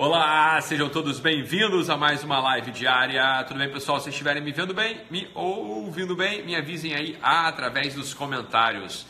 Olá, 0.00 0.60
sejam 0.60 0.88
todos 0.88 1.18
bem-vindos 1.18 1.90
a 1.90 1.96
mais 1.96 2.22
uma 2.22 2.38
live 2.38 2.70
diária. 2.70 3.42
Tudo 3.42 3.58
bem, 3.58 3.68
pessoal? 3.68 3.98
Se 3.98 4.10
estiverem 4.10 4.40
me 4.40 4.52
vendo 4.52 4.72
bem, 4.72 5.00
me 5.10 5.28
ouvindo 5.34 6.14
bem, 6.14 6.40
me 6.44 6.54
avisem 6.54 6.94
aí 6.94 7.18
através 7.20 7.94
dos 7.94 8.14
comentários. 8.14 9.04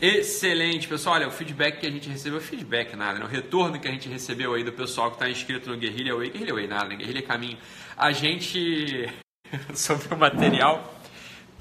Excelente, 0.00 0.88
pessoal. 0.88 1.14
Olha, 1.14 1.28
o 1.28 1.30
feedback 1.30 1.78
que 1.78 1.86
a 1.86 1.90
gente 1.90 2.08
recebeu, 2.08 2.40
feedback 2.40 2.96
nada, 2.96 3.20
né? 3.20 3.24
o 3.24 3.28
retorno 3.28 3.78
que 3.78 3.86
a 3.86 3.92
gente 3.92 4.08
recebeu 4.08 4.54
aí 4.54 4.64
do 4.64 4.72
pessoal 4.72 5.08
que 5.10 5.14
está 5.18 5.30
inscrito 5.30 5.70
no 5.70 5.76
Guerrilha 5.76 6.16
Way, 6.16 6.30
Guerrilha 6.30 6.54
Way 6.54 6.66
nada, 6.66 6.88
né? 6.88 6.96
Guerrilha 6.96 7.22
Caminho. 7.22 7.56
A 7.96 8.10
gente, 8.10 9.08
sobre 9.72 10.12
o 10.12 10.18
material 10.18 10.93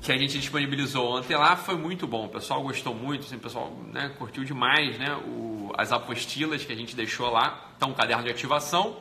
que 0.03 0.11
a 0.11 0.17
gente 0.17 0.37
disponibilizou 0.37 1.17
ontem 1.17 1.33
lá, 1.37 1.55
foi 1.55 1.77
muito 1.77 2.05
bom. 2.05 2.25
O 2.25 2.29
pessoal 2.29 2.61
gostou 2.61 2.93
muito, 2.93 3.25
assim, 3.25 3.37
o 3.37 3.39
pessoal 3.39 3.73
né, 3.89 4.13
curtiu 4.17 4.43
demais 4.43 4.99
né, 4.99 5.15
o, 5.15 5.71
as 5.77 5.93
apostilas 5.93 6.65
que 6.65 6.73
a 6.73 6.75
gente 6.75 6.93
deixou 6.93 7.29
lá. 7.31 7.71
Então, 7.77 7.91
um 7.91 7.93
caderno 7.93 8.21
de 8.21 8.29
ativação 8.29 8.97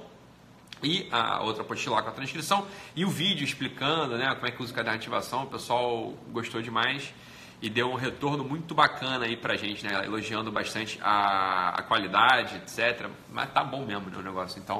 e 0.80 1.08
a 1.10 1.42
outra 1.42 1.62
apostila 1.62 2.00
com 2.00 2.08
a 2.08 2.12
transcrição 2.12 2.66
e 2.94 3.04
o 3.04 3.10
vídeo 3.10 3.44
explicando 3.44 4.16
né, 4.16 4.32
como 4.32 4.46
é 4.46 4.52
que 4.52 4.62
usa 4.62 4.70
o 4.72 4.76
caderno 4.76 4.96
de 4.96 5.02
ativação. 5.04 5.42
O 5.42 5.46
pessoal 5.48 6.14
gostou 6.30 6.62
demais 6.62 7.12
e 7.60 7.68
deu 7.68 7.90
um 7.90 7.96
retorno 7.96 8.44
muito 8.44 8.72
bacana 8.72 9.24
aí 9.24 9.36
pra 9.36 9.56
gente, 9.56 9.84
né? 9.84 10.04
Elogiando 10.04 10.52
bastante 10.52 11.00
a, 11.02 11.80
a 11.80 11.82
qualidade, 11.82 12.56
etc. 12.56 13.08
Mas 13.28 13.52
tá 13.52 13.64
bom 13.64 13.84
mesmo 13.84 14.08
né, 14.08 14.18
o 14.18 14.22
negócio. 14.22 14.60
Então, 14.60 14.78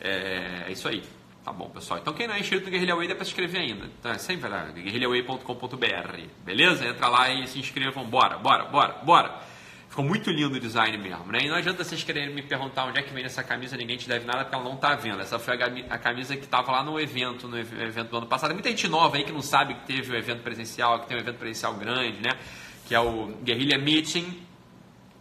é, 0.00 0.64
é 0.66 0.72
isso 0.72 0.88
aí. 0.88 1.02
Tá 1.44 1.52
bom, 1.52 1.68
pessoal. 1.70 1.98
Então 1.98 2.14
quem 2.14 2.28
não 2.28 2.34
é 2.34 2.40
inscrito 2.40 2.66
no 2.66 2.70
Guerrilha 2.70 2.94
Way 2.94 3.08
dá 3.08 3.14
para 3.16 3.24
se 3.24 3.30
inscrever 3.32 3.60
ainda. 3.60 3.86
Então 3.98 4.12
é 4.12 4.18
sempre 4.18 4.48
lá, 4.48 4.64
guerrilhaway.com.br. 4.66 6.20
Beleza? 6.44 6.86
Entra 6.86 7.08
lá 7.08 7.30
e 7.30 7.48
se 7.48 7.58
inscrevam. 7.58 8.04
Bora, 8.04 8.38
bora, 8.38 8.64
bora, 8.66 8.92
bora. 9.02 9.40
Ficou 9.88 10.04
muito 10.04 10.30
lindo 10.30 10.56
o 10.56 10.60
design 10.60 10.96
mesmo, 10.96 11.30
né? 11.30 11.40
E 11.42 11.48
não 11.48 11.56
adianta 11.56 11.84
vocês 11.84 12.02
quererem 12.02 12.34
me 12.34 12.40
perguntar 12.42 12.86
onde 12.86 12.98
é 12.98 13.02
que 13.02 13.12
vem 13.12 13.24
essa 13.24 13.42
camisa, 13.42 13.76
ninguém 13.76 13.98
te 13.98 14.08
deve 14.08 14.24
nada 14.24 14.44
porque 14.44 14.54
ela 14.54 14.64
não 14.64 14.76
tá 14.76 14.94
vendo. 14.94 15.20
Essa 15.20 15.38
foi 15.38 15.54
a 15.90 15.98
camisa 15.98 16.34
que 16.34 16.46
tava 16.46 16.72
lá 16.72 16.82
no 16.82 16.98
evento, 16.98 17.46
no 17.46 17.58
evento 17.58 18.08
do 18.08 18.16
ano 18.16 18.26
passado. 18.26 18.54
Muita 18.54 18.70
gente 18.70 18.88
nova 18.88 19.16
aí 19.16 19.24
que 19.24 19.32
não 19.32 19.42
sabe 19.42 19.74
que 19.74 19.84
teve 19.84 20.10
o 20.10 20.14
um 20.14 20.16
evento 20.16 20.42
presencial, 20.42 21.00
que 21.00 21.08
tem 21.08 21.16
um 21.16 21.20
evento 21.20 21.36
presencial 21.36 21.74
grande, 21.74 22.22
né? 22.22 22.38
Que 22.86 22.94
é 22.94 23.00
o 23.00 23.34
Guerrilha 23.42 23.76
Meeting 23.76 24.40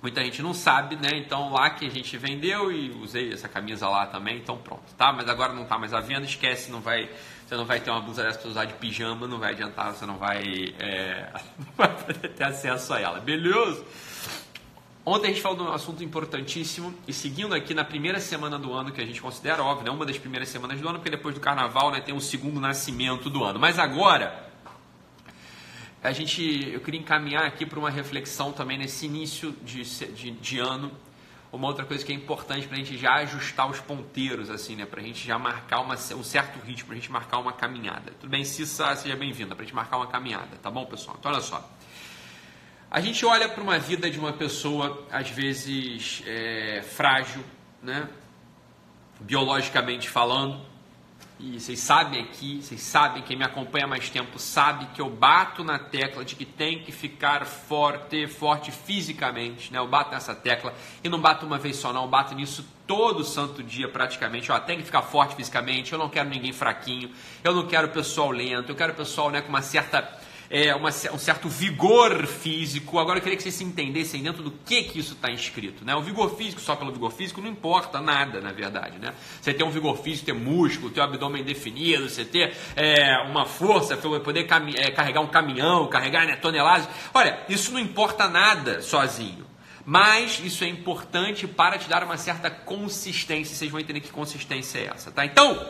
Muita 0.02 0.24
gente 0.24 0.42
não 0.42 0.54
sabe, 0.54 0.96
né? 0.96 1.10
Então 1.14 1.52
lá 1.52 1.70
que 1.70 1.86
a 1.86 1.90
gente 1.90 2.18
vendeu 2.18 2.72
e 2.72 2.90
usei 2.90 3.32
essa 3.32 3.48
camisa 3.48 3.88
lá 3.88 4.08
também, 4.08 4.38
então 4.38 4.58
pronto, 4.58 4.84
tá? 4.98 5.14
Mas 5.14 5.30
agora 5.30 5.54
não 5.54 5.64
tá 5.66 5.78
mais 5.78 5.94
à 5.94 6.00
venda, 6.00 6.26
esquece, 6.26 6.72
não 6.72 6.82
vai, 6.82 7.08
você 7.48 7.56
não 7.56 7.66
vai 7.66 7.80
ter 7.80 7.92
uma 7.92 8.02
blusa 8.02 8.24
dessa 8.24 8.40
para 8.40 8.50
usar 8.50 8.66
de 8.66 8.74
pijama, 8.74 9.28
não 9.28 9.38
vai 9.38 9.52
adiantar, 9.52 9.94
você 9.94 10.06
não 10.08 10.18
vai, 10.18 10.74
é, 10.80 11.32
ter 12.36 12.44
acesso 12.44 12.96
a 12.96 13.00
ela, 13.00 13.20
beleza? 13.20 13.86
Ontem 15.06 15.28
a 15.28 15.30
gente 15.30 15.42
falou 15.42 15.58
de 15.58 15.64
um 15.64 15.72
assunto 15.72 16.04
importantíssimo 16.04 16.94
e 17.08 17.14
seguindo 17.14 17.54
aqui 17.54 17.74
na 17.74 17.84
primeira 17.84 18.20
semana 18.20 18.58
do 18.58 18.74
ano 18.74 18.92
que 18.92 19.02
a 19.02 19.06
gente 19.06 19.22
considera 19.22 19.64
óbvio, 19.64 19.86
né? 19.86 19.92
Uma 19.92 20.06
das 20.06 20.18
primeiras 20.18 20.50
semanas 20.50 20.80
do 20.80 20.88
ano, 20.88 20.98
porque 20.98 21.12
depois 21.12 21.36
do 21.36 21.42
carnaval, 21.42 21.92
né, 21.92 22.02
tem 22.02 22.14
um 22.14 22.20
segundo 22.20 22.60
nascimento 22.60 23.30
do 23.30 23.44
ano. 23.44 23.60
Mas 23.60 23.78
agora 23.78 24.51
a 26.04 26.12
gente, 26.12 26.72
eu 26.72 26.80
queria 26.82 27.00
encaminhar 27.00 27.46
aqui 27.46 27.66
para 27.66 27.78
uma 27.78 27.90
reflexão 27.90 28.52
também 28.52 28.78
nesse 28.78 29.06
início 29.06 29.52
de, 29.64 29.84
de, 29.84 30.32
de 30.32 30.60
ano. 30.60 30.92
Uma 31.52 31.68
outra 31.68 31.86
coisa 31.86 32.04
que 32.04 32.12
é 32.12 32.16
importante 32.16 32.66
para 32.66 32.76
a 32.76 32.80
gente 32.80 32.98
já 32.98 33.16
ajustar 33.16 33.70
os 33.70 33.80
ponteiros, 33.80 34.50
assim, 34.50 34.76
né? 34.76 34.86
Para 34.86 35.02
a 35.02 35.04
gente 35.04 35.28
já 35.28 35.38
marcar 35.38 35.82
uma, 35.82 35.94
um 35.94 36.24
certo 36.24 36.60
ritmo, 36.66 36.88
para 36.88 36.96
a 36.96 37.00
gente 37.00 37.12
marcar 37.12 37.38
uma 37.40 37.54
caminhada. 37.54 38.14
Tudo 38.20 38.30
bem, 38.30 38.44
Cissa, 38.44 38.96
seja 38.96 39.16
bem-vinda, 39.16 39.54
para 39.54 39.64
a 39.64 39.66
gente 39.66 39.76
marcar 39.76 39.98
uma 39.98 40.08
caminhada, 40.08 40.56
tá 40.64 40.72
bom, 40.72 40.86
pessoal? 40.86 41.18
Então, 41.20 41.32
olha 41.32 41.42
só. 41.42 41.70
A 42.90 43.00
gente 43.00 43.26
olha 43.26 43.48
para 43.48 43.62
uma 43.62 43.78
vida 43.78 44.10
de 44.10 44.18
uma 44.18 44.34
pessoa, 44.34 45.06
às 45.12 45.30
vezes, 45.30 46.24
é, 46.26 46.82
frágil, 46.82 47.44
né? 47.84 48.10
Biologicamente 49.20 50.10
falando, 50.10 50.66
e 51.44 51.60
vocês 51.60 51.80
sabem 51.80 52.22
aqui, 52.22 52.62
vocês 52.62 52.82
sabem, 52.82 53.24
quem 53.24 53.36
me 53.36 53.44
acompanha 53.44 53.86
há 53.86 53.88
mais 53.88 54.10
tempo 54.12 54.38
sabe 54.38 54.86
que 54.94 55.02
eu 55.02 55.10
bato 55.10 55.64
na 55.64 55.80
tecla 55.80 56.24
de 56.24 56.36
que 56.36 56.46
tem 56.46 56.84
que 56.84 56.92
ficar 56.92 57.46
forte, 57.46 58.28
forte 58.28 58.72
fisicamente, 58.72 59.74
né? 59.74 59.80
Eu 59.80 59.88
bato 59.88 60.12
nessa 60.12 60.36
tecla 60.36 60.72
e 61.04 61.10
não 61.10 61.20
bato 61.20 61.46
uma 61.46 61.58
vez 61.58 61.78
só 61.78 61.92
não, 61.92 62.04
eu 62.04 62.08
bato 62.08 62.36
nisso 62.36 62.64
todo 62.86 63.24
santo 63.24 63.64
dia 63.64 63.88
praticamente, 63.88 64.52
ó, 64.52 64.60
tem 64.60 64.78
que 64.78 64.84
ficar 64.84 65.02
forte 65.02 65.36
fisicamente, 65.36 65.94
eu 65.94 65.98
não 65.98 66.10
quero 66.10 66.30
ninguém 66.30 66.54
fraquinho, 66.54 67.10
eu 67.44 67.56
não 67.56 67.66
quero 67.66 67.90
pessoal 67.90 68.30
lento, 68.30 68.70
eu 68.70 68.76
quero 68.76 68.94
pessoal 68.94 69.32
né, 69.32 69.42
com 69.42 69.50
uma 69.50 69.64
certa 69.64 70.21
é, 70.52 70.76
uma, 70.76 70.90
um 70.90 71.18
certo 71.18 71.48
vigor 71.48 72.28
físico. 72.28 73.00
Agora 73.00 73.18
eu 73.18 73.24
queria 73.24 73.38
que 73.38 73.44
vocês 73.44 73.56
se 73.56 73.64
entendessem 73.64 74.22
dentro 74.22 74.44
do 74.44 74.52
que, 74.52 74.84
que 74.84 75.00
isso 75.00 75.14
está 75.14 75.32
inscrito. 75.32 75.86
Né? 75.86 75.96
O 75.96 76.02
vigor 76.02 76.36
físico, 76.36 76.60
só 76.60 76.76
pelo 76.76 76.92
vigor 76.92 77.12
físico, 77.14 77.40
não 77.42 77.50
importa 77.50 78.02
nada, 78.02 78.42
na 78.42 78.52
verdade. 78.52 79.00
Né? 79.00 79.14
Você 79.42 79.54
ter 79.54 79.64
um 79.64 79.72
vigor 79.72 79.98
físico, 80.00 80.26
ter 80.26 80.34
músculo, 80.34 80.92
ter 80.92 81.00
o 81.00 81.04
abdômen 81.04 81.42
definido, 81.42 82.10
você 82.10 82.26
ter 82.26 82.54
é, 82.76 83.18
uma 83.30 83.46
força 83.46 83.96
para 83.96 84.20
poder 84.20 84.46
é, 84.76 84.92
carregar 84.92 85.22
um 85.22 85.28
caminhão, 85.28 85.88
carregar 85.88 86.26
né, 86.26 86.36
toneladas. 86.36 86.88
Olha, 87.14 87.40
isso 87.48 87.72
não 87.72 87.80
importa 87.80 88.28
nada 88.28 88.82
sozinho. 88.82 89.50
Mas 89.86 90.42
isso 90.44 90.66
é 90.66 90.68
importante 90.68 91.48
para 91.48 91.78
te 91.78 91.88
dar 91.88 92.04
uma 92.04 92.18
certa 92.18 92.52
consistência. 92.52 93.56
Vocês 93.56 93.72
vão 93.72 93.80
entender 93.80 94.02
que 94.02 94.12
consistência 94.12 94.80
é 94.80 94.92
essa, 94.94 95.12
tá? 95.12 95.26
Então, 95.26 95.66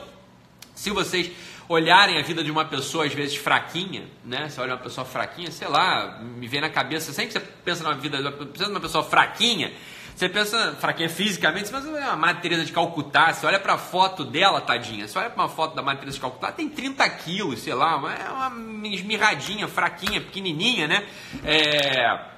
se 0.76 0.90
vocês 0.90 1.32
olharem 1.68 2.20
a 2.20 2.22
vida 2.22 2.44
de 2.44 2.52
uma 2.52 2.66
pessoa, 2.66 3.06
às 3.06 3.14
vezes, 3.14 3.36
fraquinha, 3.36 4.04
né? 4.24 4.50
Você 4.50 4.60
olha 4.60 4.74
uma 4.74 4.80
pessoa 4.80 5.06
fraquinha, 5.06 5.52
sei 5.52 5.68
lá, 5.68 6.20
me 6.22 6.48
vem 6.48 6.62
na 6.62 6.70
cabeça, 6.70 7.14
sempre 7.14 7.28
que 7.28 7.40
você 7.40 7.40
pensa 7.64 7.84
na 7.84 7.94
vida 7.94 8.18
de 8.18 8.64
uma 8.66 8.80
pessoa 8.80 9.04
fraquinha, 9.04 9.72
você 10.16 10.30
pensa, 10.30 10.76
fraquinha 10.80 11.10
fisicamente, 11.10 11.68
você 11.68 11.74
pensa 11.74 11.88
uma 11.88 12.16
Madre 12.16 12.42
Teresa 12.42 12.66
de 12.66 12.72
Calcutá, 12.72 13.34
você 13.34 13.46
olha 13.46 13.60
para 13.60 13.74
a 13.74 13.78
foto 13.78 14.24
dela, 14.24 14.62
tadinha, 14.62 15.08
você 15.08 15.18
olha 15.18 15.30
para 15.30 15.44
uma 15.44 15.50
foto 15.50 15.76
da 15.76 15.96
Teresa 15.96 16.16
de 16.16 16.22
Calcutá, 16.22 16.52
tem 16.52 16.70
30 16.70 17.10
quilos, 17.10 17.62
sei 17.62 17.74
lá, 17.74 17.94
é 17.94 18.30
uma 18.30 18.88
esmirradinha, 18.88 19.68
fraquinha, 19.68 20.22
pequenininha, 20.22 20.88
né? 20.88 21.08
É... 21.44 22.32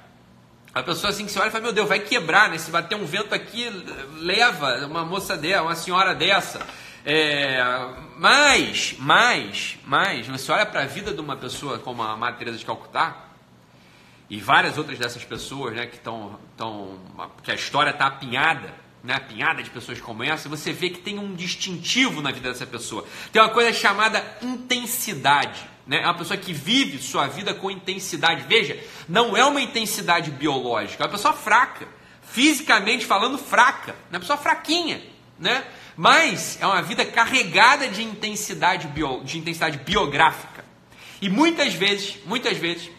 A 0.72 0.82
pessoa 0.82 1.10
assim 1.10 1.24
que 1.24 1.30
você 1.30 1.38
olha 1.38 1.48
e 1.48 1.50
fala, 1.52 1.62
meu 1.62 1.72
Deus, 1.72 1.88
vai 1.88 2.00
quebrar, 2.00 2.48
né? 2.48 2.58
Se 2.58 2.70
bater 2.70 2.96
um 2.96 3.04
vento 3.04 3.32
aqui, 3.32 3.68
leva 4.16 4.86
uma 4.86 5.04
moça 5.04 5.36
dessa, 5.36 5.62
uma 5.62 5.76
senhora 5.76 6.14
dessa. 6.14 6.66
É, 7.06 7.62
mas, 8.16 8.94
mas, 8.98 9.78
mas, 9.84 10.26
você 10.26 10.50
olha 10.50 10.64
para 10.64 10.82
a 10.82 10.86
vida 10.86 11.12
de 11.12 11.20
uma 11.20 11.36
pessoa 11.36 11.78
como 11.78 12.02
a 12.02 12.16
Madre 12.16 12.38
Teresa 12.38 12.56
de 12.56 12.64
Calcutá 12.64 13.26
e 14.30 14.40
várias 14.40 14.78
outras 14.78 14.98
dessas 14.98 15.22
pessoas, 15.22 15.74
né, 15.74 15.86
que 15.86 15.96
estão, 15.96 16.38
tão, 16.56 16.98
que 17.42 17.50
a 17.50 17.54
história 17.54 17.90
está 17.90 18.06
apinhada, 18.06 18.72
né, 19.02 19.12
apinhada 19.14 19.62
de 19.62 19.68
pessoas 19.68 20.00
como 20.00 20.22
essa, 20.22 20.48
você 20.48 20.72
vê 20.72 20.88
que 20.88 21.00
tem 21.00 21.18
um 21.18 21.34
distintivo 21.34 22.22
na 22.22 22.32
vida 22.32 22.50
dessa 22.50 22.66
pessoa. 22.66 23.06
Tem 23.30 23.42
uma 23.42 23.50
coisa 23.50 23.70
chamada 23.70 24.24
intensidade. 24.40 25.62
Né? 25.86 26.00
É 26.00 26.06
uma 26.06 26.14
pessoa 26.14 26.38
que 26.38 26.54
vive 26.54 27.02
sua 27.02 27.26
vida 27.26 27.52
com 27.52 27.70
intensidade. 27.70 28.46
Veja, 28.48 28.82
não 29.06 29.36
é 29.36 29.44
uma 29.44 29.60
intensidade 29.60 30.30
biológica, 30.30 31.04
é 31.04 31.06
uma 31.06 31.12
pessoa 31.12 31.34
fraca. 31.34 31.86
Fisicamente 32.22 33.04
falando, 33.04 33.36
fraca. 33.36 33.94
É 34.10 34.14
uma 34.14 34.20
pessoa 34.20 34.38
fraquinha. 34.38 35.02
Né? 35.38 35.62
Mas 35.96 36.58
é 36.60 36.66
uma 36.66 36.82
vida 36.82 37.04
carregada 37.04 37.88
de 37.88 38.02
intensidade, 38.02 38.88
bio, 38.88 39.22
de 39.24 39.38
intensidade 39.38 39.78
biográfica. 39.78 40.64
E 41.20 41.28
muitas 41.28 41.72
vezes, 41.74 42.18
muitas 42.26 42.56
vezes, 42.56 42.90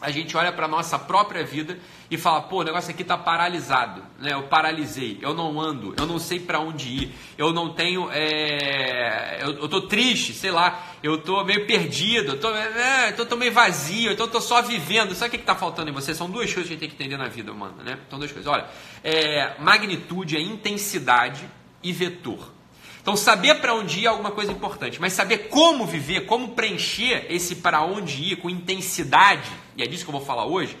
a 0.00 0.10
gente 0.10 0.36
olha 0.36 0.52
para 0.52 0.66
a 0.66 0.68
nossa 0.68 0.98
própria 0.98 1.44
vida 1.44 1.78
e 2.10 2.16
fala, 2.16 2.42
pô, 2.42 2.60
o 2.60 2.62
negócio 2.62 2.90
aqui 2.90 3.02
está 3.02 3.16
paralisado, 3.16 4.02
né? 4.18 4.32
eu 4.32 4.44
paralisei, 4.44 5.18
eu 5.20 5.34
não 5.34 5.60
ando, 5.60 5.94
eu 5.98 6.06
não 6.06 6.18
sei 6.18 6.38
para 6.38 6.60
onde 6.60 6.88
ir, 6.88 7.14
eu 7.36 7.52
não 7.52 7.72
tenho, 7.72 8.08
é... 8.12 9.38
eu, 9.42 9.54
eu 9.54 9.68
tô 9.68 9.82
triste, 9.82 10.32
sei 10.32 10.50
lá, 10.50 10.86
eu 11.02 11.18
tô 11.18 11.42
meio 11.44 11.66
perdido, 11.66 12.32
eu 12.32 12.40
tô, 12.40 12.54
é, 12.54 13.14
eu 13.16 13.26
tô 13.26 13.36
meio 13.36 13.52
vazio, 13.52 14.12
então 14.12 14.26
eu 14.26 14.30
tô 14.30 14.40
só 14.40 14.62
vivendo. 14.62 15.14
Sabe 15.14 15.28
o 15.28 15.30
que 15.30 15.36
está 15.42 15.54
faltando 15.54 15.90
em 15.90 15.94
você? 15.94 16.14
São 16.14 16.30
duas 16.30 16.52
coisas 16.52 16.68
que 16.68 16.74
a 16.74 16.76
gente 16.76 16.80
tem 16.80 16.88
que 16.88 16.94
entender 16.94 17.16
na 17.16 17.28
vida 17.28 17.50
humana, 17.50 17.82
né? 17.82 17.98
São 18.08 18.18
duas 18.18 18.30
coisas. 18.30 18.50
Olha, 18.50 18.66
é, 19.02 19.54
magnitude, 19.58 20.36
é 20.36 20.40
intensidade 20.40 21.48
e 21.88 21.92
vetor. 21.92 22.52
Então, 23.00 23.16
saber 23.16 23.60
para 23.60 23.72
onde 23.72 24.00
ir 24.00 24.06
é 24.06 24.08
alguma 24.08 24.32
coisa 24.32 24.50
importante, 24.50 25.00
mas 25.00 25.12
saber 25.12 25.48
como 25.48 25.86
viver, 25.86 26.26
como 26.26 26.48
preencher 26.48 27.26
esse 27.30 27.54
para 27.54 27.80
onde 27.80 28.32
ir 28.32 28.36
com 28.36 28.50
intensidade, 28.50 29.48
e 29.76 29.82
é 29.82 29.86
disso 29.86 30.04
que 30.04 30.10
eu 30.10 30.12
vou 30.12 30.26
falar 30.26 30.44
hoje, 30.44 30.76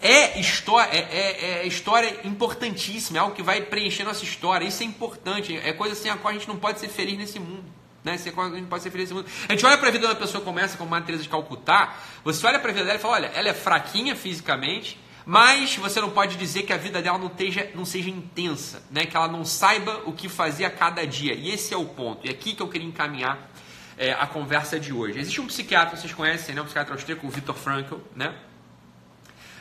é 0.00 0.40
história, 0.40 0.90
é, 0.90 0.98
é, 0.98 1.60
é, 1.60 1.66
história 1.68 2.20
importantíssima, 2.24 3.18
é 3.18 3.20
algo 3.20 3.34
que 3.34 3.44
vai 3.44 3.60
preencher 3.60 4.02
nossa 4.02 4.24
história. 4.24 4.66
Isso 4.66 4.82
é 4.82 4.86
importante, 4.86 5.56
é 5.56 5.72
coisa 5.72 5.94
sem 5.94 6.10
a 6.10 6.16
qual 6.16 6.30
a 6.30 6.34
gente 6.36 6.48
não 6.48 6.56
pode 6.56 6.80
ser 6.80 6.88
feliz 6.88 7.16
nesse 7.16 7.38
mundo. 7.38 7.64
Né? 8.02 8.16
Sem 8.18 8.32
a 8.32 8.34
qual 8.34 8.48
a 8.48 8.54
gente 8.56 8.66
pode 8.66 8.82
ser 8.82 8.90
feliz 8.90 9.10
nesse 9.10 9.14
mundo. 9.14 9.30
A 9.48 9.52
gente 9.52 9.64
olha 9.64 9.78
para 9.78 9.88
a 9.88 9.92
vida 9.92 10.06
de 10.06 10.12
uma 10.12 10.18
pessoa 10.18 10.42
como 10.42 10.58
essa, 10.58 10.76
como 10.76 10.92
a 10.94 11.00
Teresa 11.00 11.22
de 11.22 11.28
Calcutá, 11.28 11.96
você 12.24 12.44
olha 12.44 12.58
para 12.58 12.70
a 12.70 12.74
vida 12.74 12.86
dela 12.86 12.98
e 12.98 13.00
fala: 13.00 13.14
olha, 13.14 13.26
ela 13.34 13.48
é 13.48 13.54
fraquinha 13.54 14.16
fisicamente, 14.16 14.98
mas 15.28 15.76
você 15.76 16.00
não 16.00 16.08
pode 16.08 16.38
dizer 16.38 16.62
que 16.62 16.72
a 16.72 16.78
vida 16.78 17.02
dela 17.02 17.18
não, 17.18 17.30
não 17.74 17.84
seja 17.84 18.08
intensa, 18.08 18.82
né? 18.90 19.04
que 19.04 19.14
ela 19.14 19.28
não 19.28 19.44
saiba 19.44 20.00
o 20.06 20.12
que 20.14 20.26
fazer 20.26 20.64
a 20.64 20.70
cada 20.70 21.06
dia. 21.06 21.34
E 21.34 21.50
esse 21.50 21.74
é 21.74 21.76
o 21.76 21.84
ponto. 21.84 22.26
E 22.26 22.30
é 22.30 22.32
aqui 22.32 22.54
que 22.54 22.62
eu 22.62 22.66
queria 22.66 22.88
encaminhar 22.88 23.50
é, 23.98 24.12
a 24.12 24.26
conversa 24.26 24.80
de 24.80 24.90
hoje. 24.90 25.18
Existe 25.18 25.38
um 25.38 25.46
psiquiatra, 25.46 25.98
vocês 25.98 26.14
conhecem, 26.14 26.54
né? 26.54 26.62
um 26.62 26.64
psiquiatra 26.64 26.94
austríaco, 26.94 27.26
o 27.26 27.30
Viktor 27.30 27.54
Frankl. 27.54 27.96
Né? 28.16 28.34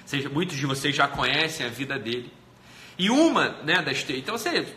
Seja, 0.05 0.29
muitos 0.29 0.55
de 0.55 0.65
vocês 0.65 0.95
já 0.95 1.05
conhecem 1.05 1.65
a 1.65 1.69
vida 1.69 1.99
dele. 1.99 2.31
E 2.97 3.09
uma 3.09 3.49
né, 3.63 3.81
das. 3.81 4.09
Então 4.09 4.37
você 4.37 4.73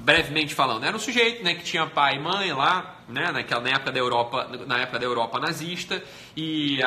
brevemente 0.00 0.54
falando, 0.54 0.84
era 0.84 0.96
um 0.96 0.98
sujeito 0.98 1.44
né, 1.44 1.54
que 1.54 1.62
tinha 1.62 1.86
pai 1.86 2.16
e 2.16 2.18
mãe 2.18 2.50
lá, 2.52 2.96
né, 3.06 3.30
naquela, 3.30 3.60
na, 3.60 3.70
época 3.70 3.92
da 3.92 3.98
Europa, 3.98 4.50
na 4.66 4.78
época 4.78 4.98
da 4.98 5.04
Europa 5.04 5.38
nazista, 5.38 6.02
e 6.34 6.78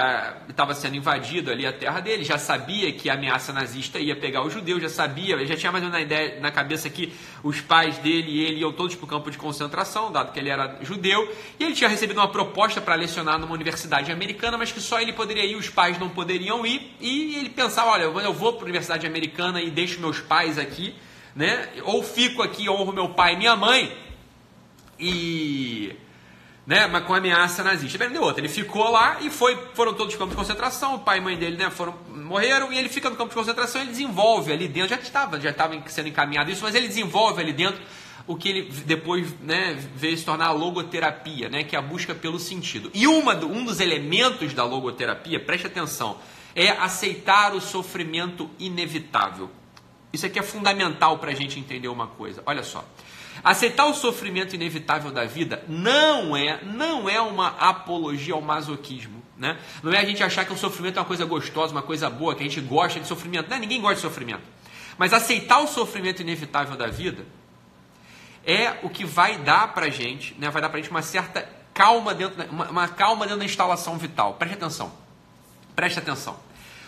estava 0.49 0.73
sendo 0.73 0.95
invadido 0.95 1.51
ali 1.51 1.67
a 1.67 1.73
terra 1.73 1.99
dele, 1.99 2.23
já 2.23 2.39
sabia 2.39 2.91
que 2.91 3.11
a 3.11 3.13
ameaça 3.13 3.53
nazista 3.53 3.99
ia 3.99 4.15
pegar 4.15 4.41
os 4.43 4.51
judeus, 4.51 4.81
já 4.81 4.89
sabia, 4.89 5.45
já 5.45 5.55
tinha 5.55 5.71
mais 5.71 5.83
ou 5.83 5.91
menos 5.91 6.05
ideia, 6.05 6.39
na 6.39 6.49
cabeça 6.49 6.89
que 6.89 7.13
os 7.43 7.61
pais 7.61 7.99
dele 7.99 8.31
e 8.31 8.43
ele 8.43 8.61
iam 8.61 8.71
todos 8.71 8.95
para 8.95 9.05
o 9.05 9.07
campo 9.07 9.29
de 9.29 9.37
concentração, 9.37 10.11
dado 10.11 10.31
que 10.31 10.39
ele 10.39 10.49
era 10.49 10.79
judeu, 10.81 11.31
e 11.59 11.65
ele 11.65 11.73
tinha 11.73 11.89
recebido 11.89 12.17
uma 12.17 12.29
proposta 12.29 12.81
para 12.81 12.95
lecionar 12.95 13.37
numa 13.37 13.53
universidade 13.53 14.11
americana, 14.11 14.57
mas 14.57 14.71
que 14.71 14.81
só 14.81 14.99
ele 14.99 15.13
poderia 15.13 15.45
ir, 15.45 15.55
os 15.55 15.69
pais 15.69 15.99
não 15.99 16.09
poderiam 16.09 16.65
ir, 16.65 16.95
e 16.99 17.35
ele 17.35 17.49
pensava, 17.49 17.91
olha, 17.91 18.03
eu 18.03 18.33
vou 18.33 18.53
para 18.53 18.61
a 18.61 18.65
universidade 18.65 19.05
americana 19.05 19.61
e 19.61 19.69
deixo 19.69 19.99
meus 19.99 20.19
pais 20.19 20.57
aqui, 20.57 20.95
né? 21.35 21.69
Ou 21.83 22.03
fico 22.03 22.41
aqui, 22.41 22.69
honro 22.69 22.93
meu 22.93 23.09
pai 23.09 23.33
e 23.33 23.37
minha 23.37 23.55
mãe, 23.55 23.95
e. 24.99 25.95
Né, 26.65 26.87
mas 26.87 27.03
com 27.03 27.13
ameaça 27.13 27.61
nazista. 27.61 27.97
Bem, 27.97 28.09
deu 28.09 28.21
outra. 28.21 28.39
Ele 28.39 28.47
ficou 28.47 28.89
lá 28.89 29.17
e 29.19 29.29
foi, 29.29 29.57
foram 29.73 29.93
todos 29.93 30.15
campos 30.15 30.29
de 30.29 30.37
concentração. 30.37 30.95
O 30.95 30.99
pai 30.99 31.17
e 31.17 31.21
mãe 31.21 31.37
dele 31.37 31.57
né, 31.57 31.69
foram, 31.69 31.93
morreram 32.07 32.71
e 32.71 32.77
ele 32.77 32.87
fica 32.87 33.09
no 33.09 33.17
campo 33.17 33.29
de 33.29 33.35
concentração. 33.35 33.81
Ele 33.81 33.89
desenvolve 33.89 34.53
ali 34.53 34.69
dentro, 34.69 34.91
já 34.91 34.95
estava, 34.95 35.41
já 35.41 35.49
estava 35.49 35.77
sendo 35.87 36.07
encaminhado 36.07 36.49
isso, 36.49 36.63
mas 36.63 36.73
ele 36.73 36.87
desenvolve 36.87 37.41
ali 37.41 37.51
dentro 37.51 37.81
o 38.25 38.37
que 38.37 38.47
ele 38.47 38.61
depois 38.85 39.27
né, 39.41 39.77
veio 39.93 40.17
se 40.17 40.23
tornar 40.23 40.47
a 40.47 40.51
logoterapia, 40.51 41.49
né, 41.49 41.63
que 41.63 41.75
é 41.75 41.79
a 41.79 41.81
busca 41.81 42.15
pelo 42.15 42.39
sentido. 42.39 42.89
E 42.93 43.07
uma, 43.07 43.35
um 43.35 43.65
dos 43.65 43.81
elementos 43.81 44.53
da 44.53 44.63
logoterapia, 44.63 45.41
preste 45.41 45.67
atenção, 45.67 46.17
é 46.55 46.69
aceitar 46.69 47.53
o 47.53 47.59
sofrimento 47.59 48.49
inevitável. 48.57 49.49
Isso 50.13 50.27
aqui 50.27 50.37
é 50.37 50.43
fundamental 50.43 51.17
para 51.17 51.31
a 51.31 51.33
gente 51.33 51.59
entender 51.59 51.87
uma 51.87 52.05
coisa. 52.05 52.43
Olha 52.45 52.61
só. 52.61 52.85
Aceitar 53.43 53.87
o 53.87 53.95
sofrimento 53.95 54.53
inevitável 54.53 55.11
da 55.11 55.25
vida 55.25 55.63
não 55.67 56.37
é, 56.37 56.63
não 56.63 57.09
é 57.09 57.19
uma 57.19 57.47
apologia 57.47 58.35
ao 58.35 58.41
masoquismo. 58.41 59.23
Né? 59.35 59.57
Não 59.81 59.91
é 59.91 59.97
a 59.97 60.05
gente 60.05 60.23
achar 60.23 60.45
que 60.45 60.53
o 60.53 60.57
sofrimento 60.57 60.97
é 60.97 61.01
uma 61.01 61.07
coisa 61.07 61.25
gostosa, 61.25 61.73
uma 61.73 61.81
coisa 61.81 62.09
boa, 62.09 62.35
que 62.35 62.43
a 62.43 62.47
gente 62.47 62.61
gosta 62.61 62.99
de 62.99 63.07
sofrimento. 63.07 63.49
Não, 63.49 63.57
ninguém 63.57 63.81
gosta 63.81 63.95
de 63.95 64.01
sofrimento. 64.01 64.43
Mas 64.97 65.11
aceitar 65.11 65.59
o 65.59 65.67
sofrimento 65.67 66.21
inevitável 66.21 66.77
da 66.77 66.87
vida 66.87 67.25
é 68.45 68.77
o 68.83 68.89
que 68.89 69.03
vai 69.03 69.37
dar 69.39 69.73
para 69.73 69.87
a 69.87 69.89
gente, 69.89 70.35
né? 70.37 70.51
vai 70.51 70.61
dar 70.61 70.69
para 70.69 70.77
a 70.77 70.81
gente 70.81 70.91
uma 70.91 71.01
certa 71.01 71.49
calma 71.73 72.13
dentro, 72.13 72.41
uma, 72.51 72.69
uma 72.69 72.87
calma 72.87 73.25
dentro 73.25 73.39
da 73.39 73.45
instalação 73.45 73.97
vital. 73.97 74.35
Preste 74.35 74.53
atenção. 74.53 74.93
Preste 75.75 75.97
atenção. 75.97 76.37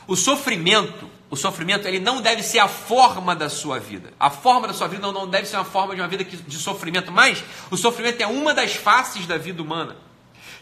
O 0.07 0.16
sofrimento, 0.16 1.10
o 1.30 1.36
sofrimento, 1.36 1.88
ele 1.88 2.00
não 2.00 2.22
deve 2.22 2.44
ser 2.44 2.60
a 2.60 2.68
forma 2.68 3.36
da 3.36 3.50
sua 3.50 3.80
vida. 3.80 4.13
A 4.19 4.30
forma 4.30 4.68
da 4.68 4.74
sua 4.74 4.88
vida 4.88 5.12
não 5.12 5.28
deve 5.28 5.48
ser 5.48 5.57
uma 5.57 5.66
forma 5.66 5.96
de 5.96 6.02
uma 6.02 6.07
vida 6.07 6.24
de 6.24 6.57
sofrimento, 6.57 7.12
mas 7.12 7.44
o 7.72 7.78
sofrimento 7.78 8.22
é 8.22 8.28
uma 8.28 8.54
das 8.54 8.74
faces 8.75 9.25
da 9.25 9.38
vida 9.38 9.62
humana. 9.62 9.96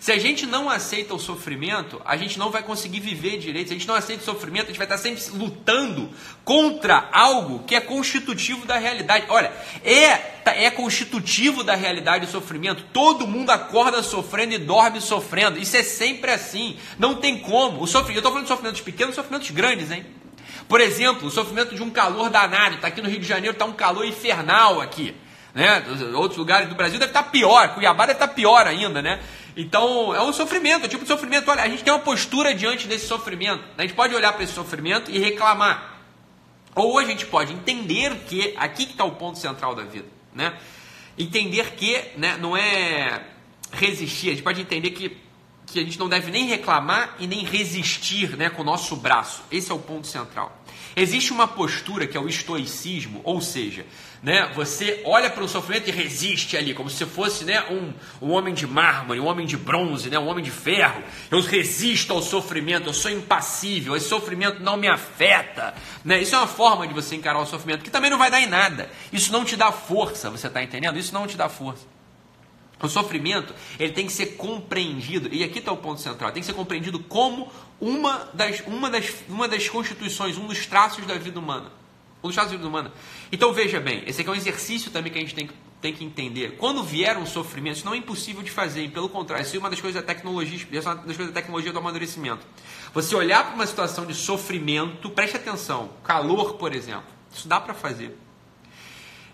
Se 0.03 0.11
a 0.11 0.19
gente 0.19 0.45
não 0.45 0.69
aceita 0.69 1.13
o 1.13 1.17
sofrimento, 1.17 2.01
a 2.03 2.17
gente 2.17 2.37
não 2.37 2.51
vai 2.51 2.61
conseguir 2.61 2.99
viver 2.99 3.37
direito. 3.37 3.69
Se 3.69 3.73
a 3.73 3.77
gente 3.77 3.87
não 3.87 3.95
aceita 3.95 4.21
o 4.21 4.25
sofrimento, 4.25 4.65
a 4.65 4.67
gente 4.67 4.77
vai 4.77 4.85
estar 4.85 4.97
sempre 4.97 5.23
lutando 5.31 6.09
contra 6.43 7.07
algo 7.09 7.63
que 7.63 7.73
é 7.73 7.79
constitutivo 7.79 8.65
da 8.65 8.75
realidade. 8.75 9.27
Olha, 9.29 9.49
é, 9.81 10.17
tá, 10.17 10.53
é 10.53 10.69
constitutivo 10.69 11.63
da 11.63 11.73
realidade 11.73 12.25
o 12.25 12.27
sofrimento. 12.27 12.83
Todo 12.91 13.25
mundo 13.25 13.51
acorda 13.51 14.03
sofrendo 14.03 14.53
e 14.53 14.57
dorme 14.57 14.99
sofrendo. 14.99 15.57
Isso 15.57 15.77
é 15.77 15.83
sempre 15.83 16.31
assim. 16.31 16.77
Não 16.99 17.15
tem 17.15 17.39
como. 17.39 17.81
O 17.81 17.87
sofrimento, 17.87 18.17
eu 18.17 18.19
estou 18.19 18.31
falando 18.33 18.43
de 18.43 18.49
sofrimentos 18.49 18.81
pequenos, 18.81 19.15
sofrimentos 19.15 19.51
grandes, 19.51 19.89
hein? 19.89 20.05
Por 20.67 20.81
exemplo, 20.81 21.29
o 21.29 21.31
sofrimento 21.31 21.73
de 21.73 21.81
um 21.81 21.89
calor 21.89 22.29
danado. 22.29 22.75
Está 22.75 22.89
aqui 22.89 23.01
no 23.01 23.07
Rio 23.07 23.21
de 23.21 23.25
Janeiro, 23.25 23.53
está 23.53 23.63
um 23.63 23.71
calor 23.71 24.05
infernal 24.05 24.81
aqui. 24.81 25.15
Né? 25.55 25.81
Outros 26.15 26.37
lugares 26.37 26.67
do 26.67 26.75
Brasil 26.75 26.99
deve 26.99 27.11
estar 27.11 27.23
tá 27.23 27.29
pior. 27.29 27.73
Cuiabá 27.75 28.05
deve 28.05 28.17
estar 28.17 28.27
tá 28.27 28.33
pior 28.33 28.67
ainda, 28.67 29.01
né? 29.01 29.21
Então, 29.55 30.15
é 30.15 30.21
um 30.21 30.33
sofrimento, 30.33 30.83
é 30.83 30.85
um 30.85 30.89
tipo 30.89 31.03
de 31.03 31.07
sofrimento. 31.07 31.49
Olha, 31.49 31.63
a 31.63 31.69
gente 31.69 31.83
tem 31.83 31.93
uma 31.93 31.99
postura 31.99 32.53
diante 32.55 32.87
desse 32.87 33.07
sofrimento. 33.07 33.63
A 33.77 33.81
gente 33.83 33.93
pode 33.93 34.15
olhar 34.15 34.33
para 34.33 34.43
esse 34.43 34.53
sofrimento 34.53 35.11
e 35.11 35.19
reclamar. 35.19 36.01
Ou 36.75 36.97
a 36.97 37.05
gente 37.05 37.25
pode 37.25 37.53
entender 37.53 38.15
que, 38.27 38.55
aqui 38.57 38.85
que 38.85 38.93
está 38.93 39.03
o 39.03 39.11
ponto 39.11 39.37
central 39.37 39.75
da 39.75 39.83
vida, 39.83 40.07
né? 40.33 40.57
Entender 41.17 41.71
que 41.75 41.95
né, 42.17 42.37
não 42.37 42.57
é 42.57 43.23
resistir, 43.71 44.29
a 44.29 44.31
gente 44.31 44.43
pode 44.43 44.61
entender 44.61 44.89
que, 44.89 45.15
que 45.67 45.79
a 45.79 45.83
gente 45.83 45.99
não 45.99 46.09
deve 46.09 46.31
nem 46.31 46.47
reclamar 46.47 47.15
e 47.19 47.27
nem 47.27 47.43
resistir 47.43 48.35
né, 48.35 48.49
com 48.49 48.63
o 48.63 48.65
nosso 48.65 48.95
braço. 48.95 49.43
Esse 49.51 49.71
é 49.71 49.75
o 49.75 49.79
ponto 49.79 50.07
central. 50.07 50.63
Existe 50.95 51.31
uma 51.31 51.47
postura 51.47 52.07
que 52.07 52.17
é 52.17 52.19
o 52.19 52.27
estoicismo, 52.27 53.21
ou 53.23 53.41
seja, 53.41 53.85
né? 54.23 54.49
Você 54.55 55.01
olha 55.03 55.29
para 55.29 55.43
o 55.43 55.49
sofrimento 55.49 55.89
e 55.89 55.91
resiste 55.91 56.55
ali, 56.55 56.73
como 56.73 56.89
se 56.89 57.05
fosse 57.05 57.43
né, 57.43 57.61
um, 57.69 57.91
um 58.25 58.31
homem 58.31 58.53
de 58.53 58.65
mármore, 58.65 59.19
um 59.19 59.27
homem 59.27 59.45
de 59.45 59.57
bronze, 59.57 60.09
né, 60.09 60.17
um 60.17 60.27
homem 60.27 60.41
de 60.41 60.49
ferro. 60.49 61.03
Eu 61.29 61.41
resisto 61.41 62.13
ao 62.13 62.21
sofrimento, 62.21 62.87
eu 62.87 62.93
sou 62.93 63.11
impassível, 63.11 63.97
esse 63.97 64.07
sofrimento 64.07 64.63
não 64.63 64.77
me 64.77 64.87
afeta. 64.87 65.75
Né? 66.05 66.21
Isso 66.21 66.33
é 66.33 66.37
uma 66.37 66.47
forma 66.47 66.87
de 66.87 66.93
você 66.93 67.15
encarar 67.15 67.39
o 67.39 67.45
sofrimento, 67.45 67.83
que 67.83 67.91
também 67.91 68.09
não 68.09 68.17
vai 68.17 68.31
dar 68.31 68.39
em 68.39 68.47
nada. 68.47 68.89
Isso 69.11 69.29
não 69.29 69.43
te 69.43 69.57
dá 69.57 69.73
força, 69.73 70.29
você 70.29 70.47
está 70.47 70.63
entendendo? 70.63 70.97
Isso 70.97 71.13
não 71.13 71.27
te 71.27 71.35
dá 71.35 71.49
força. 71.49 71.85
O 72.81 72.87
sofrimento 72.87 73.53
ele 73.77 73.91
tem 73.91 74.05
que 74.05 74.13
ser 74.13 74.37
compreendido, 74.37 75.27
e 75.33 75.43
aqui 75.43 75.59
está 75.59 75.71
o 75.73 75.77
ponto 75.77 75.99
central, 75.99 76.31
tem 76.31 76.41
que 76.41 76.47
ser 76.47 76.53
compreendido 76.53 76.99
como 76.99 77.51
uma 77.79 78.29
das, 78.33 78.61
uma, 78.61 78.89
das, 78.89 79.13
uma 79.27 79.49
das 79.49 79.67
constituições, 79.67 80.37
um 80.37 80.47
dos 80.47 80.65
traços 80.65 81.05
da 81.05 81.15
vida 81.15 81.37
humana 81.37 81.82
ou 82.23 82.29
dos 82.29 82.31
Estados 82.31 82.51
Unidos 82.51 82.67
humana. 82.67 82.91
Então 83.31 83.51
veja 83.53 83.81
bem, 83.81 84.01
esse 84.07 84.21
aqui 84.21 84.29
é 84.29 84.33
um 84.33 84.35
exercício 84.35 84.89
também 84.89 85.11
que 85.11 85.19
a 85.19 85.21
gente 85.21 85.35
tem, 85.35 85.49
tem 85.81 85.93
que 85.93 86.05
entender. 86.05 86.55
Quando 86.57 86.81
vier 86.81 87.17
um 87.17 87.25
sofrimento, 87.25 87.75
isso 87.75 87.85
não 87.85 87.93
é 87.93 87.97
impossível 87.97 88.41
de 88.41 88.49
fazer, 88.49 88.89
pelo 88.91 89.09
contrário, 89.09 89.45
isso 89.45 89.55
é 89.55 89.59
uma 89.59 89.69
das 89.69 89.81
coisas 89.81 90.01
da 90.01 90.07
tecnologia, 90.07 90.65
é 90.71 90.79
uma 90.79 90.95
das 90.95 91.17
coisas 91.17 91.27
da 91.27 91.41
tecnologia 91.41 91.73
do 91.73 91.79
amadurecimento. 91.79 92.47
Você 92.93 93.13
olhar 93.13 93.43
para 93.45 93.55
uma 93.55 93.67
situação 93.67 94.05
de 94.05 94.15
sofrimento, 94.15 95.09
preste 95.09 95.35
atenção, 95.35 95.89
calor, 96.03 96.53
por 96.53 96.73
exemplo, 96.73 97.03
isso 97.31 97.47
dá 97.47 97.59
para 97.59 97.73
fazer. 97.73 98.17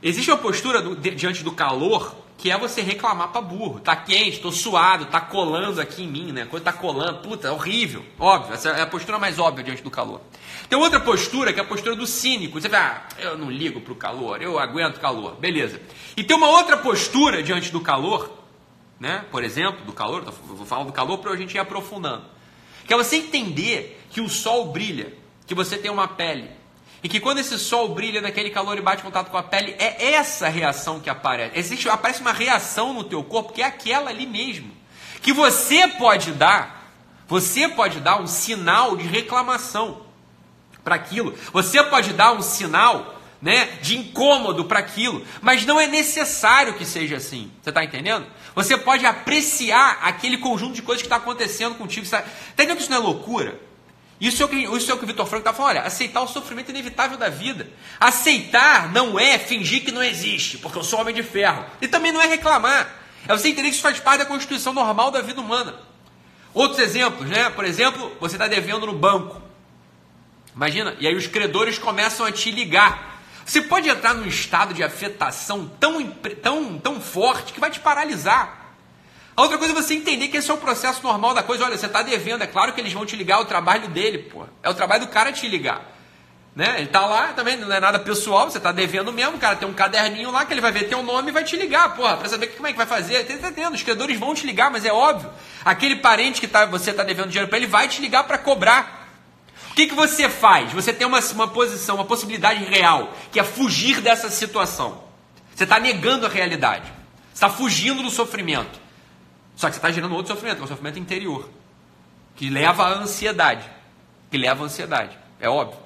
Existe 0.01 0.31
uma 0.31 0.37
postura 0.37 0.81
do, 0.81 0.95
diante 0.95 1.43
do 1.43 1.51
calor 1.51 2.15
que 2.39 2.49
é 2.49 2.57
você 2.57 2.81
reclamar 2.81 3.27
para 3.29 3.41
burro. 3.41 3.81
Tá 3.81 3.97
quente, 3.97 4.39
tô 4.39 4.49
suado, 4.49 5.05
tá 5.05 5.19
colando 5.19 5.81
aqui 5.81 6.03
em 6.03 6.07
mim, 6.07 6.31
né? 6.31 6.45
Coisa 6.45 6.63
tá 6.63 6.71
colando, 6.73 7.19
puta, 7.19 7.49
é 7.49 7.51
horrível. 7.51 8.03
Óbvio, 8.17 8.53
essa 8.53 8.69
é 8.69 8.81
a 8.81 8.87
postura 8.87 9.19
mais 9.19 9.37
óbvia 9.37 9.61
diante 9.61 9.83
do 9.83 9.91
calor. 9.91 10.21
Tem 10.69 10.79
outra 10.79 11.01
postura 11.01 11.51
que 11.51 11.59
é 11.59 11.63
a 11.63 11.65
postura 11.65 11.97
do 11.97 12.07
cínico. 12.07 12.59
Você 12.59 12.69
vai, 12.69 12.79
ah, 12.79 13.07
eu 13.19 13.37
não 13.37 13.51
ligo 13.51 13.81
pro 13.81 13.93
calor, 13.93 14.41
eu 14.41 14.57
aguento 14.57 15.01
calor, 15.01 15.35
beleza. 15.35 15.81
E 16.15 16.23
tem 16.23 16.35
uma 16.35 16.47
outra 16.47 16.77
postura 16.77 17.43
diante 17.43 17.73
do 17.73 17.81
calor, 17.81 18.31
né? 18.97 19.25
Por 19.29 19.43
exemplo, 19.43 19.83
do 19.83 19.91
calor, 19.91 20.23
vou 20.45 20.65
falar 20.65 20.85
do 20.85 20.93
calor 20.93 21.17
para 21.17 21.31
a 21.31 21.35
gente 21.35 21.55
ir 21.55 21.59
aprofundando. 21.59 22.23
Que 22.87 22.93
é 22.93 22.97
você 22.97 23.17
entender 23.17 24.01
que 24.09 24.21
o 24.21 24.29
sol 24.29 24.71
brilha, 24.71 25.13
que 25.45 25.53
você 25.53 25.77
tem 25.77 25.91
uma 25.91 26.07
pele, 26.07 26.49
e 27.01 27.07
que 27.07 27.19
quando 27.19 27.39
esse 27.39 27.57
sol 27.57 27.89
brilha 27.89 28.21
naquele 28.21 28.49
calor 28.49 28.77
e 28.77 28.81
bate 28.81 29.03
contato 29.03 29.29
com 29.29 29.37
a 29.37 29.43
pele, 29.43 29.75
é 29.79 30.11
essa 30.13 30.49
reação 30.49 30.99
que 30.99 31.09
aparece. 31.09 31.57
Existe, 31.57 31.89
aparece 31.89 32.21
uma 32.21 32.33
reação 32.33 32.93
no 32.93 33.03
teu 33.03 33.23
corpo 33.23 33.53
que 33.53 33.61
é 33.61 33.65
aquela 33.65 34.09
ali 34.09 34.25
mesmo. 34.25 34.71
Que 35.21 35.31
você 35.31 35.87
pode 35.87 36.31
dar, 36.33 36.93
você 37.27 37.69
pode 37.69 37.99
dar 37.99 38.21
um 38.21 38.27
sinal 38.27 38.97
de 38.97 39.07
reclamação 39.07 40.01
para 40.83 40.95
aquilo. 40.95 41.33
Você 41.53 41.81
pode 41.83 42.13
dar 42.13 42.33
um 42.33 42.41
sinal 42.41 43.15
né, 43.41 43.77
de 43.81 43.97
incômodo 43.97 44.65
para 44.65 44.79
aquilo, 44.79 45.25
mas 45.41 45.65
não 45.65 45.79
é 45.79 45.87
necessário 45.87 46.73
que 46.73 46.85
seja 46.85 47.15
assim. 47.17 47.49
Você 47.61 47.69
está 47.69 47.83
entendendo? 47.83 48.25
Você 48.53 48.77
pode 48.77 49.05
apreciar 49.05 49.99
aquele 50.01 50.37
conjunto 50.37 50.73
de 50.73 50.81
coisas 50.81 51.01
que 51.01 51.05
está 51.05 51.15
acontecendo 51.15 51.75
contigo. 51.75 52.05
Está 52.05 52.21
tá 52.21 52.27
entendendo 52.53 52.75
que 52.75 52.81
isso 52.81 52.91
não 52.91 52.97
é 52.97 53.01
loucura? 53.01 53.68
Isso 54.19 54.43
é 54.43 54.45
o 54.45 54.49
que, 54.49 54.65
é 54.65 54.93
o, 54.93 54.97
que 54.97 55.05
Vitor 55.05 55.25
Franco 55.25 55.47
está 55.47 55.53
falando. 55.53 55.77
Olha, 55.77 55.81
aceitar 55.83 56.21
o 56.21 56.27
sofrimento 56.27 56.69
inevitável 56.69 57.17
da 57.17 57.29
vida. 57.29 57.69
Aceitar 57.99 58.91
não 58.91 59.17
é 59.17 59.39
fingir 59.39 59.85
que 59.85 59.91
não 59.91 60.03
existe, 60.03 60.57
porque 60.57 60.77
eu 60.77 60.83
sou 60.83 60.99
homem 60.99 61.15
de 61.15 61.23
ferro. 61.23 61.65
E 61.81 61.87
também 61.87 62.11
não 62.11 62.21
é 62.21 62.27
reclamar. 62.27 62.93
É 63.25 63.35
você 63.35 63.47
entender 63.47 63.69
que 63.69 63.75
isso 63.75 63.81
faz 63.81 63.99
parte 63.99 64.19
da 64.19 64.25
constituição 64.25 64.73
normal 64.73 65.09
da 65.09 65.21
vida 65.21 65.39
humana. 65.39 65.75
Outros 66.53 66.79
exemplos, 66.79 67.29
né? 67.29 67.49
Por 67.49 67.63
exemplo, 67.63 68.11
você 68.19 68.35
está 68.35 68.47
devendo 68.47 68.85
no 68.85 68.93
banco. 68.93 69.41
Imagina, 70.53 70.95
e 70.99 71.07
aí 71.07 71.15
os 71.15 71.27
credores 71.27 71.77
começam 71.77 72.25
a 72.25 72.31
te 72.31 72.51
ligar. 72.51 73.21
Você 73.45 73.61
pode 73.61 73.87
entrar 73.87 74.13
num 74.13 74.27
estado 74.27 74.73
de 74.73 74.83
afetação 74.83 75.71
tão, 75.79 76.05
tão, 76.41 76.77
tão 76.77 76.99
forte 76.99 77.53
que 77.53 77.59
vai 77.59 77.71
te 77.71 77.79
paralisar. 77.79 78.58
A 79.39 79.41
outra 79.41 79.57
coisa 79.57 79.71
é 79.71 79.81
você 79.81 79.93
entender 79.93 80.27
que 80.27 80.35
esse 80.35 80.51
é 80.51 80.53
o 80.53 80.57
processo 80.57 81.01
normal 81.01 81.33
da 81.33 81.41
coisa. 81.41 81.63
Olha, 81.63 81.77
você 81.77 81.85
está 81.85 82.01
devendo, 82.01 82.43
é 82.43 82.47
claro 82.47 82.73
que 82.73 82.81
eles 82.81 82.91
vão 82.91 83.05
te 83.05 83.15
ligar, 83.15 83.37
é 83.37 83.41
o 83.41 83.45
trabalho 83.45 83.87
dele, 83.87 84.17
pô. 84.17 84.43
É 84.61 84.69
o 84.69 84.73
trabalho 84.73 85.05
do 85.05 85.07
cara 85.07 85.31
te 85.31 85.47
ligar. 85.47 85.81
Né? 86.53 86.73
Ele 86.75 86.87
está 86.87 87.05
lá 87.05 87.29
também, 87.29 87.55
não 87.55 87.71
é 87.71 87.79
nada 87.79 87.97
pessoal, 87.99 88.51
você 88.51 88.57
está 88.57 88.73
devendo 88.73 89.13
mesmo, 89.13 89.37
cara 89.37 89.55
tem 89.55 89.65
um 89.65 89.71
caderninho 89.71 90.29
lá 90.29 90.43
que 90.43 90.53
ele 90.53 90.59
vai 90.59 90.73
ver 90.73 90.89
teu 90.89 91.01
nome 91.01 91.29
e 91.29 91.31
vai 91.31 91.45
te 91.45 91.55
ligar, 91.55 91.95
porra, 91.95 92.17
para 92.17 92.27
saber 92.27 92.47
como 92.47 92.67
é 92.67 92.73
que 92.73 92.77
vai 92.77 92.85
fazer. 92.85 93.23
Tá 93.23 93.33
entendendo? 93.33 93.75
Os 93.75 93.81
credores 93.81 94.19
vão 94.19 94.35
te 94.35 94.45
ligar, 94.45 94.69
mas 94.69 94.83
é 94.83 94.91
óbvio. 94.91 95.31
Aquele 95.63 95.95
parente 95.95 96.41
que 96.41 96.47
tá, 96.47 96.65
você 96.65 96.91
está 96.91 97.03
devendo 97.03 97.29
dinheiro 97.29 97.47
para 97.47 97.59
ele 97.59 97.67
vai 97.67 97.87
te 97.87 98.01
ligar 98.01 98.25
para 98.25 98.37
cobrar. 98.37 99.07
O 99.71 99.73
que, 99.73 99.87
que 99.87 99.95
você 99.95 100.27
faz? 100.27 100.73
Você 100.73 100.91
tem 100.91 101.07
uma, 101.07 101.21
uma 101.31 101.47
posição, 101.47 101.95
uma 101.95 102.03
possibilidade 102.03 102.61
real, 102.65 103.13
que 103.31 103.39
é 103.39 103.43
fugir 103.45 104.01
dessa 104.01 104.29
situação. 104.29 105.01
Você 105.55 105.63
está 105.63 105.79
negando 105.79 106.25
a 106.25 106.29
realidade. 106.29 106.91
Você 107.33 107.35
está 107.35 107.49
fugindo 107.49 108.03
do 108.03 108.09
sofrimento. 108.09 108.78
Só 109.59 109.67
que 109.67 109.73
você 109.73 109.79
está 109.79 109.91
gerando 109.91 110.15
outro 110.15 110.31
sofrimento, 110.33 110.55
que 110.55 110.61
é 110.61 110.65
o 110.65 110.67
sofrimento 110.69 110.97
interior. 110.97 111.49
Que 112.33 112.49
leva 112.49 112.85
à 112.85 112.93
ansiedade. 112.93 113.69
Que 114.31 114.37
leva 114.37 114.63
à 114.63 114.65
ansiedade. 114.65 115.19
É 115.37 115.49
óbvio. 115.49 115.77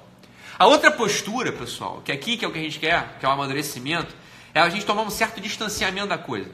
A 0.56 0.68
outra 0.68 0.92
postura, 0.92 1.50
pessoal, 1.50 2.00
que 2.04 2.12
aqui 2.12 2.36
que 2.36 2.44
é 2.44 2.48
o 2.48 2.52
que 2.52 2.58
a 2.60 2.62
gente 2.62 2.78
quer, 2.78 3.16
que 3.18 3.26
é 3.26 3.28
o 3.28 3.32
amadurecimento, 3.32 4.14
é 4.54 4.60
a 4.60 4.68
gente 4.68 4.86
tomar 4.86 5.02
um 5.02 5.10
certo 5.10 5.40
distanciamento 5.40 6.06
da 6.06 6.16
coisa. 6.16 6.52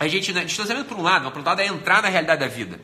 A 0.00 0.08
gente, 0.08 0.32
né, 0.32 0.44
distanciamento 0.44 0.88
por 0.88 0.98
um 0.98 1.02
lado, 1.02 1.30
por 1.30 1.38
outro 1.38 1.44
lado 1.44 1.60
é 1.60 1.66
entrar 1.66 2.02
na 2.02 2.08
realidade 2.08 2.40
da 2.40 2.48
vida. 2.48 2.80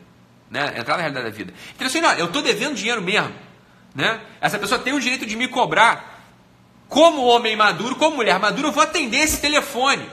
Né? 0.49 0.75
Entrar 0.79 0.95
na 0.95 1.03
realidade 1.03 1.27
da 1.27 1.33
vida. 1.33 1.53
Então 1.75 1.89
assim, 1.89 2.01
não, 2.01 2.13
eu 2.13 2.27
estou 2.27 2.43
devendo 2.43 2.77
dinheiro 2.77 3.03
mesmo. 3.03 3.35
Né? 3.93 4.21
Essa 4.41 4.57
pessoa 4.57 4.79
tem 4.79 4.93
o 4.93 5.01
direito 5.01 5.27
de 5.27 5.35
me 5.35 5.49
cobrar. 5.49 6.31
Como 6.89 7.25
homem 7.25 7.57
maduro, 7.57 7.97
como 7.97 8.15
mulher 8.15 8.39
madura, 8.39 8.69
eu 8.69 8.73
vou 8.73 8.85
atender 8.85 9.19
esse 9.19 9.41
telefone. 9.41 10.09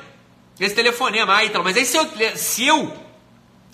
Esse 0.59 0.73
telefonema. 0.73 1.35
Ah, 1.35 1.63
mas 1.63 1.77
aí 1.77 1.85
se 1.85 1.95
eu, 1.95 2.09
se 2.35 2.65
eu, 2.65 3.08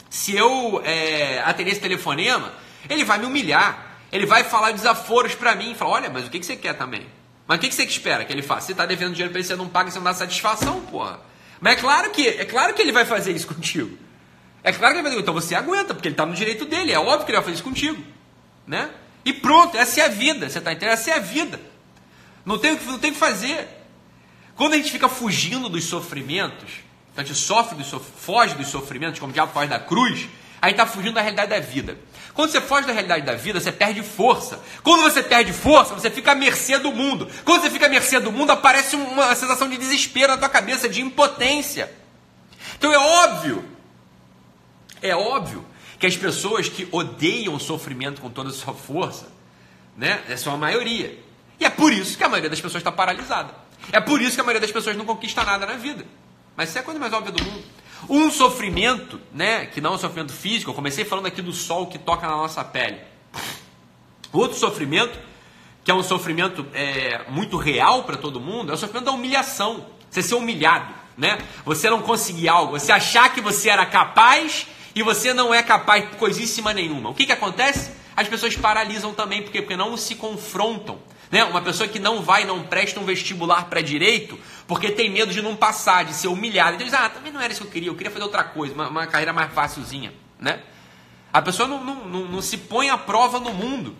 se 0.10 0.36
eu 0.36 0.82
é, 0.84 1.42
atender 1.46 1.72
esse 1.72 1.82
telefonema, 1.82 2.54
ele 2.90 3.04
vai 3.04 3.18
me 3.18 3.26
humilhar. 3.26 3.98
Ele 4.12 4.26
vai 4.26 4.44
falar 4.44 4.72
desaforos 4.72 5.36
para 5.36 5.56
mim. 5.56 5.76
Falar, 5.76 5.92
olha, 5.92 6.10
mas 6.10 6.26
o 6.26 6.30
que, 6.30 6.40
que 6.40 6.46
você 6.46 6.56
quer 6.56 6.74
também? 6.74 7.06
Mas 7.48 7.58
o 7.58 7.62
que, 7.62 7.70
que 7.70 7.76
você 7.76 7.84
espera 7.84 8.26
que 8.26 8.34
ele 8.34 8.42
faça? 8.42 8.68
Você 8.68 8.72
está 8.72 8.86
devendo 8.86 9.12
dinheiro 9.12 9.32
para 9.32 9.40
ele, 9.40 9.48
você 9.48 9.56
não 9.56 9.68
paga, 9.68 9.92
você 9.92 9.98
não 9.98 10.06
dá 10.06 10.14
satisfação, 10.14 10.82
porra. 10.82 11.20
Mas 11.60 11.78
é 11.78 11.82
claro 11.82 12.12
que, 12.12 12.28
é 12.28 12.46
claro 12.46 12.74
que 12.74 12.82
ele 12.82 12.92
vai 12.92 13.06
fazer 13.06 13.32
isso 13.32 13.48
contigo. 13.54 13.98
É 14.64 14.72
claro 14.72 14.94
que 14.94 15.00
ele 15.00 15.04
vai 15.04 15.12
fazer 15.12 15.22
Então 15.22 15.34
você 15.34 15.54
aguenta, 15.54 15.94
porque 15.94 16.08
ele 16.08 16.14
está 16.14 16.26
no 16.26 16.34
direito 16.34 16.66
dele. 16.66 16.92
É 16.92 17.00
óbvio 17.00 17.26
que 17.26 17.32
ele 17.32 17.38
vai 17.38 17.44
fazer 17.44 17.56
isso 17.56 17.64
contigo. 17.64 18.04
Né? 18.66 18.90
E 19.24 19.34
pronto, 19.34 19.78
essa 19.78 20.02
é 20.02 20.06
a 20.06 20.10
vida. 20.10 20.50
Você 20.50 20.58
está 20.58 20.72
entendendo? 20.72 20.94
Essa 20.94 21.12
é 21.12 21.14
a 21.16 21.20
vida. 21.20 21.60
Não 22.44 22.58
tem, 22.58 22.80
não 22.86 22.98
tem 22.98 23.12
o 23.12 23.14
que 23.14 23.20
fazer. 23.20 23.68
Quando 24.56 24.74
a 24.74 24.78
gente 24.78 24.92
fica 24.92 25.10
fugindo 25.10 25.68
dos 25.68 25.84
sofrimentos, 25.84 26.72
a 27.16 27.24
gente 27.24 27.36
sofre 27.36 27.76
dos, 27.78 27.90
foge 28.18 28.56
dos 28.56 28.68
sofrimentos, 28.68 29.20
como 29.20 29.32
o 29.32 29.34
diabo 29.34 29.54
foge 29.54 29.68
da 29.68 29.80
cruz, 29.80 30.28
aí 30.62 30.72
está 30.72 30.86
fugindo 30.86 31.14
da 31.14 31.22
realidade 31.22 31.50
da 31.50 31.60
vida. 31.60 31.98
Quando 32.34 32.52
você 32.52 32.60
foge 32.60 32.86
da 32.86 32.92
realidade 32.92 33.26
da 33.26 33.34
vida, 33.36 33.60
você 33.62 33.72
perde 33.72 34.04
força. 34.04 34.60
Quando 34.84 35.04
você 35.04 35.24
perde 35.24 35.54
força, 35.54 35.94
você 35.94 36.12
fica 36.12 36.34
à 36.34 36.36
mercê 36.36 36.78
do 36.78 36.92
mundo. 36.92 37.30
Quando 37.46 37.62
você 37.62 37.70
fica 37.70 37.86
à 37.86 37.90
mercê 37.90 38.20
do 38.20 38.32
mundo, 38.32 38.52
aparece 38.52 38.98
uma 38.98 39.34
sensação 39.36 39.70
de 39.70 39.78
desespero 39.78 40.34
na 40.34 40.38
tua 40.38 40.50
cabeça, 40.50 40.90
de 40.90 41.02
impotência. 41.02 41.90
Então 42.78 42.92
é 42.92 42.98
óbvio, 42.98 43.64
é 45.02 45.16
óbvio 45.16 45.66
que 45.98 46.06
as 46.06 46.18
pessoas 46.18 46.68
que 46.68 46.88
odeiam 46.92 47.56
o 47.56 47.60
sofrimento 47.60 48.20
com 48.20 48.30
toda 48.30 48.50
a 48.50 48.54
sua 48.54 48.74
força, 48.74 49.28
né, 49.96 50.22
são 50.38 50.54
a 50.54 50.58
maioria. 50.58 51.18
E 51.58 51.64
é 51.64 51.70
por 51.70 51.94
isso 51.94 52.18
que 52.18 52.24
a 52.24 52.28
maioria 52.28 52.50
das 52.50 52.60
pessoas 52.60 52.82
está 52.82 52.92
paralisada. 52.92 53.54
É 53.94 54.02
por 54.02 54.22
isso 54.22 54.36
que 54.36 54.42
a 54.42 54.44
maioria 54.44 54.60
das 54.60 54.72
pessoas 54.72 54.98
não 54.98 55.06
conquista 55.06 55.42
nada 55.44 55.66
na 55.66 55.76
vida. 55.76 56.06
Mas 56.56 56.70
isso 56.70 56.78
é 56.78 56.82
a 56.82 56.84
coisa 56.84 57.00
mais 57.00 57.14
óbvia 57.14 57.32
do 57.32 57.44
mundo. 57.44 57.64
Um 58.10 58.30
sofrimento, 58.30 59.20
né, 59.34 59.66
que 59.66 59.82
não 59.82 59.92
é 59.92 59.96
um 59.96 59.98
sofrimento 59.98 60.34
físico, 60.34 60.72
eu 60.72 60.76
comecei 60.76 61.04
falando 61.04 61.26
aqui 61.26 61.42
do 61.42 61.54
sol 61.54 61.88
que 61.88 61.98
toca 61.98 62.28
na 62.28 62.36
nossa 62.36 62.64
pele. 62.64 63.00
Outro 64.32 64.58
sofrimento, 64.58 65.18
que 65.84 65.90
é 65.90 65.94
um 65.94 66.04
sofrimento 66.04 66.66
é, 66.74 67.26
muito 67.30 67.58
real 67.58 68.04
para 68.04 68.18
todo 68.18 68.40
mundo, 68.40 68.72
é 68.72 68.76
o 68.76 68.78
sofrimento 68.78 69.06
da 69.06 69.12
humilhação. 69.12 69.86
Você 70.10 70.22
ser 70.22 70.36
humilhado, 70.36 70.94
né? 71.18 71.38
Você 71.66 71.90
não 71.90 72.02
conseguir 72.02 72.48
algo, 72.48 72.80
você 72.80 72.92
achar 72.92 73.34
que 73.34 73.42
você 73.42 73.70
era 73.70 73.86
capaz 73.86 74.68
e 74.94 75.04
você 75.04 75.34
não 75.34 75.54
é 75.54 75.62
capaz 75.62 76.10
de 76.10 76.16
coisíssima 76.18 76.74
nenhuma. 76.74 77.10
O 77.10 77.14
que, 77.14 77.26
que 77.26 77.32
acontece? 77.32 77.92
As 78.16 78.28
pessoas 78.30 78.56
paralisam 78.56 79.14
também, 79.14 79.42
porque, 79.42 79.62
porque 79.62 79.76
não 79.76 79.98
se 79.98 80.16
confrontam. 80.16 81.00
Né? 81.30 81.44
Uma 81.44 81.62
pessoa 81.62 81.88
que 81.88 82.00
não 82.00 82.22
vai, 82.22 82.46
não 82.46 82.64
presta 82.64 83.00
um 83.00 83.04
vestibular 83.04 83.66
para 83.66 83.82
direito, 83.82 84.40
porque 84.68 84.92
tem 84.92 85.10
medo 85.10 85.32
de 85.32 85.42
não 85.42 85.56
passar, 85.56 86.06
de 86.06 86.14
ser 86.14 86.28
humilhado. 86.28 86.76
Então 86.76 86.86
diz, 86.86 86.94
ah, 86.94 87.10
também 87.10 87.32
não 87.32 87.40
era 87.40 87.52
isso 87.52 87.62
que 87.62 87.68
eu 87.68 87.72
queria, 87.72 87.90
eu 87.90 87.96
queria 87.96 88.12
fazer 88.12 88.24
outra 88.24 88.44
coisa, 88.44 88.74
uma, 88.74 88.90
uma 88.90 89.08
carreira 89.08 89.32
mais 89.32 89.54
facilzinha. 89.54 90.14
Né? 90.40 90.60
A 91.32 91.42
pessoa 91.42 91.68
não, 91.68 91.84
não, 91.84 92.06
não, 92.06 92.26
não, 92.26 92.42
se 92.42 92.58
põe 92.58 92.90
à 92.90 92.98
prova 92.98 93.40
no 93.40 93.54
mundo. 93.54 93.96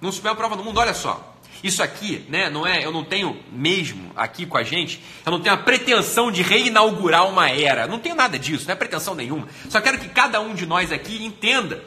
Não 0.00 0.12
se 0.12 0.20
põe 0.20 0.30
à 0.30 0.34
prova 0.34 0.54
no 0.54 0.62
mundo. 0.62 0.78
Olha 0.78 0.94
só, 0.94 1.34
isso 1.62 1.82
aqui, 1.82 2.24
né, 2.28 2.48
não 2.48 2.66
é, 2.66 2.84
eu 2.84 2.92
não 2.92 3.02
tenho 3.02 3.36
mesmo 3.50 4.12
aqui 4.14 4.46
com 4.46 4.56
a 4.56 4.62
gente, 4.62 5.02
eu 5.26 5.32
não 5.32 5.40
tenho 5.40 5.54
a 5.54 5.58
pretensão 5.58 6.30
de 6.30 6.42
reinaugurar 6.42 7.26
uma 7.28 7.50
era. 7.50 7.86
Não 7.86 7.98
tenho 7.98 8.14
nada 8.14 8.38
disso, 8.38 8.66
não 8.66 8.72
é 8.72 8.76
pretensão 8.76 9.14
nenhuma. 9.14 9.48
Só 9.68 9.80
quero 9.80 9.98
que 9.98 10.08
cada 10.08 10.40
um 10.40 10.54
de 10.54 10.66
nós 10.66 10.92
aqui 10.92 11.24
entenda 11.24 11.82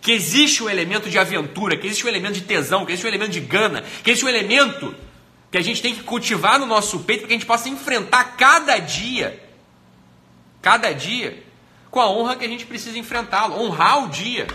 que 0.00 0.10
existe 0.10 0.62
um 0.64 0.70
elemento 0.70 1.10
de 1.10 1.18
aventura, 1.18 1.76
que 1.76 1.86
existe 1.86 2.04
um 2.04 2.08
elemento 2.08 2.34
de 2.34 2.40
tesão, 2.40 2.84
que 2.84 2.92
existe 2.92 3.06
um 3.06 3.08
elemento 3.08 3.32
de 3.32 3.40
gana, 3.40 3.84
que 4.02 4.10
existe 4.10 4.24
um 4.24 4.28
elemento 4.28 4.94
que 5.52 5.58
a 5.58 5.62
gente 5.62 5.82
tem 5.82 5.94
que 5.94 6.02
cultivar 6.02 6.58
no 6.58 6.64
nosso 6.64 7.00
peito 7.00 7.20
para 7.20 7.28
que 7.28 7.34
a 7.34 7.36
gente 7.36 7.46
possa 7.46 7.68
enfrentar 7.68 8.36
cada 8.38 8.78
dia, 8.78 9.38
cada 10.62 10.90
dia, 10.92 11.44
com 11.90 12.00
a 12.00 12.10
honra 12.10 12.36
que 12.36 12.44
a 12.46 12.48
gente 12.48 12.64
precisa 12.64 12.98
enfrentá-lo, 12.98 13.62
honrar 13.62 14.02
o 14.02 14.08
dia, 14.08 14.46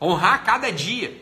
honrar 0.00 0.42
cada 0.44 0.72
dia. 0.72 1.20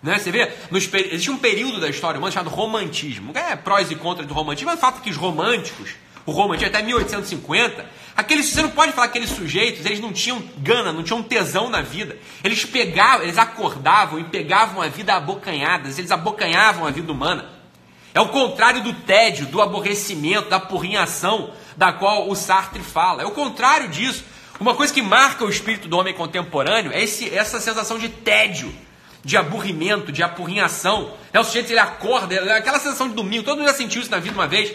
Né? 0.00 0.16
Você 0.16 0.30
vê, 0.30 0.48
nos, 0.70 0.88
existe 0.94 1.28
um 1.28 1.36
período 1.36 1.80
da 1.80 1.88
história 1.88 2.18
humana 2.18 2.30
chamado 2.30 2.54
romantismo. 2.54 3.32
É 3.34 3.56
prós 3.56 3.90
e 3.90 3.96
contras 3.96 4.28
do 4.28 4.32
romantismo, 4.32 4.70
mas 4.70 4.78
o 4.78 4.80
fato 4.80 5.00
é 5.00 5.02
que 5.02 5.10
os 5.10 5.16
românticos, 5.16 5.96
o 6.24 6.30
romantismo 6.30 6.68
até 6.68 6.84
1850, 6.84 7.84
Aqueles, 8.16 8.46
você 8.46 8.62
não 8.62 8.70
pode 8.70 8.92
falar 8.92 9.08
que 9.08 9.18
aqueles 9.18 9.34
sujeitos, 9.34 9.84
eles 9.84 9.98
não 9.98 10.12
tinham 10.12 10.40
gana, 10.58 10.92
não 10.92 11.02
tinham 11.02 11.22
tesão 11.22 11.68
na 11.68 11.82
vida. 11.82 12.16
Eles 12.44 12.64
pegavam, 12.64 13.24
eles 13.24 13.38
acordavam 13.38 14.20
e 14.20 14.24
pegavam 14.24 14.80
a 14.80 14.88
vida 14.88 15.14
abocanhadas, 15.14 15.98
eles 15.98 16.12
abocanhavam 16.12 16.86
a 16.86 16.90
vida 16.90 17.10
humana. 17.10 17.48
É 18.14 18.20
o 18.20 18.28
contrário 18.28 18.82
do 18.82 18.92
tédio, 18.92 19.46
do 19.46 19.60
aborrecimento, 19.60 20.48
da 20.48 20.60
porrinhação 20.60 21.50
da 21.76 21.92
qual 21.92 22.30
o 22.30 22.36
Sartre 22.36 22.80
fala. 22.80 23.22
É 23.22 23.26
o 23.26 23.32
contrário 23.32 23.88
disso. 23.88 24.24
Uma 24.60 24.76
coisa 24.76 24.94
que 24.94 25.02
marca 25.02 25.44
o 25.44 25.50
espírito 25.50 25.88
do 25.88 25.98
homem 25.98 26.14
contemporâneo 26.14 26.92
é 26.92 27.02
esse, 27.02 27.34
essa 27.34 27.60
sensação 27.60 27.98
de 27.98 28.08
tédio, 28.08 28.72
de 29.24 29.36
aburrimento, 29.36 30.12
de 30.12 30.22
apurrinhação. 30.22 31.12
É 31.32 31.40
o 31.40 31.44
sujeito 31.44 31.70
ele 31.70 31.80
acorda, 31.80 32.36
é 32.36 32.56
aquela 32.56 32.78
sensação 32.78 33.08
de 33.08 33.14
domingo, 33.14 33.42
todo 33.42 33.58
mundo 33.58 33.66
já 33.66 33.74
sentiu 33.74 34.00
isso 34.00 34.10
na 34.12 34.20
vida 34.20 34.36
uma 34.36 34.46
vez. 34.46 34.72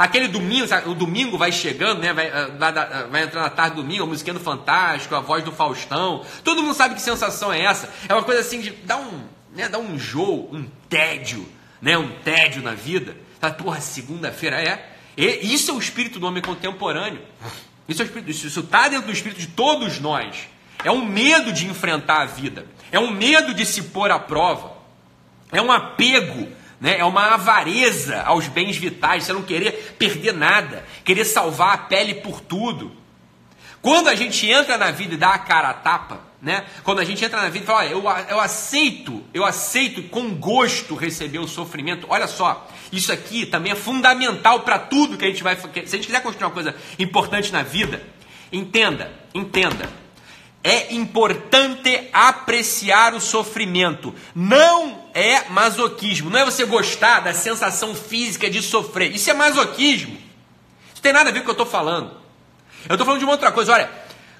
Aquele 0.00 0.28
domingo, 0.28 0.66
o 0.86 0.94
domingo 0.94 1.36
vai 1.36 1.52
chegando, 1.52 2.00
né? 2.00 2.10
Vai, 2.14 2.30
ah, 2.30 2.50
vai, 2.58 2.70
ah, 2.70 3.06
vai 3.10 3.22
entrar 3.24 3.42
na 3.42 3.50
tarde 3.50 3.76
do 3.76 3.82
domingo, 3.82 4.04
a 4.04 4.06
musiquinha 4.06 4.32
do 4.32 4.40
Fantástico, 4.40 5.14
a 5.14 5.20
voz 5.20 5.44
do 5.44 5.52
Faustão. 5.52 6.24
Todo 6.42 6.62
mundo 6.62 6.74
sabe 6.74 6.94
que 6.94 7.02
sensação 7.02 7.52
é 7.52 7.60
essa. 7.60 7.92
É 8.08 8.14
uma 8.14 8.22
coisa 8.22 8.40
assim 8.40 8.62
de 8.62 8.70
dar 8.70 8.96
um, 8.96 9.24
né, 9.54 9.68
um 9.76 9.98
jogo, 9.98 10.56
um 10.56 10.64
tédio, 10.88 11.46
né? 11.82 11.98
Um 11.98 12.08
tédio 12.20 12.62
na 12.62 12.72
vida. 12.72 13.14
Tá, 13.38 13.50
porra, 13.50 13.78
segunda-feira 13.82 14.58
é. 14.62 14.90
E, 15.18 15.52
isso 15.52 15.70
é 15.70 15.74
o 15.74 15.78
espírito 15.78 16.18
do 16.18 16.26
homem 16.26 16.42
contemporâneo. 16.42 17.20
Isso 17.86 18.00
é 18.00 18.04
o 18.04 18.06
espírito, 18.06 18.30
isso 18.30 18.60
está 18.60 18.88
dentro 18.88 19.06
do 19.06 19.12
espírito 19.12 19.38
de 19.38 19.48
todos 19.48 20.00
nós. 20.00 20.48
É 20.82 20.90
um 20.90 21.04
medo 21.04 21.52
de 21.52 21.66
enfrentar 21.66 22.22
a 22.22 22.24
vida. 22.24 22.64
É 22.90 22.98
um 22.98 23.10
medo 23.10 23.52
de 23.52 23.66
se 23.66 23.82
pôr 23.82 24.10
à 24.10 24.18
prova. 24.18 24.72
É 25.52 25.60
um 25.60 25.70
apego 25.70 26.48
né? 26.80 26.98
É 26.98 27.04
uma 27.04 27.34
avareza 27.34 28.22
aos 28.22 28.48
bens 28.48 28.76
vitais, 28.76 29.24
você 29.24 29.32
não 29.32 29.42
querer 29.42 29.94
perder 29.98 30.32
nada, 30.32 30.84
querer 31.04 31.24
salvar 31.24 31.74
a 31.74 31.78
pele 31.78 32.14
por 32.14 32.40
tudo. 32.40 32.92
Quando 33.82 34.08
a 34.08 34.14
gente 34.14 34.48
entra 34.48 34.76
na 34.78 34.90
vida 34.90 35.14
e 35.14 35.16
dá 35.16 35.30
a 35.30 35.38
cara 35.38 35.70
a 35.70 35.74
tapa, 35.74 36.20
né? 36.40 36.64
Quando 36.82 37.00
a 37.00 37.04
gente 37.04 37.22
entra 37.24 37.42
na 37.42 37.48
vida 37.48 37.64
e 37.64 37.66
fala, 37.66 37.86
eu, 37.86 38.02
eu 38.28 38.40
aceito, 38.40 39.22
eu 39.32 39.44
aceito 39.44 40.02
com 40.04 40.34
gosto 40.34 40.94
receber 40.94 41.38
o 41.38 41.48
sofrimento. 41.48 42.06
Olha 42.08 42.26
só, 42.26 42.66
isso 42.90 43.12
aqui 43.12 43.44
também 43.44 43.72
é 43.72 43.76
fundamental 43.76 44.60
para 44.60 44.78
tudo 44.78 45.18
que 45.18 45.24
a 45.24 45.28
gente 45.28 45.42
vai. 45.42 45.56
Se 45.56 45.66
a 45.66 45.96
gente 45.96 46.06
quiser 46.06 46.22
construir 46.22 46.46
uma 46.46 46.52
coisa 46.52 46.74
importante 46.98 47.52
na 47.52 47.62
vida, 47.62 48.02
entenda, 48.50 49.12
entenda. 49.34 49.88
É 50.62 50.92
importante 50.94 52.08
apreciar 52.12 53.14
o 53.14 53.20
sofrimento. 53.20 54.14
Não 54.34 55.08
é 55.14 55.48
masoquismo. 55.48 56.28
Não 56.28 56.38
é 56.38 56.44
você 56.44 56.64
gostar 56.64 57.20
da 57.20 57.32
sensação 57.32 57.94
física 57.94 58.50
de 58.50 58.60
sofrer. 58.60 59.14
Isso 59.14 59.30
é 59.30 59.34
masoquismo. 59.34 60.16
Isso 60.92 61.02
tem 61.02 61.12
nada 61.12 61.30
a 61.30 61.32
ver 61.32 61.40
com 61.40 61.44
o 61.44 61.54
que 61.54 61.60
eu 61.60 61.64
estou 61.64 61.66
falando. 61.66 62.10
Eu 62.88 62.94
estou 62.94 63.06
falando 63.06 63.20
de 63.20 63.24
uma 63.24 63.32
outra 63.32 63.50
coisa. 63.50 63.72
Olha, 63.72 63.90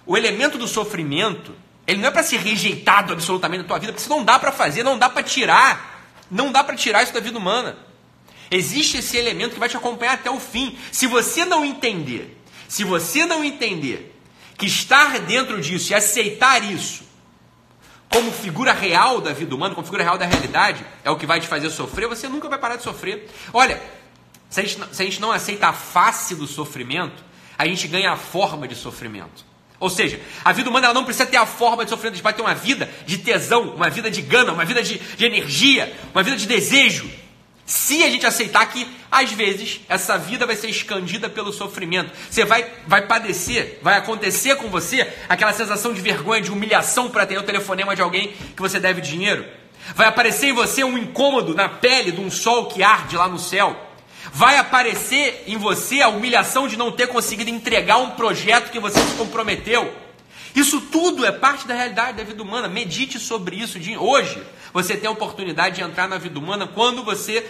o 0.07 0.17
elemento 0.17 0.59
do 0.59 0.69
sofrimento, 0.69 1.55
ele 1.87 2.01
não 2.01 2.09
é 2.09 2.11
para 2.11 2.23
ser 2.23 2.39
rejeitado 2.39 3.13
absolutamente 3.13 3.63
da 3.63 3.69
tua 3.69 3.79
vida, 3.79 3.93
porque 3.93 4.03
isso 4.03 4.11
não 4.11 4.23
dá 4.23 4.39
para 4.39 4.53
fazer, 4.53 4.83
não 4.83 4.99
dá 4.99 5.09
para 5.09 5.23
tirar. 5.23 6.05
Não 6.31 6.53
dá 6.53 6.63
para 6.63 6.77
tirar 6.77 7.03
isso 7.03 7.13
da 7.13 7.21
vida 7.21 7.39
humana. 7.39 7.77
Existe 8.51 8.99
esse 8.99 9.17
elemento 9.17 9.55
que 9.55 9.61
vai 9.61 9.69
te 9.69 9.77
acompanhar 9.77 10.15
até 10.15 10.31
o 10.31 10.39
fim. 10.39 10.77
Se 10.93 11.07
você 11.07 11.45
não 11.45 11.65
entender, 11.65 12.37
se 12.69 12.85
você 12.85 13.25
não 13.25 13.43
entender 13.45 14.10
que 14.61 14.67
estar 14.67 15.19
dentro 15.21 15.59
disso 15.59 15.91
e 15.91 15.95
aceitar 15.95 16.63
isso 16.63 17.03
como 18.13 18.31
figura 18.31 18.73
real 18.73 19.21
da 19.21 19.33
vida 19.33 19.55
humana, 19.55 19.75
como 19.75 19.87
figura 19.87 20.03
real 20.03 20.19
da 20.19 20.27
realidade, 20.27 20.85
é 21.03 21.11
o 21.11 21.17
que 21.17 21.25
vai 21.25 21.41
te 21.41 21.47
fazer 21.47 21.71
sofrer, 21.71 22.09
você 22.09 22.29
nunca 22.29 22.49
vai 22.49 22.59
parar 22.59 22.77
de 22.77 22.83
sofrer. 22.83 23.31
Olha, 23.53 23.81
se 24.51 24.61
a 24.61 24.63
gente, 24.65 24.79
se 24.93 25.03
a 25.03 25.05
gente 25.05 25.21
não 25.21 25.33
aceita 25.33 25.69
a 25.69 25.73
face 25.73 26.35
do 26.35 26.47
sofrimento, 26.47 27.25
a 27.57 27.65
gente 27.67 27.89
ganha 27.89 28.13
a 28.13 28.17
forma 28.17 28.69
de 28.69 28.75
sofrimento. 28.75 29.49
Ou 29.79 29.89
seja, 29.89 30.21
a 30.45 30.53
vida 30.53 30.69
humana 30.69 30.87
ela 30.89 30.95
não 30.95 31.05
precisa 31.05 31.25
ter 31.25 31.39
a 31.39 31.47
forma 31.47 31.85
de 31.85 31.91
sofrimento, 31.91 32.15
a 32.15 32.17
gente 32.17 32.25
vai 32.25 32.35
ter 32.35 32.43
uma 32.43 32.55
vida 32.55 32.91
de 33.07 33.17
tesão, 33.17 33.75
uma 33.75 33.89
vida 33.89 34.11
de 34.11 34.21
gana, 34.21 34.53
uma 34.53 34.65
vida 34.65 34.83
de, 34.83 34.99
de 34.99 35.25
energia, 35.25 35.97
uma 36.13 36.23
vida 36.23 36.37
de 36.37 36.47
desejo. 36.47 37.11
Se 37.71 38.03
a 38.03 38.11
gente 38.11 38.27
aceitar 38.27 38.67
que, 38.67 38.85
às 39.09 39.31
vezes, 39.31 39.81
essa 39.89 40.19
vida 40.19 40.45
vai 40.45 40.57
ser 40.57 40.69
escandida 40.69 41.29
pelo 41.29 41.53
sofrimento, 41.53 42.11
você 42.29 42.45
vai, 42.45 42.69
vai 42.85 43.07
padecer, 43.07 43.79
vai 43.81 43.97
acontecer 43.97 44.57
com 44.57 44.69
você 44.69 45.07
aquela 45.29 45.53
sensação 45.53 45.95
de 45.95 46.01
vergonha, 46.01 46.43
de 46.43 46.51
humilhação 46.51 47.09
para 47.09 47.25
ter 47.25 47.39
o 47.39 47.45
telefonema 47.45 47.95
de 47.95 48.03
alguém 48.03 48.33
que 48.57 48.61
você 48.61 48.81
deve 48.81 49.01
dinheiro. 49.01 49.47
Vai 49.95 50.09
aparecer 50.09 50.49
em 50.49 50.53
você 50.53 50.83
um 50.83 50.99
incômodo 50.99 51.55
na 51.55 51.69
pele 51.69 52.11
de 52.11 52.21
um 52.21 52.29
sol 52.29 52.67
que 52.67 52.83
arde 52.83 53.17
lá 53.17 53.29
no 53.29 53.39
céu. 53.39 53.81
Vai 54.33 54.57
aparecer 54.57 55.45
em 55.47 55.57
você 55.57 56.03
a 56.03 56.09
humilhação 56.09 56.67
de 56.67 56.77
não 56.77 56.91
ter 56.91 57.07
conseguido 57.07 57.51
entregar 57.51 57.99
um 57.99 58.11
projeto 58.11 58.73
que 58.73 58.81
você 58.81 58.99
se 58.99 59.15
comprometeu. 59.15 59.95
Isso 60.57 60.81
tudo 60.81 61.25
é 61.25 61.31
parte 61.31 61.69
da 61.69 61.75
realidade 61.75 62.19
da 62.19 62.25
vida 62.25 62.43
humana. 62.43 62.67
Medite 62.67 63.21
sobre 63.21 63.55
isso 63.55 63.79
de 63.79 63.97
hoje. 63.97 64.43
Você 64.73 64.97
tem 64.97 65.09
a 65.09 65.13
oportunidade 65.13 65.77
de 65.77 65.83
entrar 65.83 66.09
na 66.09 66.17
vida 66.17 66.39
humana 66.39 66.67
quando 66.67 67.03
você, 67.03 67.45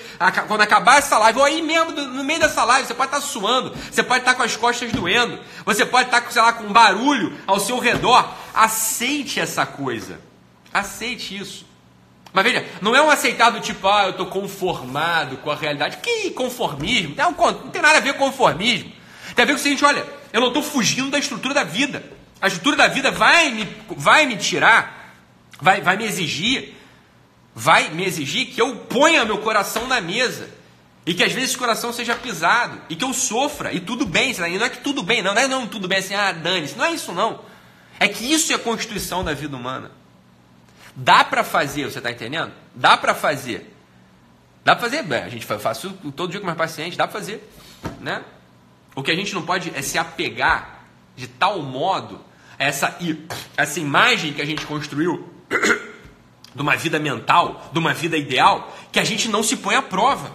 quando 0.49 0.63
acabar 0.63 0.99
essa 0.99 1.19
live, 1.19 1.39
ou 1.39 1.45
aí 1.45 1.61
mesmo 1.61 1.93
no 1.93 2.25
meio 2.25 2.41
dessa 2.41 2.65
live, 2.65 2.87
você 2.87 2.95
pode 2.95 3.15
estar 3.15 3.21
suando, 3.21 3.75
você 3.91 4.03
pode 4.03 4.21
estar 4.21 4.35
com 4.35 4.43
as 4.43 4.57
costas 4.57 4.91
doendo, 4.93 5.39
você 5.65 5.85
pode 5.85 6.09
estar, 6.09 6.31
sei 6.31 6.41
lá, 6.41 6.53
com 6.53 6.65
um 6.65 6.73
barulho 6.73 7.39
ao 7.47 7.61
seu 7.61 7.79
redor. 7.79 8.33
Aceite 8.55 9.39
essa 9.39 9.67
coisa. 9.67 10.21
Aceite 10.73 11.37
isso. 11.37 11.67
Mas 12.33 12.45
veja, 12.45 12.65
não 12.81 12.95
é 12.95 13.03
um 13.03 13.11
aceitar 13.11 13.51
do 13.51 13.61
tipo, 13.61 13.87
ah, 13.89 14.05
eu 14.05 14.11
estou 14.11 14.27
conformado 14.27 15.37
com 15.39 15.51
a 15.51 15.57
realidade. 15.57 15.99
Que 15.99 16.31
conformismo? 16.31 17.15
Não, 17.17 17.33
não 17.33 17.71
tem 17.71 17.83
nada 17.83 17.99
a 17.99 18.01
ver 18.01 18.15
com 18.15 18.27
conformismo. 18.27 18.93
Tem 19.35 19.43
a 19.43 19.47
ver 19.47 19.55
com 19.55 19.59
o 19.59 19.63
seguinte, 19.63 19.85
olha, 19.85 20.07
eu 20.33 20.41
não 20.41 20.49
estou 20.49 20.63
fugindo 20.63 21.11
da 21.11 21.19
estrutura 21.19 21.53
da 21.53 21.65
vida. 21.65 22.05
A 22.41 22.47
estrutura 22.47 22.77
da 22.77 22.89
vida 22.89 23.11
vai 23.11 23.51
me, 23.51 23.69
vai 23.91 24.27
me 24.27 24.37
tirar, 24.37 25.15
vai, 25.61 25.81
vai 25.81 25.97
me 25.97 26.05
exigir, 26.05 26.75
vai 27.55 27.91
me 27.91 28.05
exigir 28.05 28.49
que 28.49 28.61
eu 28.61 28.77
ponha 28.77 29.25
meu 29.25 29.39
coração 29.39 29.87
na 29.87 30.01
mesa. 30.01 30.49
E 31.07 31.15
que 31.15 31.25
às 31.25 31.33
vezes 31.33 31.55
o 31.55 31.59
coração 31.59 31.93
seja 31.93 32.15
pisado. 32.15 32.81
E 32.89 32.97
que 32.97 33.05
eu 33.05 33.13
sofra. 33.13 33.73
E 33.73 33.81
tudo 33.81 34.07
bem. 34.07 34.35
Não 34.35 34.67
é 34.67 34.69
que 34.69 34.79
tudo 34.79 35.03
bem, 35.03 35.23
não. 35.23 35.35
Não 35.35 35.43
é 35.43 35.49
não, 35.49 35.67
tudo 35.67 35.89
bem 35.89 35.99
assim, 35.99 36.15
ah, 36.15 36.33
dane-se. 36.33 36.77
Não 36.77 36.85
é 36.85 36.93
isso 36.93 37.13
não. 37.13 37.41
É 37.99 38.09
que 38.09 38.25
isso 38.25 38.53
é 38.53 38.57
a 38.57 38.59
constituição 38.59 39.25
da 39.25 39.35
vida 39.35 39.57
humana. 39.57 39.91
Dá 40.95 41.25
para 41.25 41.45
fazer, 41.45 41.91
você 41.91 41.99
está 41.99 42.11
entendendo? 42.11 42.53
Dá 42.75 42.97
para 42.97 43.15
fazer. 43.15 43.75
Dá 44.65 44.77
para 44.77 44.89
fazer, 44.89 45.15
a 45.15 45.29
gente 45.29 45.47
faz 45.47 45.79
isso 45.79 45.93
todo 46.15 46.31
dia 46.31 46.41
com 46.41 46.47
meus 46.47 46.59
pacientes, 46.59 46.97
dá 46.97 47.07
para 47.07 47.19
fazer, 47.19 47.51
né? 48.01 48.23
O 48.95 49.03
que 49.03 49.11
a 49.11 49.17
gente 49.17 49.35
não 49.35 49.43
pode 49.43 49.73
é 49.75 49.81
se 49.81 49.97
apegar 49.97 50.85
de 51.17 51.27
tal 51.27 51.63
modo 51.63 52.21
a 52.59 52.65
essa, 52.65 52.99
essa 53.57 53.81
imagem 53.81 54.35
que 54.35 54.43
a 54.43 54.45
gente 54.45 54.67
construiu 54.67 55.33
de 56.55 56.63
uma 56.63 56.77
vida 56.77 56.99
mental, 56.99 57.71
de 57.73 57.79
uma 57.79 57.95
vida 57.95 58.17
ideal, 58.17 58.77
que 58.91 58.99
a 58.99 59.05
gente 59.05 59.29
não 59.29 59.43
se 59.43 59.57
põe 59.57 59.75
à 59.75 59.83
prova. 59.83 60.33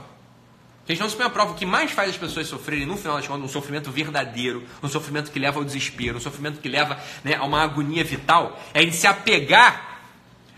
A 0.87 0.91
gente 0.91 1.01
não 1.01 1.09
se 1.09 1.15
põe 1.15 1.25
à 1.25 1.29
prova. 1.29 1.51
O 1.51 1.55
que 1.55 1.65
mais 1.65 1.91
faz 1.91 2.11
as 2.11 2.17
pessoas 2.17 2.47
sofrerem, 2.47 2.85
no 2.85 2.95
final 2.95 3.17
das 3.17 3.27
contas, 3.27 3.43
um 3.43 3.51
sofrimento 3.51 3.91
verdadeiro, 3.91 4.63
um 4.83 4.87
sofrimento 4.87 5.31
que 5.31 5.39
leva 5.39 5.59
ao 5.59 5.65
desespero, 5.65 6.17
um 6.17 6.21
sofrimento 6.21 6.61
que 6.61 6.69
leva 6.69 6.97
né, 7.23 7.35
a 7.35 7.43
uma 7.43 7.63
agonia 7.63 8.03
vital, 8.03 8.59
é 8.73 8.79
a 8.79 8.81
gente 8.83 8.95
se 8.95 9.07
apegar 9.07 10.01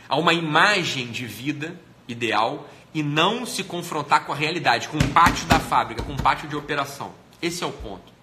a 0.09 0.17
uma 0.17 0.33
imagem 0.33 1.07
de 1.07 1.25
vida 1.25 1.79
ideal 2.07 2.69
e 2.93 3.01
não 3.01 3.45
se 3.45 3.63
confrontar 3.63 4.25
com 4.25 4.33
a 4.33 4.35
realidade, 4.35 4.89
com 4.89 4.97
o 4.97 5.07
pátio 5.09 5.45
da 5.45 5.59
fábrica, 5.59 6.03
com 6.03 6.13
o 6.13 6.21
pátio 6.21 6.47
de 6.47 6.55
operação. 6.55 7.13
Esse 7.41 7.63
é 7.63 7.67
o 7.67 7.71
ponto. 7.71 8.17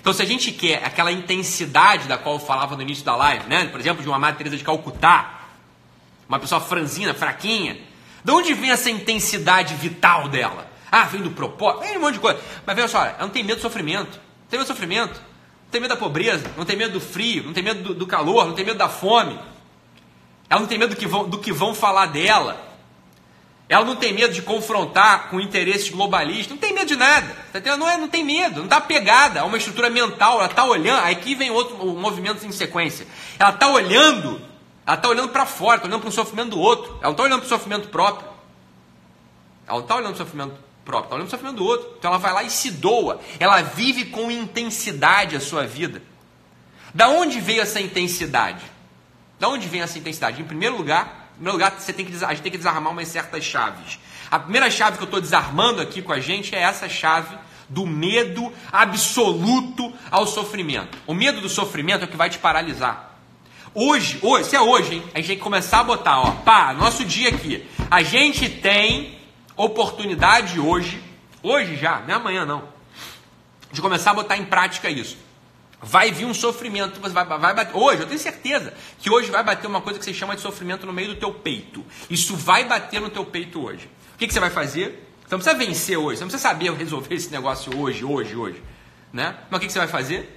Então, 0.00 0.12
se 0.12 0.22
a 0.22 0.26
gente 0.26 0.52
quer 0.52 0.84
aquela 0.84 1.10
intensidade 1.12 2.06
da 2.06 2.16
qual 2.16 2.36
eu 2.36 2.40
falava 2.40 2.76
no 2.76 2.82
início 2.82 3.04
da 3.04 3.16
live, 3.16 3.48
né? 3.48 3.66
por 3.66 3.80
exemplo, 3.80 4.02
de 4.02 4.08
uma 4.08 4.18
Madre 4.18 4.38
Teresa 4.38 4.56
de 4.56 4.64
Calcutá, 4.64 5.37
uma 6.28 6.38
pessoa 6.38 6.60
franzina, 6.60 7.14
fraquinha, 7.14 7.78
de 8.22 8.30
onde 8.30 8.52
vem 8.54 8.70
essa 8.70 8.90
intensidade 8.90 9.74
vital 9.74 10.28
dela? 10.28 10.70
Ah, 10.90 11.04
vem 11.04 11.22
do 11.22 11.30
propósito, 11.30 11.80
vem 11.80 11.96
um 11.96 12.00
monte 12.00 12.14
de 12.14 12.20
coisa. 12.20 12.40
Mas 12.66 12.76
veja 12.76 12.88
só, 12.88 13.04
ela 13.04 13.16
não 13.20 13.30
tem 13.30 13.42
medo 13.42 13.58
do 13.58 13.62
sofrimento, 13.62 14.12
não 14.12 14.48
tem 14.48 14.58
medo 14.58 14.66
do 14.66 14.74
sofrimento, 14.74 15.14
não 15.14 15.70
tem 15.70 15.80
medo 15.80 15.94
da 15.94 16.00
pobreza, 16.00 16.50
não 16.56 16.64
tem 16.64 16.76
medo 16.76 16.92
do 16.94 17.00
frio, 17.00 17.44
não 17.44 17.52
tem 17.52 17.62
medo 17.62 17.82
do, 17.82 17.94
do 17.94 18.06
calor, 18.06 18.46
não 18.46 18.54
tem 18.54 18.64
medo 18.64 18.78
da 18.78 18.88
fome. 18.88 19.38
Ela 20.50 20.60
não 20.60 20.66
tem 20.66 20.78
medo 20.78 20.94
do 20.94 20.96
que 20.96 21.06
vão, 21.06 21.28
do 21.28 21.38
que 21.38 21.52
vão 21.52 21.74
falar 21.74 22.06
dela. 22.06 22.68
Ela 23.68 23.84
não 23.84 23.96
tem 23.96 24.14
medo 24.14 24.32
de 24.32 24.40
confrontar 24.40 25.28
com 25.28 25.38
interesses 25.38 25.90
globalistas. 25.90 26.48
Não 26.48 26.56
tem 26.56 26.72
medo 26.72 26.86
de 26.86 26.96
nada. 26.96 27.36
Não, 27.76 27.86
é, 27.86 27.98
não 27.98 28.08
tem 28.08 28.24
medo. 28.24 28.56
Não 28.56 28.64
está 28.64 28.80
pegada 28.80 29.42
a 29.42 29.44
uma 29.44 29.58
estrutura 29.58 29.90
mental. 29.90 30.38
Ela 30.38 30.46
está 30.46 30.64
olhando. 30.64 31.04
Aqui 31.04 31.34
vem 31.34 31.50
outro 31.50 31.76
movimento 31.76 32.46
em 32.46 32.52
sequência. 32.52 33.06
Ela 33.38 33.50
está 33.50 33.68
olhando. 33.68 34.47
Ela 34.88 34.96
está 34.96 35.06
olhando 35.10 35.28
para 35.28 35.44
fora. 35.44 35.76
Está 35.76 35.86
olhando 35.86 36.00
para 36.00 36.08
o 36.08 36.12
sofrimento 36.12 36.48
do 36.48 36.58
outro. 36.58 36.92
Ela 36.92 37.02
não 37.02 37.10
está 37.10 37.22
olhando 37.22 37.40
para 37.40 37.46
o 37.46 37.48
sofrimento 37.50 37.88
próprio. 37.88 38.26
Ela 39.66 39.76
não 39.76 39.80
está 39.82 39.96
olhando 39.96 40.14
para 40.14 40.22
o 40.22 40.26
sofrimento 40.26 40.58
próprio. 40.82 41.04
Está 41.04 41.14
olhando 41.14 41.28
para 41.28 41.36
o 41.36 41.38
sofrimento 41.38 41.56
do 41.56 41.64
outro. 41.66 41.94
Então 41.98 42.10
ela 42.10 42.18
vai 42.18 42.32
lá 42.32 42.42
e 42.42 42.48
se 42.48 42.70
doa. 42.70 43.20
Ela 43.38 43.60
vive 43.60 44.06
com 44.06 44.30
intensidade 44.30 45.36
a 45.36 45.40
sua 45.40 45.66
vida. 45.66 46.02
Da 46.94 47.10
onde 47.10 47.38
veio 47.38 47.60
essa 47.60 47.78
intensidade? 47.78 48.64
Da 49.38 49.50
onde 49.50 49.68
vem 49.68 49.82
essa 49.82 49.98
intensidade? 49.98 50.40
Em 50.40 50.44
primeiro 50.46 50.78
lugar, 50.78 51.32
em 51.32 51.34
primeiro 51.34 51.58
lugar 51.58 51.78
você 51.78 51.92
tem 51.92 52.06
que, 52.06 52.24
a 52.24 52.30
gente 52.30 52.40
tem 52.40 52.50
que 52.50 52.56
desarmar 52.56 52.90
umas 52.90 53.08
certas 53.08 53.44
chaves. 53.44 53.98
A 54.30 54.38
primeira 54.38 54.70
chave 54.70 54.96
que 54.96 55.02
eu 55.02 55.04
estou 55.04 55.20
desarmando 55.20 55.82
aqui 55.82 56.00
com 56.00 56.14
a 56.14 56.18
gente 56.18 56.54
é 56.54 56.62
essa 56.62 56.88
chave 56.88 57.36
do 57.68 57.86
medo 57.86 58.50
absoluto 58.72 59.92
ao 60.10 60.26
sofrimento. 60.26 60.96
O 61.06 61.12
medo 61.12 61.42
do 61.42 61.48
sofrimento 61.50 62.00
é 62.00 62.04
o 62.06 62.08
que 62.08 62.16
vai 62.16 62.30
te 62.30 62.38
paralisar. 62.38 63.07
Hoje, 63.74 64.18
hoje, 64.22 64.48
se 64.48 64.56
é 64.56 64.60
hoje, 64.60 64.94
hein? 64.94 65.02
A 65.14 65.18
gente 65.18 65.28
tem 65.28 65.36
que 65.36 65.42
começar 65.42 65.80
a 65.80 65.84
botar, 65.84 66.20
ó, 66.20 66.30
pá, 66.30 66.72
nosso 66.72 67.04
dia 67.04 67.28
aqui. 67.28 67.66
A 67.90 68.02
gente 68.02 68.48
tem 68.48 69.18
oportunidade 69.56 70.58
hoje, 70.58 71.02
hoje 71.42 71.76
já, 71.76 72.00
não 72.00 72.14
é 72.14 72.16
amanhã 72.16 72.44
não, 72.44 72.62
de 73.72 73.80
começar 73.80 74.12
a 74.12 74.14
botar 74.14 74.36
em 74.36 74.44
prática 74.44 74.88
isso 74.88 75.16
vai 75.80 76.10
vir 76.10 76.24
um 76.24 76.34
sofrimento, 76.34 77.00
vai, 77.00 77.24
vai 77.24 77.54
bater, 77.54 77.76
hoje, 77.76 78.02
eu 78.02 78.06
tenho 78.06 78.18
certeza 78.18 78.74
que 78.98 79.10
hoje 79.10 79.30
vai 79.30 79.44
bater 79.44 79.66
uma 79.66 79.80
coisa 79.80 79.98
que 79.98 80.04
você 80.04 80.12
chama 80.12 80.34
de 80.34 80.42
sofrimento 80.42 80.86
no 80.86 80.92
meio 80.92 81.08
do 81.08 81.16
teu 81.16 81.32
peito. 81.32 81.84
Isso 82.10 82.36
vai 82.36 82.64
bater 82.64 83.00
no 83.00 83.10
teu 83.10 83.24
peito 83.24 83.64
hoje. 83.64 83.88
O 84.14 84.18
que, 84.18 84.26
que 84.26 84.32
você 84.32 84.40
vai 84.40 84.50
fazer? 84.50 85.06
Você 85.20 85.34
não 85.34 85.38
precisa 85.38 85.54
vencer 85.54 85.96
hoje, 85.96 86.18
você 86.18 86.24
não 86.24 86.30
precisa 86.30 86.48
saber 86.48 86.72
resolver 86.72 87.14
esse 87.14 87.30
negócio 87.30 87.78
hoje, 87.78 88.04
hoje, 88.04 88.34
hoje. 88.34 88.62
Né? 89.12 89.36
Mas 89.50 89.58
o 89.58 89.60
que, 89.60 89.66
que 89.66 89.72
você 89.72 89.78
vai 89.78 89.88
fazer? 89.88 90.36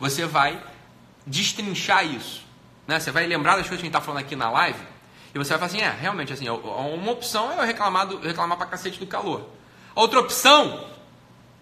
Você 0.00 0.26
vai 0.26 0.60
destrinchar 1.26 2.04
isso. 2.06 2.42
Né? 2.86 3.00
Você 3.00 3.10
vai 3.10 3.26
lembrar 3.26 3.56
das 3.56 3.66
coisas 3.66 3.80
que 3.80 3.86
a 3.86 3.88
gente 3.88 3.96
está 3.96 4.00
falando 4.00 4.20
aqui 4.20 4.36
na 4.36 4.50
live 4.50 4.94
e 5.34 5.38
você 5.38 5.50
vai 5.50 5.58
falar 5.58 5.66
assim, 5.66 5.80
é, 5.80 5.90
realmente, 5.90 6.32
assim, 6.32 6.48
uma 6.48 7.10
opção 7.10 7.50
é 7.50 7.58
eu 7.58 7.66
reclamar, 7.66 8.06
do, 8.06 8.20
reclamar 8.20 8.56
pra 8.56 8.66
cacete 8.66 9.00
do 9.00 9.06
calor. 9.06 9.48
Outra 9.92 10.20
opção, 10.20 10.86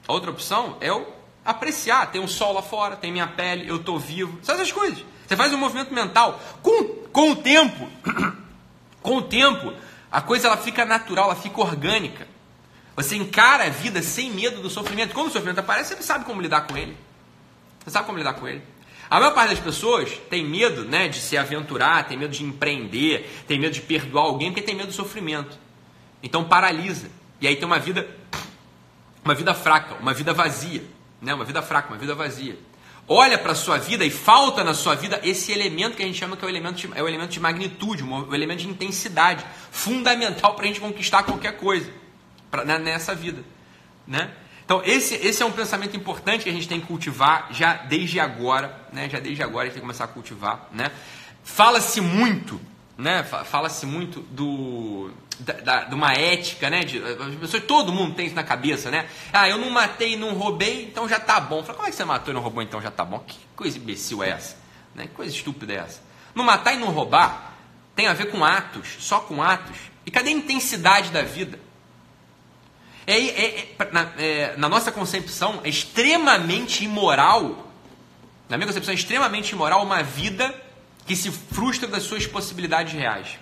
outra 0.07 0.31
opção 0.31 0.77
é 0.81 0.91
eu 0.91 1.11
apreciar. 1.43 2.11
Tem 2.11 2.21
um 2.21 2.29
sol 2.29 2.53
lá 2.53 2.61
fora, 2.61 2.97
tem 2.97 3.11
minha 3.11 3.27
pele, 3.27 3.67
eu 3.67 3.77
estou 3.77 3.99
vivo. 3.99 4.39
São 4.43 4.55
essas 4.55 4.71
coisas. 4.71 5.03
Você 5.27 5.35
faz 5.37 5.55
um 5.55 5.57
movimento 5.57 5.95
mental. 5.95 6.39
Com, 6.63 6.85
com 7.11 7.31
o 7.31 7.37
tempo, 7.37 7.89
com 9.01 9.17
o 9.17 9.23
tempo, 9.23 9.73
a 10.11 10.21
coisa 10.21 10.49
ela 10.49 10.59
fica 10.59 10.85
natural, 10.85 11.27
ela 11.27 11.37
fica 11.37 11.59
orgânica. 11.59 12.29
Você 12.95 13.17
encara 13.17 13.65
a 13.65 13.71
vida 13.71 14.03
sem 14.03 14.31
medo 14.31 14.61
do 14.61 14.69
sofrimento. 14.69 15.15
Quando 15.15 15.29
o 15.29 15.31
sofrimento 15.31 15.61
aparece, 15.61 15.97
você 15.97 16.03
sabe 16.03 16.27
como 16.27 16.43
lidar 16.43 16.67
com 16.67 16.77
ele. 16.77 16.95
Você 17.83 17.91
sabe 17.91 18.05
como 18.05 18.19
lidar 18.19 18.35
com 18.35 18.47
ele. 18.47 18.63
A 19.11 19.21
maior 19.21 19.35
parte 19.35 19.51
das 19.51 19.61
pessoas 19.61 20.11
tem 20.31 20.45
medo 20.45 20.85
né, 20.85 21.09
de 21.09 21.19
se 21.21 21.37
aventurar, 21.37 22.09
tem 22.09 22.17
medo 22.17 22.33
de 22.33 22.45
empreender, 22.45 23.45
tem 23.47 23.59
medo 23.59 23.73
de 23.73 23.83
perdoar 23.83 24.25
alguém, 24.25 24.51
porque 24.51 24.63
tem 24.63 24.75
medo 24.75 24.89
do 24.89 24.95
sofrimento. 24.95 25.59
Então 26.23 26.45
paralisa. 26.45 27.11
E 27.41 27.47
aí 27.47 27.57
tem 27.57 27.67
uma 27.67 27.79
vida, 27.79 28.09
uma 29.25 29.35
vida 29.35 29.53
fraca, 29.53 29.97
uma 30.01 30.15
vida 30.15 30.33
vazia 30.33 30.83
né? 31.23 31.33
uma 31.33 31.45
vida 31.45 31.63
fraca, 31.63 31.89
uma 31.89 31.99
vida 31.99 32.15
vazia. 32.15 32.59
Olha 33.07 33.39
para 33.39 33.53
a 33.53 33.55
sua 33.55 33.79
vida 33.79 34.05
e 34.05 34.11
falta 34.11 34.65
na 34.65 34.75
sua 34.75 34.95
vida 34.95 35.21
esse 35.23 35.53
elemento 35.53 35.97
que 35.97 36.03
a 36.03 36.07
gente 36.07 36.19
chama 36.19 36.37
que 36.37 36.45
é 36.45 36.47
o 36.47 36.51
elemento 36.51 36.77
de, 36.77 36.99
é 36.99 37.03
o 37.03 37.09
elemento 37.09 37.31
de 37.31 37.41
magnitude, 37.41 38.03
o 38.03 38.35
elemento 38.35 38.61
de 38.61 38.69
intensidade, 38.69 39.45
fundamental 39.71 40.55
para 40.55 40.65
a 40.65 40.69
gente 40.69 40.81
conquistar 40.81 41.23
qualquer 41.23 41.57
coisa 41.57 41.91
pra, 42.51 42.65
né, 42.65 42.79
nessa 42.79 43.15
vida. 43.15 43.43
Né? 44.07 44.31
Então, 44.65 44.83
esse, 44.85 45.15
esse 45.15 45.43
é 45.43 45.47
um 45.47 45.53
pensamento 45.53 45.97
importante 45.97 46.45
que 46.45 46.51
a 46.51 46.53
gente 46.53 46.69
tem 46.69 46.81
que 46.81 46.87
cultivar 46.87 47.49
já 47.51 47.75
desde 47.75 48.21
agora, 48.21 48.87
né? 48.93 49.09
já 49.09 49.19
desde 49.19 49.43
agora 49.43 49.63
a 49.63 49.65
gente 49.65 49.75
tem 49.75 49.81
que 49.81 49.87
começar 49.87 50.05
a 50.05 50.09
cultivar. 50.09 50.69
Né? 50.73 50.91
Fala-se 51.43 52.01
muito 52.01 52.61
né? 52.97 53.23
Fala-se 53.23 53.87
muito 53.87 54.21
do, 54.21 55.11
da, 55.41 55.55
da, 55.55 55.85
de 55.85 55.95
uma 55.95 56.13
ética, 56.13 56.69
né? 56.69 56.85
De, 56.85 56.99
as 56.99 57.63
todo 57.65 57.93
mundo 57.93 58.15
tem 58.15 58.27
isso 58.27 58.35
na 58.35 58.45
cabeça, 58.45 58.91
né? 58.91 59.09
Ah, 59.33 59.49
eu 59.49 59.59
não 59.59 59.71
matei, 59.71 60.17
não 60.17 60.35
roubei, 60.35 60.85
então 60.85 61.09
já 61.09 61.19
tá 61.19 61.41
bom. 61.41 61.63
Fala, 61.63 61.75
como 61.75 61.89
é 61.89 61.91
que 61.91 61.97
você 61.97 62.05
matou 62.05 62.33
e 62.33 62.35
não 62.35 62.43
roubou, 62.43 62.63
então 62.63 62.81
já 62.81 62.91
tá 62.91 63.05
bom? 63.05 63.19
Que 63.21 63.39
coisa 63.57 63.79
imbecil 63.79 64.23
é 64.23 64.31
essa? 64.31 64.57
Né? 64.95 65.07
Que 65.07 65.15
coisa 65.15 65.35
estúpida 65.35 65.73
é 65.73 65.77
essa? 65.77 66.01
Não 66.35 66.45
matar 66.45 66.75
e 66.75 66.77
não 66.77 66.91
roubar 66.91 67.53
tem 67.95 68.07
a 68.07 68.15
ver 68.15 68.31
com 68.31 68.45
atos, 68.45 68.97
só 69.01 69.21
com 69.21 69.43
atos. 69.43 69.77
E 70.07 70.11
cadê 70.11 70.31
a 70.31 70.33
intensidade 70.33 71.11
da 71.11 71.23
vida? 71.23 71.59
É, 73.07 73.19
é, 73.19 73.75
é, 73.79 73.91
na, 73.91 74.13
é, 74.17 74.55
na 74.57 74.69
nossa 74.69 74.93
concepção, 74.93 75.61
é 75.65 75.69
extremamente 75.69 76.85
imoral, 76.85 77.69
na 78.49 78.57
minha 78.57 78.67
concepção, 78.67 78.93
é 78.93 78.95
extremamente 78.95 79.53
imoral 79.53 79.83
uma 79.83 80.03
vida 80.03 80.55
que 81.07 81.17
se 81.17 81.31
frustra 81.31 81.89
das 81.89 82.05
suas 82.05 82.27
possibilidades 82.27 82.93
reais. 82.93 83.39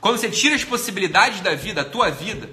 quando 0.00 0.16
você 0.16 0.30
tira 0.30 0.54
as 0.54 0.64
possibilidades 0.64 1.40
da 1.40 1.54
vida, 1.54 1.82
a 1.82 1.84
tua 1.84 2.10
vida, 2.10 2.48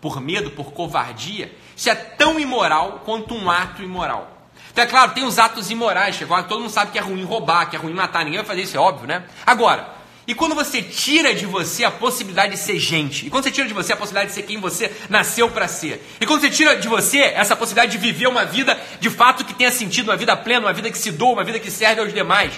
por 0.00 0.20
medo, 0.20 0.50
por 0.50 0.72
covardia, 0.72 1.54
isso 1.76 1.88
é 1.88 1.94
tão 1.94 2.40
imoral 2.40 3.02
quanto 3.04 3.34
um 3.34 3.50
ato 3.50 3.82
imoral. 3.82 4.50
Então, 4.72 4.82
é 4.82 4.86
claro, 4.86 5.12
tem 5.12 5.24
os 5.24 5.38
atos 5.38 5.70
imorais, 5.70 6.16
que 6.16 6.24
agora 6.24 6.44
todo 6.44 6.60
mundo 6.60 6.70
sabe 6.70 6.90
que 6.90 6.98
é 6.98 7.02
ruim 7.02 7.22
roubar, 7.22 7.68
que 7.68 7.76
é 7.76 7.78
ruim 7.78 7.92
matar, 7.92 8.24
ninguém 8.24 8.38
vai 8.38 8.46
fazer 8.46 8.62
isso, 8.62 8.76
é 8.76 8.80
óbvio, 8.80 9.06
né? 9.06 9.24
Agora, 9.44 10.01
e 10.32 10.34
quando 10.34 10.54
você 10.54 10.80
tira 10.80 11.34
de 11.34 11.44
você 11.44 11.84
a 11.84 11.90
possibilidade 11.90 12.52
de 12.52 12.58
ser 12.58 12.78
gente, 12.78 13.26
e 13.26 13.28
quando 13.28 13.44
você 13.44 13.50
tira 13.50 13.68
de 13.68 13.74
você 13.74 13.92
a 13.92 13.96
possibilidade 13.96 14.30
de 14.30 14.34
ser 14.34 14.44
quem 14.44 14.58
você 14.58 14.90
nasceu 15.10 15.50
para 15.50 15.68
ser, 15.68 16.02
e 16.18 16.24
quando 16.24 16.40
você 16.40 16.48
tira 16.48 16.74
de 16.74 16.88
você 16.88 17.18
essa 17.18 17.54
possibilidade 17.54 17.92
de 17.92 17.98
viver 17.98 18.28
uma 18.28 18.42
vida 18.42 18.80
de 18.98 19.10
fato 19.10 19.44
que 19.44 19.52
tenha 19.52 19.70
sentido, 19.70 20.08
uma 20.08 20.16
vida 20.16 20.34
plena, 20.34 20.64
uma 20.64 20.72
vida 20.72 20.90
que 20.90 20.96
se 20.96 21.10
doa, 21.10 21.34
uma 21.34 21.44
vida 21.44 21.60
que 21.60 21.70
serve 21.70 22.00
aos 22.00 22.14
demais, 22.14 22.54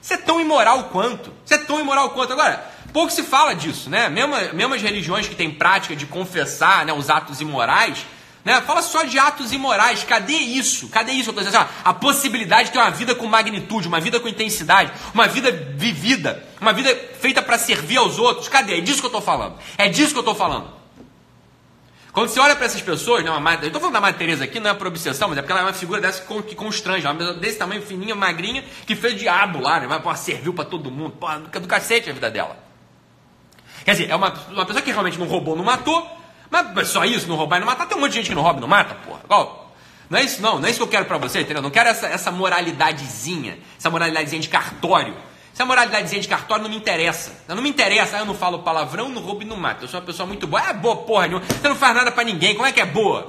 isso 0.00 0.14
é 0.14 0.16
tão 0.16 0.40
imoral 0.40 0.84
quanto. 0.84 1.30
Isso 1.44 1.52
é 1.52 1.58
tão 1.58 1.78
imoral 1.78 2.08
quanto. 2.10 2.32
Agora, 2.32 2.64
pouco 2.94 3.12
se 3.12 3.22
fala 3.22 3.54
disso, 3.54 3.90
né? 3.90 4.08
Mesmo, 4.08 4.34
mesmo 4.54 4.72
as 4.72 4.80
religiões 4.80 5.28
que 5.28 5.34
têm 5.34 5.50
prática 5.50 5.94
de 5.94 6.06
confessar 6.06 6.86
né, 6.86 6.94
os 6.94 7.10
atos 7.10 7.42
imorais, 7.42 8.06
né? 8.46 8.60
Fala 8.60 8.80
só 8.80 9.02
de 9.02 9.18
atos 9.18 9.52
imorais. 9.52 10.04
Cadê 10.04 10.32
isso? 10.32 10.88
Cadê 10.88 11.10
isso? 11.10 11.30
Eu 11.30 11.34
tô 11.34 11.40
assim, 11.40 11.56
a 11.84 11.92
possibilidade 11.92 12.68
de 12.68 12.72
ter 12.74 12.78
uma 12.78 12.90
vida 12.90 13.12
com 13.12 13.26
magnitude, 13.26 13.88
uma 13.88 13.98
vida 13.98 14.20
com 14.20 14.28
intensidade, 14.28 14.92
uma 15.12 15.26
vida 15.26 15.50
vivida, 15.50 16.46
uma 16.60 16.72
vida 16.72 16.96
feita 17.20 17.42
para 17.42 17.58
servir 17.58 17.96
aos 17.96 18.20
outros. 18.20 18.48
Cadê? 18.48 18.78
É 18.78 18.80
disso 18.80 19.00
que 19.00 19.06
eu 19.06 19.08
estou 19.08 19.20
falando. 19.20 19.56
É 19.76 19.88
disso 19.88 20.12
que 20.12 20.18
eu 20.18 20.20
estou 20.20 20.36
falando. 20.36 20.68
Quando 22.12 22.28
você 22.28 22.38
olha 22.38 22.54
para 22.54 22.66
essas 22.66 22.80
pessoas, 22.80 23.24
né, 23.24 23.30
uma, 23.32 23.54
eu 23.54 23.66
estou 23.66 23.80
falando 23.80 23.94
da 23.94 24.00
Madre 24.00 24.16
Teresa 24.16 24.44
aqui, 24.44 24.60
não 24.60 24.70
é 24.70 24.74
por 24.74 24.86
obsessão, 24.86 25.28
mas 25.28 25.36
é 25.36 25.42
porque 25.42 25.52
ela 25.52 25.62
é 25.62 25.64
uma 25.64 25.72
figura 25.72 26.00
dessa 26.00 26.22
que, 26.22 26.54
constrange, 26.54 27.04
uma 27.04 27.14
pessoa 27.16 27.34
desse 27.34 27.58
tamanho, 27.58 27.82
fininha, 27.82 28.14
magrinha, 28.14 28.64
que 28.86 28.94
fez 28.94 29.18
diabo 29.18 29.60
lá, 29.60 29.80
né, 29.80 29.98
pô, 29.98 30.14
serviu 30.14 30.54
para 30.54 30.64
todo 30.64 30.90
mundo, 30.90 31.16
pô, 31.20 31.26
do 31.60 31.68
cacete 31.68 32.08
a 32.08 32.12
vida 32.12 32.30
dela. 32.30 32.56
Quer 33.84 33.90
dizer, 33.90 34.08
é 34.08 34.16
uma, 34.16 34.32
uma 34.50 34.64
pessoa 34.64 34.80
que 34.80 34.90
realmente 34.90 35.18
não 35.18 35.26
roubou, 35.26 35.54
não 35.56 35.64
matou, 35.64 36.08
mas 36.50 36.88
só 36.88 37.04
isso, 37.04 37.28
não 37.28 37.36
roubar 37.36 37.56
e 37.56 37.60
não 37.60 37.66
matar? 37.66 37.86
Tem 37.86 37.96
um 37.96 38.00
monte 38.00 38.12
de 38.12 38.16
gente 38.18 38.28
que 38.28 38.34
não 38.34 38.42
rouba 38.42 38.58
e 38.58 38.60
não 38.60 38.68
mata, 38.68 38.94
porra. 38.94 39.20
Igual, 39.24 39.74
não 40.08 40.18
é 40.18 40.22
isso 40.22 40.40
não, 40.40 40.58
não 40.60 40.66
é 40.66 40.70
isso 40.70 40.78
que 40.78 40.84
eu 40.84 40.88
quero 40.88 41.04
para 41.04 41.18
você, 41.18 41.40
entendeu? 41.40 41.62
Não 41.62 41.70
quero 41.70 41.88
essa, 41.88 42.06
essa 42.06 42.30
moralidadezinha, 42.30 43.58
essa 43.78 43.90
moralidadezinha 43.90 44.40
de 44.40 44.48
cartório. 44.48 45.14
Essa 45.52 45.64
moralidadezinha 45.64 46.20
de 46.20 46.28
cartório 46.28 46.62
não 46.62 46.70
me 46.70 46.76
interessa. 46.76 47.32
Não 47.48 47.62
me 47.62 47.70
interessa, 47.70 48.18
eu 48.18 48.26
não 48.26 48.34
falo 48.34 48.58
palavrão, 48.60 49.08
não 49.08 49.22
roubo 49.22 49.42
e 49.42 49.44
não 49.46 49.56
mato. 49.56 49.84
Eu 49.84 49.88
sou 49.88 49.98
uma 49.98 50.06
pessoa 50.06 50.26
muito 50.26 50.46
boa. 50.46 50.62
É 50.62 50.72
boa 50.72 50.96
porra 50.96 51.26
nenhuma. 51.28 51.46
Você 51.46 51.66
não 51.66 51.76
faz 51.76 51.94
nada 51.94 52.12
para 52.12 52.24
ninguém, 52.24 52.54
como 52.54 52.66
é 52.66 52.72
que 52.72 52.80
é 52.80 52.84
boa? 52.84 53.26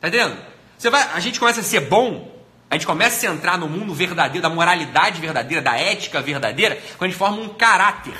Tá 0.00 0.08
entendendo? 0.08 0.36
Você 0.78 0.88
vai, 0.88 1.02
a 1.12 1.20
gente 1.20 1.40
começa 1.40 1.60
a 1.60 1.64
ser 1.64 1.80
bom, 1.80 2.30
a 2.70 2.74
gente 2.74 2.86
começa 2.86 3.28
a 3.28 3.32
entrar 3.32 3.58
no 3.58 3.68
mundo 3.68 3.92
verdadeiro, 3.92 4.42
da 4.42 4.48
moralidade 4.48 5.20
verdadeira, 5.20 5.62
da 5.62 5.76
ética 5.76 6.20
verdadeira, 6.20 6.76
quando 6.96 7.08
a 7.08 7.10
gente 7.10 7.18
forma 7.18 7.38
um 7.38 7.48
caráter. 7.48 8.14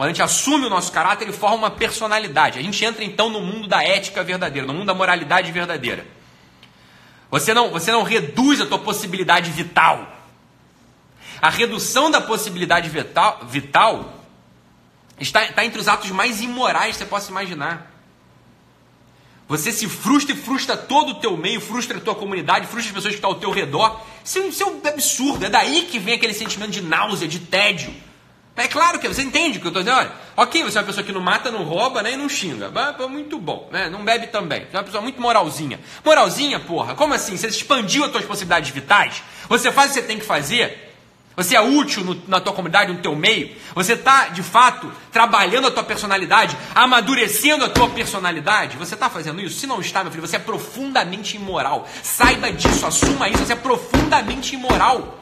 Quando 0.00 0.08
a 0.08 0.12
gente 0.14 0.22
assume 0.22 0.64
o 0.64 0.70
nosso 0.70 0.90
caráter, 0.92 1.24
ele 1.26 1.32
forma 1.34 1.56
uma 1.56 1.70
personalidade. 1.70 2.58
A 2.58 2.62
gente 2.62 2.82
entra 2.82 3.04
então 3.04 3.28
no 3.28 3.42
mundo 3.42 3.68
da 3.68 3.84
ética 3.84 4.24
verdadeira, 4.24 4.66
no 4.66 4.72
mundo 4.72 4.86
da 4.86 4.94
moralidade 4.94 5.52
verdadeira. 5.52 6.06
Você 7.30 7.52
não, 7.52 7.68
você 7.68 7.92
não 7.92 8.02
reduz 8.02 8.62
a 8.62 8.66
tua 8.66 8.78
possibilidade 8.78 9.50
vital. 9.50 10.10
A 11.42 11.50
redução 11.50 12.10
da 12.10 12.18
possibilidade 12.18 12.88
vital, 12.88 13.40
vital 13.44 14.24
está, 15.18 15.44
está 15.44 15.66
entre 15.66 15.78
os 15.78 15.86
atos 15.86 16.10
mais 16.10 16.40
imorais 16.40 16.96
que 16.96 17.02
você 17.02 17.04
possa 17.04 17.30
imaginar. 17.30 17.92
Você 19.48 19.70
se 19.70 19.86
frustra 19.86 20.34
e 20.34 20.38
frustra 20.38 20.78
todo 20.78 21.10
o 21.10 21.14
teu 21.16 21.36
meio, 21.36 21.60
frustra 21.60 21.98
a 21.98 22.00
tua 22.00 22.14
comunidade, 22.14 22.66
frustra 22.68 22.88
as 22.88 22.94
pessoas 22.94 23.12
que 23.12 23.18
estão 23.18 23.32
ao 23.32 23.38
teu 23.38 23.50
redor. 23.50 24.00
Isso, 24.24 24.38
isso 24.38 24.62
é 24.62 24.66
um 24.66 24.80
absurdo. 24.82 25.44
É 25.44 25.50
daí 25.50 25.82
que 25.90 25.98
vem 25.98 26.14
aquele 26.14 26.32
sentimento 26.32 26.70
de 26.70 26.80
náusea, 26.80 27.28
de 27.28 27.40
tédio. 27.40 27.94
É 28.60 28.68
claro 28.68 28.98
que 28.98 29.08
você 29.08 29.22
entende 29.22 29.56
o 29.56 29.60
que 29.60 29.66
eu 29.66 29.70
estou 29.70 29.82
dizendo. 29.82 29.98
Olha, 29.98 30.12
ok, 30.36 30.62
você 30.62 30.76
é 30.76 30.80
uma 30.80 30.86
pessoa 30.86 31.02
que 31.02 31.12
não 31.12 31.20
mata, 31.20 31.50
não 31.50 31.64
rouba, 31.64 32.02
né, 32.02 32.12
e 32.12 32.16
não 32.16 32.28
xinga. 32.28 32.70
Muito 33.08 33.38
bom, 33.38 33.68
né? 33.72 33.88
Não 33.88 34.04
bebe 34.04 34.26
também. 34.26 34.66
Você 34.66 34.76
é 34.76 34.78
uma 34.78 34.84
pessoa 34.84 35.02
muito 35.02 35.20
moralzinha. 35.20 35.80
Moralzinha, 36.04 36.60
porra, 36.60 36.94
como 36.94 37.14
assim? 37.14 37.36
Você 37.36 37.46
expandiu 37.46 38.04
as 38.04 38.12
suas 38.12 38.24
possibilidades 38.24 38.70
vitais? 38.70 39.22
Você 39.48 39.72
faz 39.72 39.90
o 39.90 39.94
que 39.94 40.00
você 40.00 40.06
tem 40.06 40.18
que 40.18 40.26
fazer? 40.26 40.88
Você 41.36 41.56
é 41.56 41.60
útil 41.60 42.04
no, 42.04 42.22
na 42.28 42.38
tua 42.38 42.52
comunidade, 42.52 42.92
no 42.92 42.98
teu 42.98 43.16
meio? 43.16 43.56
Você 43.74 43.94
está, 43.94 44.28
de 44.28 44.42
fato, 44.42 44.92
trabalhando 45.10 45.68
a 45.68 45.70
tua 45.70 45.84
personalidade, 45.84 46.54
amadurecendo 46.74 47.64
a 47.64 47.68
tua 47.70 47.88
personalidade? 47.88 48.76
Você 48.76 48.92
está 48.92 49.08
fazendo 49.08 49.40
isso? 49.40 49.58
Se 49.58 49.66
não 49.66 49.80
está, 49.80 50.02
meu 50.02 50.12
filho, 50.12 50.26
você 50.26 50.36
é 50.36 50.40
profundamente 50.40 51.36
imoral. 51.36 51.88
Saiba 52.02 52.52
disso, 52.52 52.84
assuma 52.84 53.28
isso, 53.28 53.38
você 53.38 53.54
é 53.54 53.56
profundamente 53.56 54.54
imoral. 54.54 55.19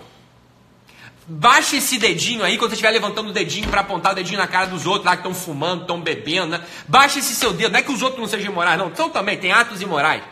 Baixa 1.30 1.76
esse 1.76 1.98
dedinho 1.98 2.42
aí, 2.42 2.56
quando 2.56 2.70
você 2.70 2.76
estiver 2.76 2.90
levantando 2.90 3.28
o 3.28 3.32
dedinho 3.34 3.68
para 3.68 3.82
apontar 3.82 4.12
o 4.12 4.14
dedinho 4.14 4.38
na 4.38 4.46
cara 4.46 4.66
dos 4.66 4.86
outros 4.86 5.04
lá 5.04 5.12
que 5.12 5.18
estão 5.18 5.34
fumando, 5.34 5.82
estão 5.82 6.00
bebendo, 6.00 6.46
né? 6.46 6.64
Baixa 6.88 7.18
esse 7.18 7.34
seu 7.34 7.52
dedo. 7.52 7.70
Não 7.70 7.80
é 7.80 7.82
que 7.82 7.92
os 7.92 8.00
outros 8.00 8.18
não 8.18 8.26
sejam 8.26 8.50
imorais, 8.50 8.78
não. 8.78 8.88
Então 8.88 9.10
também 9.10 9.36
tem 9.36 9.52
atos 9.52 9.82
imorais. 9.82 10.22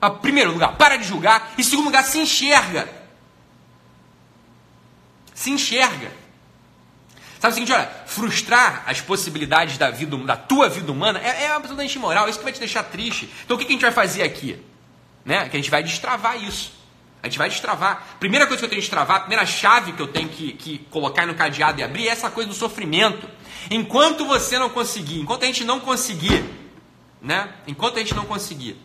Mas, 0.00 0.18
primeiro 0.18 0.52
lugar, 0.52 0.76
para 0.76 0.96
de 0.96 1.04
julgar. 1.04 1.52
E 1.58 1.64
segundo 1.64 1.86
lugar, 1.86 2.04
se 2.04 2.20
enxerga. 2.20 2.88
Se 5.34 5.50
enxerga. 5.50 6.12
Sabe 7.40 7.50
o 7.50 7.54
seguinte, 7.54 7.72
olha, 7.72 7.90
frustrar 8.06 8.84
as 8.86 9.00
possibilidades 9.00 9.76
da 9.76 9.90
vida, 9.90 10.16
da 10.18 10.36
tua 10.36 10.68
vida 10.68 10.92
humana 10.92 11.18
é, 11.18 11.44
é 11.44 11.50
absolutamente 11.50 11.96
imoral, 11.96 12.28
isso 12.28 12.38
que 12.38 12.44
vai 12.44 12.52
te 12.52 12.60
deixar 12.60 12.84
triste. 12.84 13.28
Então 13.44 13.56
o 13.56 13.58
que, 13.58 13.64
que 13.64 13.72
a 13.72 13.74
gente 13.74 13.82
vai 13.82 13.92
fazer 13.92 14.22
aqui? 14.22 14.62
Né? 15.24 15.48
Que 15.48 15.56
a 15.56 15.60
gente 15.60 15.70
vai 15.70 15.82
destravar 15.82 16.40
isso. 16.42 16.72
A 17.22 17.28
gente 17.28 17.38
vai 17.38 17.48
destravar. 17.48 18.16
Primeira 18.20 18.46
coisa 18.46 18.60
que 18.60 18.64
eu 18.64 18.68
tenho 18.68 18.80
que 18.80 18.86
destravar, 18.86 19.16
a 19.16 19.20
primeira 19.20 19.44
chave 19.44 19.92
que 19.92 20.00
eu 20.00 20.06
tenho 20.06 20.28
que, 20.28 20.52
que 20.52 20.78
colocar 20.90 21.26
no 21.26 21.34
cadeado 21.34 21.80
e 21.80 21.82
abrir 21.82 22.08
é 22.08 22.10
essa 22.10 22.30
coisa 22.30 22.48
do 22.48 22.54
sofrimento. 22.54 23.28
Enquanto 23.70 24.24
você 24.24 24.58
não 24.58 24.70
conseguir, 24.70 25.20
enquanto 25.20 25.42
a 25.42 25.46
gente 25.46 25.64
não 25.64 25.80
conseguir, 25.80 26.44
né? 27.20 27.48
Enquanto 27.66 27.96
a 27.96 27.98
gente 27.98 28.14
não 28.14 28.24
conseguir 28.24 28.76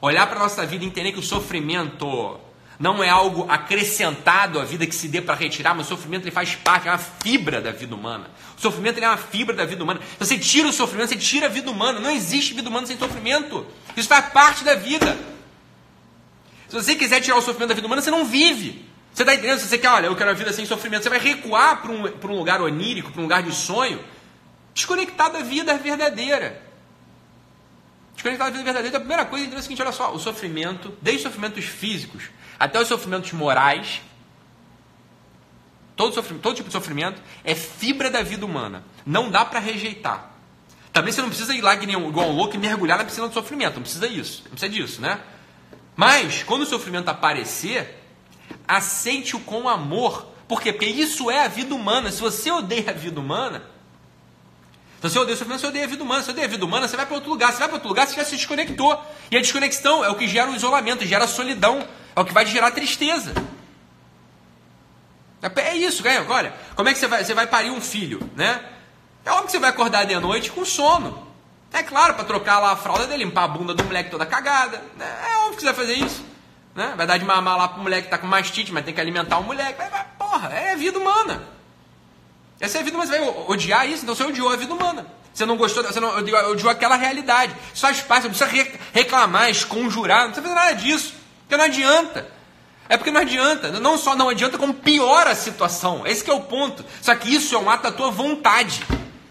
olhar 0.00 0.26
para 0.26 0.36
a 0.36 0.42
nossa 0.42 0.64
vida 0.66 0.84
e 0.84 0.86
entender 0.86 1.12
que 1.12 1.18
o 1.18 1.22
sofrimento 1.22 2.38
não 2.80 3.04
é 3.04 3.10
algo 3.10 3.44
acrescentado 3.46 4.58
à 4.58 4.64
vida 4.64 4.86
que 4.86 4.94
se 4.94 5.06
dê 5.06 5.20
para 5.20 5.34
retirar, 5.34 5.74
mas 5.74 5.84
o 5.84 5.88
sofrimento 5.90 6.24
ele 6.24 6.30
faz 6.30 6.54
parte, 6.54 6.88
é 6.88 6.90
uma 6.90 6.96
fibra 6.96 7.60
da 7.60 7.70
vida 7.70 7.94
humana. 7.94 8.30
O 8.56 8.60
sofrimento 8.60 8.98
é 8.98 9.06
uma 9.06 9.18
fibra 9.18 9.54
da 9.54 9.66
vida 9.66 9.84
humana. 9.84 10.00
Então, 10.14 10.26
você 10.26 10.38
tira 10.38 10.66
o 10.66 10.72
sofrimento, 10.72 11.10
você 11.10 11.16
tira 11.16 11.44
a 11.44 11.48
vida 11.50 11.70
humana. 11.70 12.00
Não 12.00 12.10
existe 12.10 12.54
vida 12.54 12.70
humana 12.70 12.86
sem 12.86 12.96
sofrimento. 12.96 13.66
Isso 13.94 14.08
faz 14.08 14.32
parte 14.32 14.64
da 14.64 14.74
vida. 14.76 15.14
Se 16.70 16.76
você 16.76 16.94
quiser 16.94 17.20
tirar 17.20 17.36
o 17.36 17.42
sofrimento 17.42 17.70
da 17.70 17.74
vida 17.74 17.86
humana, 17.86 18.00
você 18.00 18.12
não 18.12 18.24
vive. 18.24 18.88
Você 19.12 19.24
está 19.24 19.34
entendendo? 19.34 19.58
Se 19.58 19.66
você 19.66 19.76
quer, 19.76 19.88
olha, 19.88 20.06
eu 20.06 20.14
quero 20.14 20.30
a 20.30 20.34
vida 20.34 20.52
sem 20.52 20.64
sofrimento, 20.64 21.02
você 21.02 21.08
vai 21.08 21.18
recuar 21.18 21.82
para 21.82 21.90
um, 21.90 22.04
um 22.06 22.38
lugar 22.38 22.62
onírico, 22.62 23.10
para 23.10 23.18
um 23.20 23.24
lugar 23.24 23.42
de 23.42 23.52
sonho, 23.52 23.98
desconectado 24.72 25.32
da 25.32 25.42
vida 25.42 25.76
verdadeira. 25.76 26.62
Desconectado 28.14 28.52
da 28.52 28.58
vida 28.58 28.64
verdadeira. 28.64 28.88
Então, 28.88 28.98
a 28.98 29.00
primeira 29.00 29.24
coisa 29.24 29.52
é 29.52 29.58
o 29.58 29.62
seguinte: 29.62 29.82
olha 29.82 29.90
só, 29.90 30.14
o 30.14 30.20
sofrimento, 30.20 30.96
desde 31.02 31.16
os 31.16 31.22
sofrimentos 31.24 31.64
físicos 31.64 32.30
até 32.56 32.80
os 32.80 32.86
sofrimentos 32.86 33.32
morais, 33.32 34.00
todo, 35.96 36.14
sofrimento, 36.14 36.42
todo 36.42 36.54
tipo 36.54 36.68
de 36.68 36.72
sofrimento 36.72 37.20
é 37.42 37.56
fibra 37.56 38.08
da 38.08 38.22
vida 38.22 38.46
humana. 38.46 38.84
Não 39.04 39.28
dá 39.28 39.44
para 39.44 39.58
rejeitar. 39.58 40.30
Também 40.92 41.12
você 41.12 41.20
não 41.20 41.30
precisa 41.30 41.52
ir 41.52 41.62
lá 41.62 41.74
igual 41.74 42.28
um 42.28 42.32
louco 42.32 42.54
e 42.54 42.58
mergulhar 42.58 42.96
na 42.96 43.04
piscina 43.04 43.26
do 43.26 43.34
sofrimento. 43.34 43.74
Não 43.74 43.82
precisa 43.82 44.08
disso. 44.08 44.42
Não 44.44 44.52
precisa 44.52 44.72
disso, 44.72 45.00
né? 45.00 45.20
Mas, 45.96 46.42
quando 46.42 46.62
o 46.62 46.66
sofrimento 46.66 47.08
aparecer, 47.08 48.02
aceite-o 48.66 49.40
com 49.40 49.68
amor. 49.68 50.26
Por 50.48 50.60
quê? 50.60 50.72
Porque 50.72 50.86
isso 50.86 51.30
é 51.30 51.44
a 51.44 51.48
vida 51.48 51.74
humana. 51.74 52.10
Se 52.10 52.20
você 52.20 52.50
odeia 52.50 52.90
a 52.90 52.94
vida 52.94 53.20
humana, 53.20 53.62
se 55.00 55.08
você 55.08 55.18
odeia 55.18 55.34
o 55.34 55.38
sofrimento, 55.38 55.60
você 55.60 55.66
odeia 55.66 55.84
a 55.84 55.88
vida 55.88 56.02
humana. 56.02 56.20
Se 56.20 56.26
você 56.26 56.30
odeia 56.32 56.46
a 56.46 56.50
vida 56.50 56.64
humana, 56.64 56.88
você 56.88 56.96
vai 56.96 57.06
para 57.06 57.14
outro 57.14 57.30
lugar. 57.30 57.52
Você 57.52 57.58
vai 57.58 57.68
para 57.68 57.76
outro 57.76 57.88
lugar, 57.88 58.06
você 58.06 58.16
já 58.16 58.24
se 58.24 58.36
desconectou. 58.36 59.02
E 59.30 59.36
a 59.36 59.40
desconexão 59.40 60.04
é 60.04 60.10
o 60.10 60.14
que 60.14 60.26
gera 60.28 60.50
o 60.50 60.54
isolamento, 60.54 61.06
gera 61.06 61.24
a 61.24 61.28
solidão. 61.28 61.86
É 62.14 62.20
o 62.20 62.24
que 62.24 62.32
vai 62.32 62.44
gerar 62.44 62.70
tristeza. 62.70 63.32
É 65.56 65.74
isso, 65.74 66.02
ganha. 66.02 66.24
Olha, 66.28 66.52
como 66.76 66.88
é 66.88 66.92
que 66.92 66.98
você 66.98 67.06
vai, 67.06 67.24
você 67.24 67.32
vai 67.32 67.46
parir 67.46 67.70
um 67.70 67.80
filho, 67.80 68.30
né? 68.36 68.62
É 69.24 69.30
óbvio 69.30 69.46
que 69.46 69.52
você 69.52 69.58
vai 69.58 69.70
acordar 69.70 70.04
de 70.04 70.14
noite 70.16 70.50
com 70.50 70.64
sono. 70.64 71.29
É 71.72 71.82
claro, 71.82 72.14
para 72.14 72.24
trocar 72.24 72.58
lá 72.58 72.72
a 72.72 72.76
fralda 72.76 73.06
dele, 73.06 73.24
limpar 73.24 73.44
a 73.44 73.48
bunda 73.48 73.74
do 73.74 73.84
moleque 73.84 74.10
toda 74.10 74.26
cagada. 74.26 74.82
Né? 74.96 75.06
É 75.30 75.36
óbvio 75.38 75.56
que 75.56 75.60
você 75.60 75.66
vai 75.66 75.74
fazer 75.74 75.94
isso. 75.94 76.24
Né? 76.74 76.94
Vai 76.96 77.06
dar 77.06 77.16
de 77.16 77.24
mamar 77.24 77.56
lá 77.56 77.68
pro 77.68 77.82
moleque 77.82 78.04
que 78.04 78.10
tá 78.10 78.18
com 78.18 78.26
mastite, 78.26 78.72
mas 78.72 78.84
tem 78.84 78.92
que 78.92 79.00
alimentar 79.00 79.38
o 79.38 79.44
moleque. 79.44 79.78
Vai, 79.78 79.88
vai, 79.88 80.04
porra, 80.18 80.48
é 80.52 80.76
vida 80.76 80.98
humana. 80.98 81.42
Essa 82.58 82.78
é 82.78 82.80
a 82.80 82.84
vida 82.84 82.96
humana. 82.96 83.10
Você 83.10 83.18
vai 83.18 83.44
odiar 83.48 83.88
isso, 83.88 84.02
então 84.02 84.14
você 84.14 84.24
odiou 84.24 84.52
a 84.52 84.56
vida 84.56 84.74
humana. 84.74 85.06
Você 85.32 85.46
não 85.46 85.56
gostou, 85.56 85.82
você 85.82 86.00
não 86.00 86.18
odiou 86.18 86.70
aquela 86.70 86.96
realidade. 86.96 87.54
Parte, 87.80 88.02
você 88.02 88.28
não 88.28 88.34
precisa 88.34 88.76
reclamar, 88.92 89.48
esconjurar, 89.48 90.24
não 90.24 90.32
precisa 90.32 90.48
fazer 90.48 90.54
nada 90.54 90.72
disso. 90.74 91.14
Porque 91.42 91.56
não 91.56 91.64
adianta. 91.64 92.28
É 92.88 92.96
porque 92.96 93.10
não 93.12 93.20
adianta. 93.20 93.70
Não 93.80 93.96
só 93.96 94.16
não 94.16 94.28
adianta, 94.28 94.58
como 94.58 94.74
piora 94.74 95.30
a 95.30 95.36
situação. 95.36 96.06
Esse 96.06 96.28
é 96.28 96.34
o 96.34 96.40
ponto. 96.40 96.84
Só 97.00 97.14
que 97.14 97.32
isso 97.32 97.54
é 97.54 97.58
um 97.58 97.70
ato 97.70 97.84
da 97.84 97.92
tua 97.92 98.10
vontade. 98.10 98.84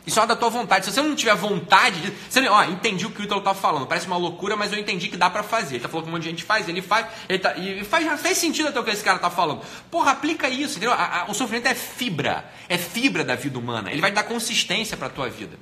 Isso 0.10 0.20
é 0.20 0.26
da 0.26 0.36
tua 0.36 0.50
vontade. 0.50 0.86
Se 0.86 0.92
você 0.92 1.02
não 1.04 1.16
tiver 1.16 1.36
vontade 1.36 2.02
de. 2.02 2.12
Você, 2.28 2.48
ó, 2.48 2.64
entendi 2.64 3.06
o 3.06 3.12
que 3.12 3.22
o 3.22 3.24
Ítalo 3.24 3.42
tá 3.42 3.54
falando. 3.54 3.86
Parece 3.86 4.08
uma 4.08 4.18
loucura, 4.18 4.56
mas 4.56 4.74
eu 4.74 4.80
entendi 4.80 5.08
que 5.08 5.16
dá 5.16 5.30
para 5.30 5.44
fazer. 5.44 5.76
Ele 5.76 5.84
tá 5.84 5.88
falando 5.88 6.06
que 6.06 6.10
um 6.10 6.14
monte 6.14 6.24
de 6.24 6.30
gente 6.32 6.44
faz, 6.44 6.68
ele 6.68 6.82
faz. 6.82 7.06
Ele 7.30 7.38
tá, 7.38 7.56
e 7.56 7.84
faz, 7.86 8.38
sentido 8.38 8.70
até 8.70 8.80
o 8.80 8.84
que 8.84 8.90
esse 8.90 9.04
cara 9.04 9.20
tá 9.20 9.30
falando. 9.30 9.62
Porra, 9.92 10.12
aplica 10.12 10.50
isso, 10.50 10.78
entendeu? 10.78 10.94
A, 10.94 11.22
a, 11.22 11.26
o 11.30 11.34
sofrimento 11.36 11.68
é 11.68 11.76
fibra. 11.76 12.44
É 12.68 12.78
fibra 12.78 13.24
da 13.24 13.36
vida 13.36 13.60
humana. 13.60 13.92
Ele 13.92 14.02
vai 14.02 14.12
dar 14.12 14.24
consistência 14.24 14.98
pra 14.98 15.10
tua 15.10 15.30
vida. 15.30 15.58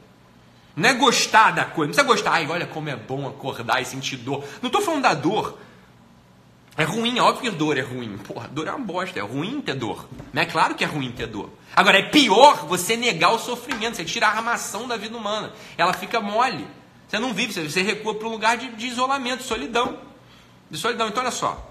Não 0.77 0.87
é 0.87 0.93
gostar 0.93 1.51
da 1.51 1.65
coisa. 1.65 1.89
Não 1.89 1.93
precisa 1.93 2.07
gostar. 2.07 2.31
Ai, 2.31 2.47
olha 2.47 2.65
como 2.65 2.87
é 2.87 2.95
bom 2.95 3.27
acordar 3.27 3.81
e 3.81 3.85
sentir 3.85 4.15
dor. 4.15 4.45
Não 4.61 4.69
tô 4.69 4.81
falando 4.81 5.03
da 5.03 5.13
dor. 5.13 5.59
É 6.77 6.83
ruim, 6.83 7.19
óbvio 7.19 7.51
que 7.51 7.57
dor 7.57 7.75
é 7.75 7.81
ruim. 7.81 8.17
Porra, 8.19 8.47
dor 8.47 8.67
é 8.67 8.71
uma 8.71 8.85
bosta, 8.85 9.17
é 9.17 9.23
ruim 9.23 9.59
ter 9.59 9.73
dor. 9.73 10.07
É 10.35 10.45
claro 10.45 10.75
que 10.75 10.83
é 10.83 10.87
ruim 10.87 11.11
ter 11.11 11.25
dor. 11.25 11.49
Agora, 11.75 11.97
é 11.97 12.03
pior 12.03 12.67
você 12.67 12.95
negar 12.95 13.31
o 13.31 13.39
sofrimento, 13.39 13.97
você 13.97 14.05
tira 14.05 14.27
a 14.27 14.29
armação 14.29 14.87
da 14.87 14.95
vida 14.95 15.17
humana. 15.17 15.51
Ela 15.75 15.91
fica 15.91 16.21
mole. 16.21 16.67
Você 17.07 17.17
não 17.17 17.33
vive, 17.33 17.67
você 17.67 17.81
recua 17.81 18.13
para 18.13 18.27
um 18.27 18.31
lugar 18.31 18.57
de, 18.57 18.69
de 18.73 18.85
isolamento, 18.85 19.41
solidão. 19.41 19.97
De 20.69 20.77
solidão. 20.77 21.07
Então, 21.07 21.23
olha 21.23 21.31
só. 21.31 21.67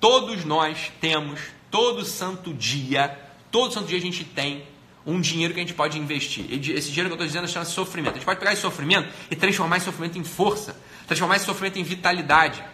Todos 0.00 0.44
nós 0.44 0.90
temos, 1.02 1.40
todo 1.70 2.02
santo 2.04 2.54
dia, 2.54 3.18
todo 3.50 3.74
santo 3.74 3.88
dia 3.88 3.98
a 3.98 4.00
gente 4.00 4.24
tem 4.24 4.66
um 5.04 5.20
dinheiro 5.20 5.52
que 5.52 5.60
a 5.60 5.62
gente 5.62 5.74
pode 5.74 5.98
investir. 5.98 6.46
Esse 6.50 6.90
dinheiro 6.90 7.08
que 7.08 7.12
eu 7.12 7.14
estou 7.14 7.26
dizendo 7.26 7.46
chama-se 7.46 7.72
sofrimento. 7.72 8.12
A 8.12 8.16
gente 8.16 8.24
pode 8.24 8.38
pegar 8.38 8.52
esse 8.52 8.62
sofrimento 8.62 9.08
e 9.30 9.36
transformar 9.36 9.76
esse 9.76 9.86
sofrimento 9.86 10.18
em 10.18 10.24
força, 10.24 10.76
transformar 11.06 11.36
esse 11.36 11.44
sofrimento 11.44 11.78
em 11.78 11.82
vitalidade. 11.82 12.64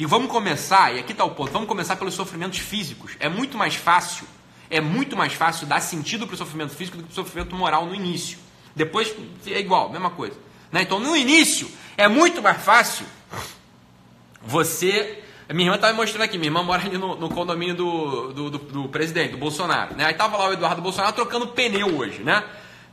E 0.00 0.06
vamos 0.06 0.30
começar, 0.30 0.96
e 0.96 0.98
aqui 0.98 1.12
está 1.12 1.26
o 1.26 1.32
ponto, 1.32 1.52
vamos 1.52 1.68
começar 1.68 1.94
pelos 1.94 2.14
sofrimentos 2.14 2.58
físicos. 2.58 3.18
É 3.20 3.28
muito 3.28 3.58
mais 3.58 3.74
fácil, 3.74 4.26
é 4.70 4.80
muito 4.80 5.14
mais 5.14 5.34
fácil 5.34 5.66
dar 5.66 5.78
sentido 5.80 6.26
para 6.26 6.32
o 6.32 6.38
sofrimento 6.38 6.74
físico 6.74 6.96
do 6.96 7.02
que 7.02 7.12
para 7.12 7.20
o 7.20 7.22
sofrimento 7.22 7.54
moral 7.54 7.84
no 7.84 7.94
início. 7.94 8.38
Depois 8.74 9.14
é 9.46 9.60
igual, 9.60 9.90
mesma 9.90 10.08
coisa. 10.08 10.38
Né? 10.72 10.80
Então 10.80 10.98
no 10.98 11.14
início 11.14 11.70
é 11.98 12.08
muito 12.08 12.40
mais 12.40 12.62
fácil 12.62 13.04
você. 14.40 15.22
Minha 15.50 15.66
irmã 15.66 15.74
estava 15.74 15.92
me 15.92 15.98
mostrando 15.98 16.22
aqui, 16.22 16.38
minha 16.38 16.48
irmã 16.48 16.62
mora 16.62 16.82
ali 16.82 16.96
no, 16.96 17.16
no 17.16 17.28
condomínio 17.28 17.74
do, 17.74 18.32
do, 18.32 18.50
do, 18.52 18.58
do, 18.58 18.88
presidente, 18.88 19.32
do 19.32 19.36
Bolsonaro. 19.36 19.94
Né? 19.94 20.06
Aí 20.06 20.14
tava 20.14 20.34
lá 20.38 20.48
o 20.48 20.52
Eduardo 20.54 20.80
Bolsonaro 20.80 21.12
trocando 21.12 21.48
pneu 21.48 21.98
hoje, 21.98 22.22
né? 22.22 22.42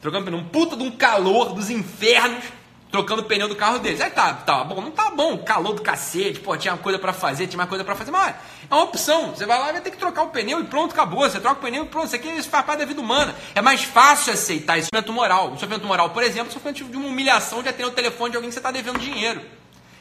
Trocando 0.02 0.26
pneu, 0.26 0.39
um 0.39 0.43
puta 0.43 0.76
de 0.76 0.84
um 0.84 0.91
calor 0.91 1.54
dos 1.54 1.70
infernos 1.70 2.43
trocando 2.91 3.21
o 3.21 3.26
pneu 3.26 3.47
do 3.47 3.56
carro 3.56 3.80
deles. 3.80 4.02
Aí 4.02 4.10
tá, 4.10 4.34
tá 4.34 4.63
bom, 4.63 4.82
não 4.82 4.91
tá 4.91 5.10
bom, 5.12 5.38
calor 5.39 5.73
do 5.73 5.82
cacete, 5.82 6.39
pô, 6.39 6.56
tinha 6.56 6.73
uma 6.73 6.80
coisa 6.80 6.97
para 6.97 7.13
fazer, 7.13 7.47
tinha 7.47 7.60
uma 7.60 7.67
coisa 7.67 7.84
para 7.84 7.95
fazer, 7.95 8.12
mas 8.12 8.36
é 8.69 8.73
uma 8.73 8.84
opção. 8.84 9.32
Você 9.32 9.45
vai 9.45 9.60
lá 9.60 9.69
e 9.69 9.73
vai 9.73 9.82
ter 9.82 9.91
que 9.91 9.97
trocar 9.97 10.23
o 10.23 10.30
pneu 10.30 10.60
e 10.60 10.63
pronto, 10.65 10.91
acabou. 10.91 11.21
Você 11.21 11.39
troca 11.39 11.60
o 11.60 11.63
pneu 11.63 11.86
e 11.86 11.88
pronto. 11.88 12.08
Isso 12.08 12.15
aqui 12.15 12.30
parte 12.50 12.80
da 12.80 12.86
vida 12.86 13.00
humana. 13.00 13.36
É 13.56 13.62
mais 13.62 13.84
fácil 13.84 14.34
aceitar 14.34 14.78
esse 14.78 14.88
sofrimento 14.88 15.13
moral. 15.13 15.47
O 15.50 15.54
sofrimento 15.54 15.86
moral, 15.86 16.10
por 16.10 16.23
exemplo, 16.23 16.50
é 16.50 16.54
sofrimento 16.54 16.84
de 16.84 16.97
uma 16.97 17.08
humilhação 17.08 17.62
de 17.63 17.69
atender 17.69 17.88
o 17.88 17.91
telefone 17.91 18.32
de 18.32 18.38
alguém 18.38 18.50
que 18.50 18.54
você 18.54 18.60
está 18.60 18.71
devendo 18.71 19.00
dinheiro. 19.00 19.41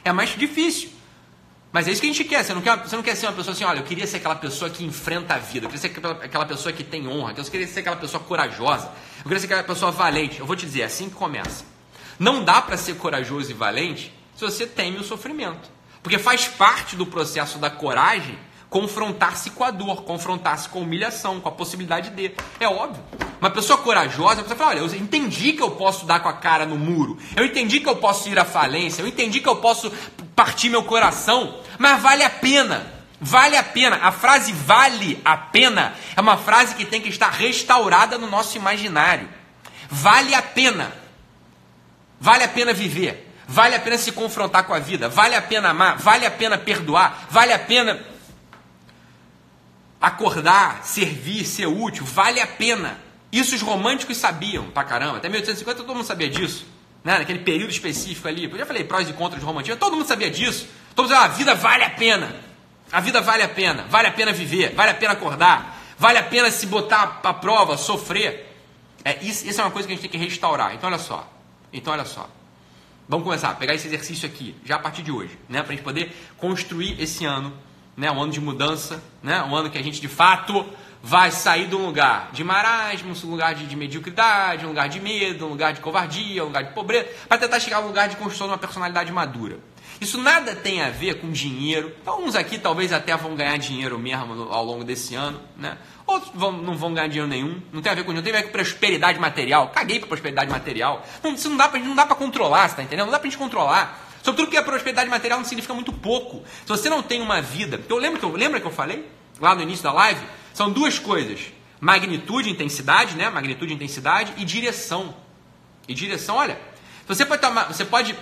É 0.03 0.11
mais 0.11 0.29
difícil. 0.31 0.89
Mas 1.71 1.87
é 1.87 1.91
isso 1.91 2.01
que 2.01 2.07
a 2.07 2.11
gente 2.11 2.23
quer. 2.23 2.43
Você 2.43 2.53
não 2.53 2.61
quer, 2.61 2.77
você 2.77 2.95
não 2.95 3.03
quer 3.03 3.15
ser 3.15 3.27
uma 3.27 3.33
pessoa 3.33 3.53
assim, 3.53 3.63
olha, 3.63 3.79
eu 3.79 3.83
queria 3.83 4.07
ser 4.07 4.17
aquela 4.17 4.35
pessoa 4.35 4.69
que 4.69 4.83
enfrenta 4.83 5.35
a 5.35 5.37
vida, 5.37 5.65
eu 5.65 5.69
queria 5.69 5.81
ser 5.81 5.87
aquela, 5.87 6.13
aquela 6.23 6.45
pessoa 6.45 6.73
que 6.73 6.83
tem 6.83 7.07
honra, 7.07 7.33
eu 7.37 7.43
queria 7.43 7.67
ser 7.67 7.81
aquela 7.81 7.97
pessoa 7.97 8.23
corajosa, 8.23 8.91
eu 9.17 9.23
queria 9.23 9.39
ser 9.39 9.45
aquela 9.45 9.63
pessoa 9.63 9.91
valente. 9.91 10.39
Eu 10.39 10.45
vou 10.45 10.55
te 10.55 10.65
dizer, 10.65 10.81
é 10.81 10.85
assim 10.85 11.09
que 11.09 11.15
começa. 11.15 11.76
Não 12.19 12.43
dá 12.43 12.61
para 12.61 12.77
ser 12.77 12.95
corajoso 12.97 13.51
e 13.51 13.53
valente 13.53 14.13
se 14.35 14.43
você 14.43 14.65
teme 14.65 14.97
o 14.97 15.03
sofrimento. 15.03 15.69
Porque 16.01 16.17
faz 16.17 16.47
parte 16.47 16.95
do 16.95 17.05
processo 17.05 17.57
da 17.57 17.69
coragem 17.69 18.37
confrontar-se 18.69 19.51
com 19.51 19.63
a 19.63 19.71
dor, 19.71 20.03
confrontar-se 20.03 20.67
com 20.69 20.79
a 20.79 20.81
humilhação, 20.81 21.39
com 21.39 21.49
a 21.49 21.51
possibilidade 21.51 22.09
de. 22.11 22.31
É 22.59 22.67
óbvio. 22.67 23.03
Uma 23.39 23.49
pessoa 23.49 23.77
corajosa, 23.77 24.43
você 24.43 24.55
fala, 24.55 24.71
olha, 24.71 24.79
eu 24.79 24.95
entendi 24.95 25.53
que 25.53 25.61
eu 25.61 25.71
posso 25.71 26.05
dar 26.05 26.19
com 26.19 26.29
a 26.29 26.33
cara 26.33 26.65
no 26.65 26.75
muro, 26.75 27.17
eu 27.35 27.45
entendi 27.45 27.79
que 27.79 27.87
eu 27.87 27.95
posso 27.95 28.27
ir 28.29 28.39
à 28.39 28.43
falência, 28.43 29.01
eu 29.01 29.07
entendi 29.07 29.39
que 29.39 29.47
eu 29.47 29.57
posso 29.57 29.91
partir 30.35 30.69
meu 30.69 30.83
coração, 30.83 31.59
mas 31.77 32.01
vale 32.01 32.23
a 32.23 32.29
pena. 32.29 32.93
Vale 33.19 33.57
a 33.57 33.63
pena. 33.63 33.97
A 34.03 34.11
frase 34.11 34.51
vale 34.51 35.19
a 35.25 35.35
pena 35.35 35.95
é 36.15 36.21
uma 36.21 36.37
frase 36.37 36.75
que 36.75 36.85
tem 36.85 37.01
que 37.01 37.09
estar 37.09 37.29
restaurada 37.29 38.17
no 38.17 38.27
nosso 38.27 38.57
imaginário. 38.57 39.27
Vale 39.89 40.35
a 40.35 40.41
pena. 40.41 40.93
Vale 42.19 42.43
a 42.43 42.47
pena 42.47 42.73
viver. 42.73 43.27
Vale 43.47 43.75
a 43.75 43.79
pena 43.79 43.97
se 43.97 44.11
confrontar 44.11 44.65
com 44.65 44.73
a 44.73 44.79
vida. 44.79 45.07
Vale 45.07 45.35
a 45.35 45.41
pena 45.41 45.69
amar. 45.69 45.97
Vale 45.97 46.25
a 46.25 46.31
pena 46.31 46.57
perdoar. 46.57 47.27
Vale 47.29 47.53
a 47.53 47.59
pena 47.59 47.99
acordar, 50.01 50.83
servir, 50.83 51.45
ser 51.45 51.67
útil. 51.67 52.03
Vale 52.05 52.41
a 52.41 52.47
pena. 52.47 52.99
Isso 53.31 53.55
os 53.55 53.61
românticos 53.61 54.17
sabiam 54.17 54.69
pra 54.71 54.83
caramba. 54.83 55.17
Até 55.17 55.29
1850 55.29 55.83
todo 55.83 55.95
mundo 55.95 56.05
sabia 56.05 56.29
disso. 56.29 56.65
Né? 57.03 57.19
Naquele 57.19 57.39
período 57.39 57.71
específico 57.71 58.27
ali. 58.27 58.45
Eu 58.45 58.57
já 58.57 58.65
falei 58.65 58.83
prós 58.83 59.09
e 59.09 59.13
contras 59.13 59.39
de 59.39 59.45
romantismo. 59.45 59.77
Todo 59.77 59.95
mundo 59.95 60.07
sabia 60.07 60.29
disso. 60.29 60.67
Todo 60.93 61.05
mundo 61.05 61.13
dizia, 61.13 61.23
ah, 61.23 61.25
a 61.25 61.29
vida 61.29 61.55
vale 61.55 61.83
a 61.83 61.89
pena. 61.91 62.35
A 62.91 62.99
vida 62.99 63.21
vale 63.21 63.43
a 63.43 63.49
pena. 63.49 63.85
Vale 63.89 64.07
a 64.07 64.11
pena 64.11 64.33
viver. 64.33 64.73
Vale 64.73 64.91
a 64.91 64.95
pena 64.95 65.13
acordar. 65.13 65.77
Vale 65.97 66.17
a 66.17 66.23
pena 66.23 66.51
se 66.51 66.65
botar 66.65 67.21
à 67.23 67.33
prova, 67.33 67.77
sofrer. 67.77 68.45
É, 69.05 69.23
isso, 69.23 69.47
isso 69.47 69.61
é 69.61 69.63
uma 69.63 69.71
coisa 69.71 69.87
que 69.87 69.93
a 69.93 69.95
gente 69.95 70.09
tem 70.09 70.19
que 70.19 70.25
restaurar. 70.25 70.75
Então, 70.75 70.89
olha 70.89 70.99
só. 70.99 71.36
Então, 71.71 71.93
olha 71.93 72.05
só. 72.05 72.29
Vamos 73.09 73.23
começar 73.23 73.49
a 73.49 73.55
pegar 73.55 73.73
esse 73.73 73.87
exercício 73.87 74.27
aqui, 74.27 74.53
já 74.65 74.75
a 74.75 74.79
partir 74.79 75.01
de 75.01 75.11
hoje, 75.11 75.37
né? 75.47 75.61
Para 75.63 75.71
a 75.71 75.75
gente 75.75 75.83
poder 75.83 76.13
construir 76.37 77.01
esse 77.01 77.23
ano, 77.23 77.53
né? 77.95 78.11
Um 78.11 78.21
ano 78.21 78.33
de 78.33 78.41
mudança, 78.41 79.01
né? 79.23 79.41
Um 79.43 79.55
ano 79.55 79.69
que 79.69 79.77
a 79.77 79.81
gente 79.81 80.01
de 80.01 80.09
fato 80.09 80.65
vai 81.01 81.31
sair 81.31 81.67
de 81.67 81.75
um 81.75 81.85
lugar 81.85 82.31
de 82.33 82.43
marasmo, 82.43 83.13
um 83.23 83.31
lugar 83.31 83.55
de, 83.55 83.65
de 83.65 83.75
mediocridade, 83.77 84.65
um 84.65 84.69
lugar 84.69 84.89
de 84.89 84.99
medo, 84.99 85.45
um 85.45 85.49
lugar 85.49 85.71
de 85.71 85.79
covardia, 85.79 86.43
um 86.43 86.47
lugar 86.47 86.65
de 86.65 86.73
pobreza, 86.73 87.07
para 87.29 87.37
tentar 87.37 87.61
chegar 87.61 87.77
a 87.77 87.79
um 87.79 87.87
lugar 87.87 88.09
de 88.09 88.17
construção 88.17 88.47
de 88.47 88.51
uma 88.51 88.57
personalidade 88.57 89.09
madura. 89.11 89.57
Isso 89.99 90.17
nada 90.21 90.55
tem 90.55 90.81
a 90.81 90.89
ver 90.89 91.21
com 91.21 91.31
dinheiro. 91.31 91.95
Então, 92.01 92.23
uns 92.23 92.35
aqui 92.35 92.59
talvez 92.59 92.91
até 92.91 93.15
vão 93.15 93.35
ganhar 93.35 93.57
dinheiro 93.57 93.97
mesmo 93.97 94.43
ao 94.51 94.63
longo 94.63 94.83
desse 94.83 95.15
ano, 95.15 95.41
né? 95.55 95.77
Outros 96.07 96.31
vão, 96.33 96.53
não 96.53 96.77
vão 96.77 96.93
ganhar 96.93 97.07
dinheiro 97.07 97.27
nenhum. 97.27 97.61
Não 97.73 97.81
tem 97.81 97.91
a 97.91 97.95
ver 97.95 98.05
com 98.05 98.13
dinheiro, 98.13 98.23
tem 98.23 98.33
a 98.33 98.37
ver 98.37 98.43
com 98.47 98.53
prosperidade 98.53 99.19
material. 99.19 99.69
Caguei 99.69 99.99
para 99.99 100.07
prosperidade 100.07 100.49
material. 100.49 101.05
Não, 101.21 101.33
isso 101.33 101.49
não 101.49 101.57
dá 101.57 101.67
para 101.67 101.79
não 101.81 101.93
dá 101.93 102.05
para 102.05 102.15
controlar, 102.15 102.69
você 102.69 102.77
tá 102.77 102.83
entendendo? 102.83 103.05
Não 103.05 103.11
dá 103.11 103.19
para 103.19 103.29
gente 103.29 103.37
controlar. 103.37 104.07
Sobretudo 104.23 104.49
que 104.49 104.57
a 104.57 104.63
prosperidade 104.63 105.09
material 105.09 105.39
não 105.39 105.45
significa 105.45 105.73
muito 105.73 105.91
pouco. 105.91 106.43
Se 106.61 106.67
você 106.67 106.89
não 106.89 107.03
tem 107.03 107.21
uma 107.21 107.41
vida, 107.41 107.81
eu 107.89 107.97
lembro 107.97 108.19
que 108.19 108.25
eu 108.25 108.31
lembra 108.31 108.61
que 108.61 108.65
eu 108.65 108.71
falei 108.71 109.05
lá 109.39 109.53
no 109.53 109.61
início 109.61 109.83
da 109.83 109.91
live, 109.91 110.21
são 110.53 110.71
duas 110.71 110.97
coisas: 110.97 111.41
magnitude, 111.79 112.49
intensidade, 112.49 113.15
né? 113.15 113.29
Magnitude, 113.29 113.73
intensidade 113.73 114.33
e 114.37 114.45
direção. 114.45 115.13
E 115.87 115.93
direção, 115.93 116.35
olha, 116.37 116.57
você 117.05 117.25
pode 117.25 117.41
tomar, 117.41 117.65
você 117.65 117.85
pode 117.85 118.17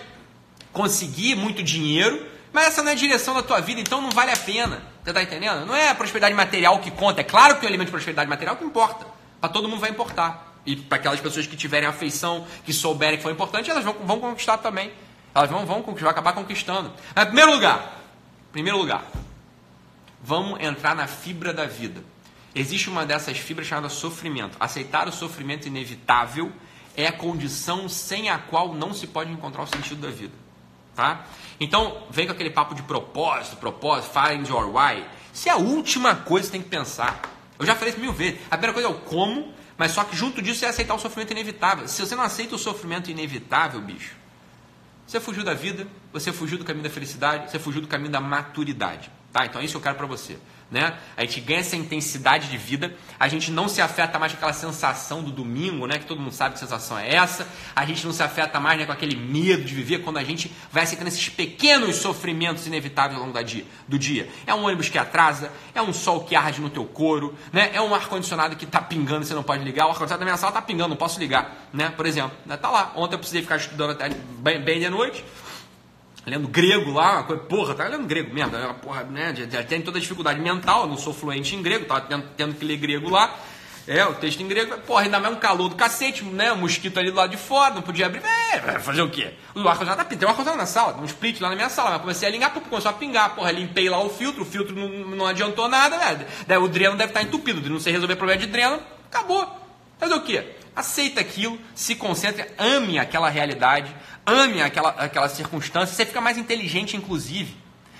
conseguir 0.74 1.36
muito 1.36 1.64
dinheiro, 1.64 2.26
mas 2.52 2.68
essa 2.68 2.84
não 2.84 2.90
é 2.90 2.94
a 2.94 2.96
direção 2.98 3.34
da 3.34 3.44
tua 3.44 3.60
vida, 3.60 3.80
então 3.80 4.02
não 4.02 4.10
vale 4.10 4.32
a 4.32 4.38
pena. 4.38 4.95
Você 5.06 5.12
está 5.12 5.22
entendendo? 5.22 5.68
Não 5.68 5.76
é 5.76 5.90
a 5.90 5.94
prosperidade 5.94 6.34
material 6.34 6.80
que 6.80 6.90
conta. 6.90 7.22
É 7.22 7.24
claro 7.24 7.60
que 7.60 7.66
o 7.66 7.70
elemento 7.70 7.90
de 7.90 7.92
prosperidade 7.92 8.28
material 8.28 8.56
que 8.56 8.66
importa. 8.66 9.06
Para 9.40 9.52
todo 9.52 9.70
mundo 9.70 9.80
vai 9.80 9.92
importar. 9.92 10.56
E 10.66 10.76
para 10.76 10.98
aquelas 10.98 11.20
pessoas 11.20 11.46
que 11.46 11.56
tiverem 11.56 11.88
afeição, 11.88 12.48
que 12.66 12.74
souberem 12.74 13.18
que 13.18 13.22
foi 13.22 13.32
importante, 13.32 13.70
elas 13.70 13.84
vão, 13.84 13.94
vão 14.04 14.20
conquistar 14.20 14.58
também. 14.58 14.92
Elas 15.36 15.48
vão, 15.48 15.64
vão, 15.64 15.84
vão 15.84 16.10
acabar 16.10 16.34
conquistando. 16.34 16.92
Mas, 17.14 17.26
primeiro 17.26 17.52
lugar, 17.52 18.02
primeiro 18.52 18.80
lugar, 18.80 19.06
vamos 20.24 20.60
entrar 20.60 20.96
na 20.96 21.06
fibra 21.06 21.54
da 21.54 21.66
vida. 21.66 22.04
Existe 22.56 22.90
uma 22.90 23.06
dessas 23.06 23.38
fibras 23.38 23.68
chamada 23.68 23.90
sofrimento. 23.90 24.58
Aceitar 24.60 25.08
o 25.08 25.12
sofrimento 25.12 25.68
inevitável 25.68 26.52
é 26.98 27.06
a 27.06 27.12
condição 27.12 27.88
sem 27.88 28.32
a 28.32 28.40
qual 28.40 28.74
não 28.74 28.92
se 28.92 29.06
pode 29.06 29.32
encontrar 29.32 29.62
o 29.62 29.68
sentido 29.68 30.02
da 30.02 30.10
vida. 30.10 30.45
Tá? 30.96 31.26
Então, 31.60 32.04
vem 32.10 32.26
com 32.26 32.32
aquele 32.32 32.50
papo 32.50 32.74
de 32.74 32.82
propósito, 32.82 33.58
propósito, 33.58 34.14
find 34.14 34.48
your 34.48 34.74
why. 34.76 35.06
Isso 35.34 35.50
é 35.50 35.52
a 35.52 35.58
última 35.58 36.16
coisa 36.16 36.48
que 36.48 36.52
você 36.52 36.52
tem 36.54 36.62
que 36.62 36.70
pensar. 36.70 37.22
Eu 37.60 37.66
já 37.66 37.76
falei 37.76 37.94
isso 37.94 38.00
mil 38.00 38.14
vezes. 38.14 38.40
A 38.50 38.58
primeira 38.58 38.74
coisa 38.74 38.88
é 38.88 38.92
o 38.92 38.96
como, 39.02 39.54
mas 39.78 39.92
só 39.92 40.04
que 40.04 40.16
junto 40.16 40.42
disso 40.42 40.64
é 40.64 40.70
aceitar 40.70 40.96
o 40.96 41.00
sofrimento 41.00 41.32
inevitável. 41.32 41.88
Se 41.88 42.02
você 42.02 42.16
não 42.16 42.24
aceita 42.24 42.56
o 42.56 42.58
sofrimento 42.58 43.12
inevitável, 43.12 43.82
bicho, 43.82 44.16
você 45.06 45.20
fugiu 45.20 45.44
da 45.44 45.54
vida, 45.54 45.86
você 46.14 46.32
fugiu 46.32 46.58
do 46.58 46.64
caminho 46.64 46.84
da 46.84 46.90
felicidade, 46.90 47.52
você 47.52 47.60
fugiu 47.60 47.82
do 47.82 47.88
caminho 47.88 48.12
da 48.12 48.22
maturidade. 48.22 49.12
Tá? 49.32 49.46
Então 49.46 49.62
é 49.62 49.66
isso 49.66 49.74
que 49.74 49.78
eu 49.78 49.82
quero 49.82 49.96
para 49.96 50.08
você 50.08 50.40
né? 50.70 50.98
A 51.16 51.22
gente 51.22 51.42
ganha 51.42 51.60
essa 51.60 51.76
intensidade 51.76 52.50
de 52.50 52.58
vida, 52.58 52.96
a 53.20 53.28
gente 53.28 53.52
não 53.52 53.68
se 53.68 53.82
afeta 53.82 54.18
mais 54.18 54.32
com 54.32 54.38
aquela 54.38 54.54
sensação 54.54 55.24
do 55.24 55.32
domingo, 55.32 55.86
né? 55.86 56.00
Que 56.00 56.06
todo 56.06 56.20
mundo 56.20 56.34
sabe 56.34 56.54
que 56.54 56.60
sensação 56.60 56.98
é 56.98 57.16
essa. 57.16 57.48
A 57.76 57.86
gente 57.86 58.06
não 58.06 58.12
se 58.12 58.24
afeta 58.24 58.60
mais 58.60 58.80
né, 58.80 58.86
com 58.86 58.92
aquele 58.92 59.16
medo 59.16 59.64
de 59.64 59.74
viver 59.74 60.00
quando 60.00 60.18
a 60.18 60.24
gente 60.24 60.52
vai 60.72 60.84
aceitando 60.84 61.10
esses 61.10 61.30
pequenos 61.30 61.98
sofrimentos 61.98 62.66
inevitáveis 62.66 63.20
ao 63.20 63.26
longo 63.26 63.38
do 63.88 64.00
dia. 64.00 64.30
É 64.48 64.54
um 64.54 64.66
ônibus 64.66 64.90
que 64.90 64.98
atrasa, 64.98 65.52
é 65.74 65.82
um 65.82 65.94
sol 65.94 66.24
que 66.24 66.36
arde 66.36 66.60
no 66.60 66.70
teu 66.70 66.86
couro, 66.86 67.36
né? 67.54 67.70
É 67.74 67.82
um 67.82 67.94
ar-condicionado 67.94 68.56
que 68.56 68.66
tá 68.66 68.82
pingando 68.82 69.24
e 69.24 69.26
você 69.28 69.34
não 69.34 69.44
pode 69.44 69.64
ligar. 69.64 69.86
O 69.86 69.90
ar-condicionado 69.90 70.20
da 70.20 70.26
minha 70.26 70.38
sala 70.38 70.52
tá 70.52 70.62
pingando, 70.62 70.90
não 70.90 70.98
posso 70.98 71.20
ligar, 71.20 71.70
né? 71.72 71.94
Por 71.96 72.06
exemplo, 72.06 72.36
né? 72.46 72.58
tá 72.58 72.70
lá. 72.70 72.92
Ontem 72.96 73.16
eu 73.16 73.20
precisei 73.20 73.42
ficar 73.42 73.58
estudando 73.58 73.92
até 73.92 74.10
bem, 74.10 74.60
bem 74.62 74.80
de 74.80 74.90
noite 74.90 75.24
lendo 76.26 76.48
grego 76.48 76.92
lá, 76.92 77.24
porra, 77.24 77.76
tá 77.76 77.88
lendo 77.88 78.06
grego 78.08 78.34
mesmo, 78.34 78.52
porra, 78.82 79.04
né, 79.04 79.34
já, 79.50 79.64
tem 79.64 79.82
toda 79.82 79.98
a 79.98 80.02
dificuldade 80.02 80.40
mental, 80.40 80.88
não 80.88 80.98
sou 80.98 81.14
fluente 81.14 81.56
em 81.56 81.62
grego, 81.62 81.86
tava 81.86 82.02
tendo, 82.02 82.26
tendo 82.36 82.56
que 82.56 82.66
ler 82.66 82.78
grego 82.78 83.10
lá, 83.10 83.34
É, 83.88 84.04
o 84.04 84.16
texto 84.16 84.42
em 84.42 84.48
grego, 84.48 84.76
porra, 84.80 85.04
ainda 85.04 85.20
mais 85.20 85.36
um 85.36 85.38
calor 85.38 85.70
do 85.70 85.76
cacete, 85.76 86.24
né? 86.26 86.52
O 86.52 86.58
mosquito 86.58 86.98
ali 87.00 87.12
do 87.12 87.18
lado 87.18 87.30
de 87.30 87.38
fora, 87.38 87.76
não 87.76 87.84
podia 87.84 88.08
abrir. 88.08 88.24
É, 88.52 88.60
vai 88.60 88.80
fazer 88.80 89.04
o 89.04 89.10
quê? 89.12 89.36
O 89.54 89.60
ar-condicionado 89.60 89.98
tá 89.98 90.06
tem 90.06 90.28
um 90.28 90.32
ar-condicionado 90.32 90.58
na 90.58 90.66
sala, 90.66 91.00
um 91.00 91.06
split 91.06 91.40
lá 91.40 91.50
na 91.50 91.56
minha 91.56 91.70
sala, 91.70 91.92
mas 91.92 92.02
comecei 92.02 92.28
a 92.28 92.32
ligar, 92.32 92.52
começou 92.52 92.90
a 92.90 92.94
pingar, 92.96 93.36
porra, 93.36 93.52
limpei 93.52 93.88
lá 93.88 94.02
o 94.02 94.10
filtro, 94.10 94.42
o 94.42 94.46
filtro 94.46 94.76
não, 94.76 94.90
não 95.16 95.28
adiantou 95.28 95.70
nada, 95.70 95.98
né? 95.98 96.58
O 96.58 96.68
dreno 96.68 96.98
deve 96.98 97.12
estar 97.12 97.22
entupido, 97.22 97.70
não 97.70 97.80
sei 97.80 97.94
resolver 97.94 98.16
problema 98.16 98.42
de 98.42 98.48
dreno, 98.48 98.80
acabou. 99.06 99.48
Fazer 100.00 100.16
o 100.16 100.22
quê? 100.22 100.56
Aceita 100.76 101.22
aquilo, 101.22 101.60
se 101.76 101.94
concentre, 101.94 102.44
ame 102.58 102.98
aquela 102.98 103.30
realidade, 103.30 103.96
ame 104.26 104.62
aquela, 104.62 104.90
aquela 104.90 105.30
circunstância, 105.30 105.96
você 105.96 106.06
fica 106.06 106.22
mais 106.22 106.38
inteligente, 106.38 106.98
inclusive. 106.98 107.56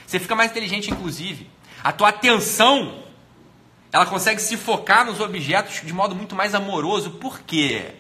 Você 0.06 0.20
fica 0.20 0.36
mais 0.36 0.52
inteligente, 0.52 0.92
inclusive. 0.92 1.50
A 1.84 1.92
tua 1.92 2.10
atenção 2.10 3.04
ela 3.92 4.06
consegue 4.06 4.42
se 4.42 4.58
focar 4.58 5.06
nos 5.06 5.22
objetos 5.22 5.82
de 5.82 5.94
modo 5.94 6.14
muito 6.14 6.36
mais 6.36 6.54
amoroso. 6.54 7.12
Por 7.12 7.40
quê? 7.40 7.94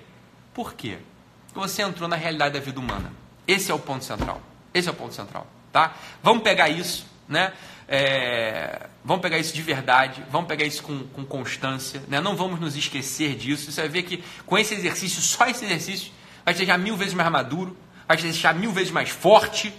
Por 0.54 0.74
quê? 0.74 0.98
Porque 1.48 1.60
você 1.60 1.84
entrou 1.84 2.10
na 2.10 2.18
realidade 2.18 2.54
da 2.54 2.60
vida 2.60 2.80
humana. 2.80 3.14
Esse 3.48 3.72
é 3.72 3.74
o 3.74 3.80
ponto 3.80 4.04
central. 4.04 4.42
Esse 4.74 4.90
é 4.90 4.92
o 4.92 4.96
ponto 4.96 5.14
central, 5.14 5.48
tá? 5.72 5.94
Vamos 6.22 6.44
pegar 6.44 6.68
isso, 6.68 7.06
né? 7.30 7.54
É, 7.88 8.88
vamos 9.06 9.22
pegar 9.22 9.38
isso 9.38 9.54
de 9.54 9.62
verdade, 9.62 10.22
vamos 10.30 10.48
pegar 10.48 10.66
isso 10.66 10.84
com, 10.84 11.06
com 11.08 11.24
constância, 11.24 12.02
né? 12.08 12.20
não 12.20 12.36
vamos 12.36 12.60
nos 12.60 12.76
esquecer 12.76 13.36
disso. 13.36 13.72
Você 13.72 13.82
vai 13.82 13.90
ver 13.90 14.04
que 14.04 14.24
com 14.46 14.58
esse 14.58 14.74
exercício, 14.74 15.22
só 15.22 15.46
esse 15.46 15.64
exercício, 15.64 16.12
vai 16.44 16.54
te 16.54 16.58
deixar 16.58 16.78
mil 16.78 16.98
vezes 16.98 17.14
mais 17.14 17.32
maduro, 17.32 17.78
vai 18.08 18.18
te 18.18 18.24
deixar 18.24 18.54
mil 18.54 18.72
vezes 18.72 18.92
mais 18.92 19.10
forte, 19.10 19.74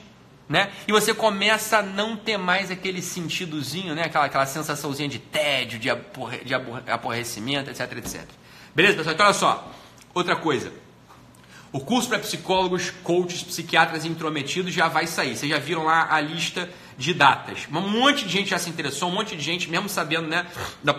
né? 0.49 0.71
E 0.87 0.93
você 0.93 1.13
começa 1.13 1.79
a 1.79 1.83
não 1.83 2.17
ter 2.17 2.37
mais 2.37 2.71
aquele 2.71 3.03
sentidozinho, 3.03 3.95
né? 3.95 4.05
aquela, 4.05 4.27
aquela 4.27 4.47
sensaçãozinha 4.47 5.09
de 5.09 5.19
tédio, 5.19 5.79
de, 5.79 5.91
aborre, 5.91 6.45
de 6.45 6.55
aborrecimento, 6.55 7.71
etc, 7.71 7.93
etc. 7.99 8.23
Beleza, 8.75 8.97
pessoal? 8.97 9.15
Então, 9.15 9.27
olha 9.27 9.35
só. 9.35 9.73
Outra 10.15 10.37
coisa. 10.37 10.73
O 11.73 11.81
curso 11.81 12.09
para 12.09 12.19
psicólogos, 12.21 12.91
coaches, 13.03 13.43
psiquiatras 13.43 14.05
intrometidos 14.05 14.73
já 14.73 14.89
vai 14.89 15.07
sair. 15.07 15.37
Vocês 15.37 15.51
já 15.51 15.59
viram 15.59 15.85
lá 15.85 16.07
a 16.11 16.21
lista 16.21 16.71
de 16.97 17.13
datas. 17.13 17.67
Um 17.71 17.81
monte 17.81 18.25
de 18.25 18.33
gente 18.33 18.51
já 18.51 18.59
se 18.59 18.71
interessou, 18.71 19.11
um 19.11 19.13
monte 19.13 19.37
de 19.37 19.43
gente, 19.43 19.69
mesmo 19.69 19.89
sabendo 19.89 20.29
né, 20.29 20.47
da, 20.83 20.95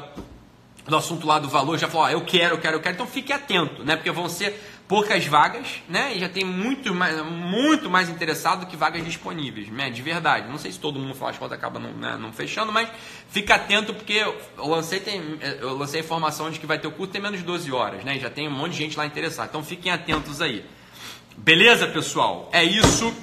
do 0.85 0.95
assunto 0.95 1.25
lá 1.25 1.39
do 1.39 1.49
valor, 1.49 1.77
já 1.77 1.87
falou, 1.87 2.05
ó, 2.05 2.09
eu 2.09 2.21
quero, 2.21 2.55
eu 2.55 2.59
quero, 2.59 2.75
eu 2.75 2.81
quero. 2.81 2.95
Então 2.95 3.07
fique 3.07 3.33
atento, 3.33 3.83
né? 3.83 3.95
Porque 3.95 4.11
vão 4.11 4.29
ser 4.29 4.61
poucas 4.87 5.25
vagas, 5.25 5.67
né? 5.89 6.15
E 6.15 6.19
já 6.19 6.29
tem 6.29 6.45
muito 6.45 6.93
mais, 6.95 7.21
muito 7.25 7.89
mais 7.89 8.07
interessado 8.07 8.61
do 8.61 8.65
que 8.67 8.77
vagas 8.77 9.03
disponíveis, 9.03 9.67
né? 9.69 9.89
De 9.89 10.01
verdade. 10.01 10.47
Não 10.47 10.57
sei 10.57 10.71
se 10.71 10.79
todo 10.79 10.97
mundo 10.97 11.13
fala 11.13 11.31
as 11.31 11.37
contas 11.37 11.57
acaba 11.57 11.79
não, 11.79 11.91
né, 11.91 12.17
não 12.19 12.31
fechando, 12.31 12.71
mas 12.71 12.89
fica 13.29 13.55
atento 13.55 13.93
porque 13.93 14.13
eu 14.13 14.37
lancei, 14.57 14.99
tem, 14.99 15.21
eu 15.59 15.77
lancei 15.77 15.99
a 15.99 16.03
informação 16.03 16.49
de 16.49 16.59
que 16.59 16.65
vai 16.65 16.79
ter 16.79 16.87
o 16.87 16.91
curso 16.91 17.11
tem 17.11 17.21
menos 17.21 17.39
de 17.39 17.45
12 17.45 17.71
horas, 17.71 18.03
né? 18.03 18.15
E 18.15 18.19
já 18.19 18.29
tem 18.29 18.47
um 18.47 18.51
monte 18.51 18.71
de 18.71 18.77
gente 18.77 18.97
lá 18.97 19.05
interessada. 19.05 19.49
Então 19.49 19.63
fiquem 19.63 19.91
atentos 19.91 20.41
aí. 20.41 20.63
Beleza, 21.35 21.87
pessoal? 21.87 22.49
É 22.53 22.63
isso. 22.63 23.13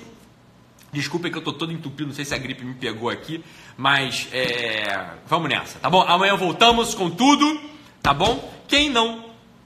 Desculpa 0.93 1.29
que 1.29 1.37
eu 1.37 1.43
tô 1.43 1.53
todo 1.53 1.73
entupido, 1.73 2.09
não 2.09 2.15
sei 2.15 2.25
se 2.25 2.35
a 2.35 2.39
gripe 2.39 2.65
me 2.65 2.75
pegou 2.75 3.11
aqui, 3.11 3.43
mas 3.77 4.29
é... 4.33 5.09
vamos 5.27 5.49
nessa, 5.49 5.77
tá 5.81 5.91
bom? 5.91 6.03
Amanhã 6.03 6.37
voltamos 6.37 6.95
com 6.95 7.11
tudo, 7.11 7.61
tá 8.01 8.15
bom? 8.15 8.53
Quem 8.69 8.91
não 8.91 9.24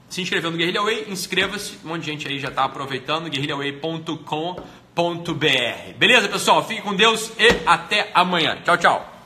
se 0.09 0.21
inscreveu 0.21 0.51
no 0.51 0.57
Guerrilla 0.57 0.81
Way, 0.81 1.05
inscreva-se. 1.09 1.77
Um 1.85 1.89
monte 1.89 2.01
de 2.01 2.11
gente 2.11 2.27
aí 2.27 2.39
já 2.39 2.49
está 2.49 2.63
aproveitando. 2.63 3.29
guerrillaway.com.br. 3.29 5.97
Beleza, 5.97 6.27
pessoal? 6.27 6.67
Fique 6.67 6.81
com 6.81 6.95
Deus 6.95 7.31
e 7.37 7.47
até 7.65 8.09
amanhã. 8.13 8.57
Tchau, 8.63 8.77
tchau. 8.77 9.18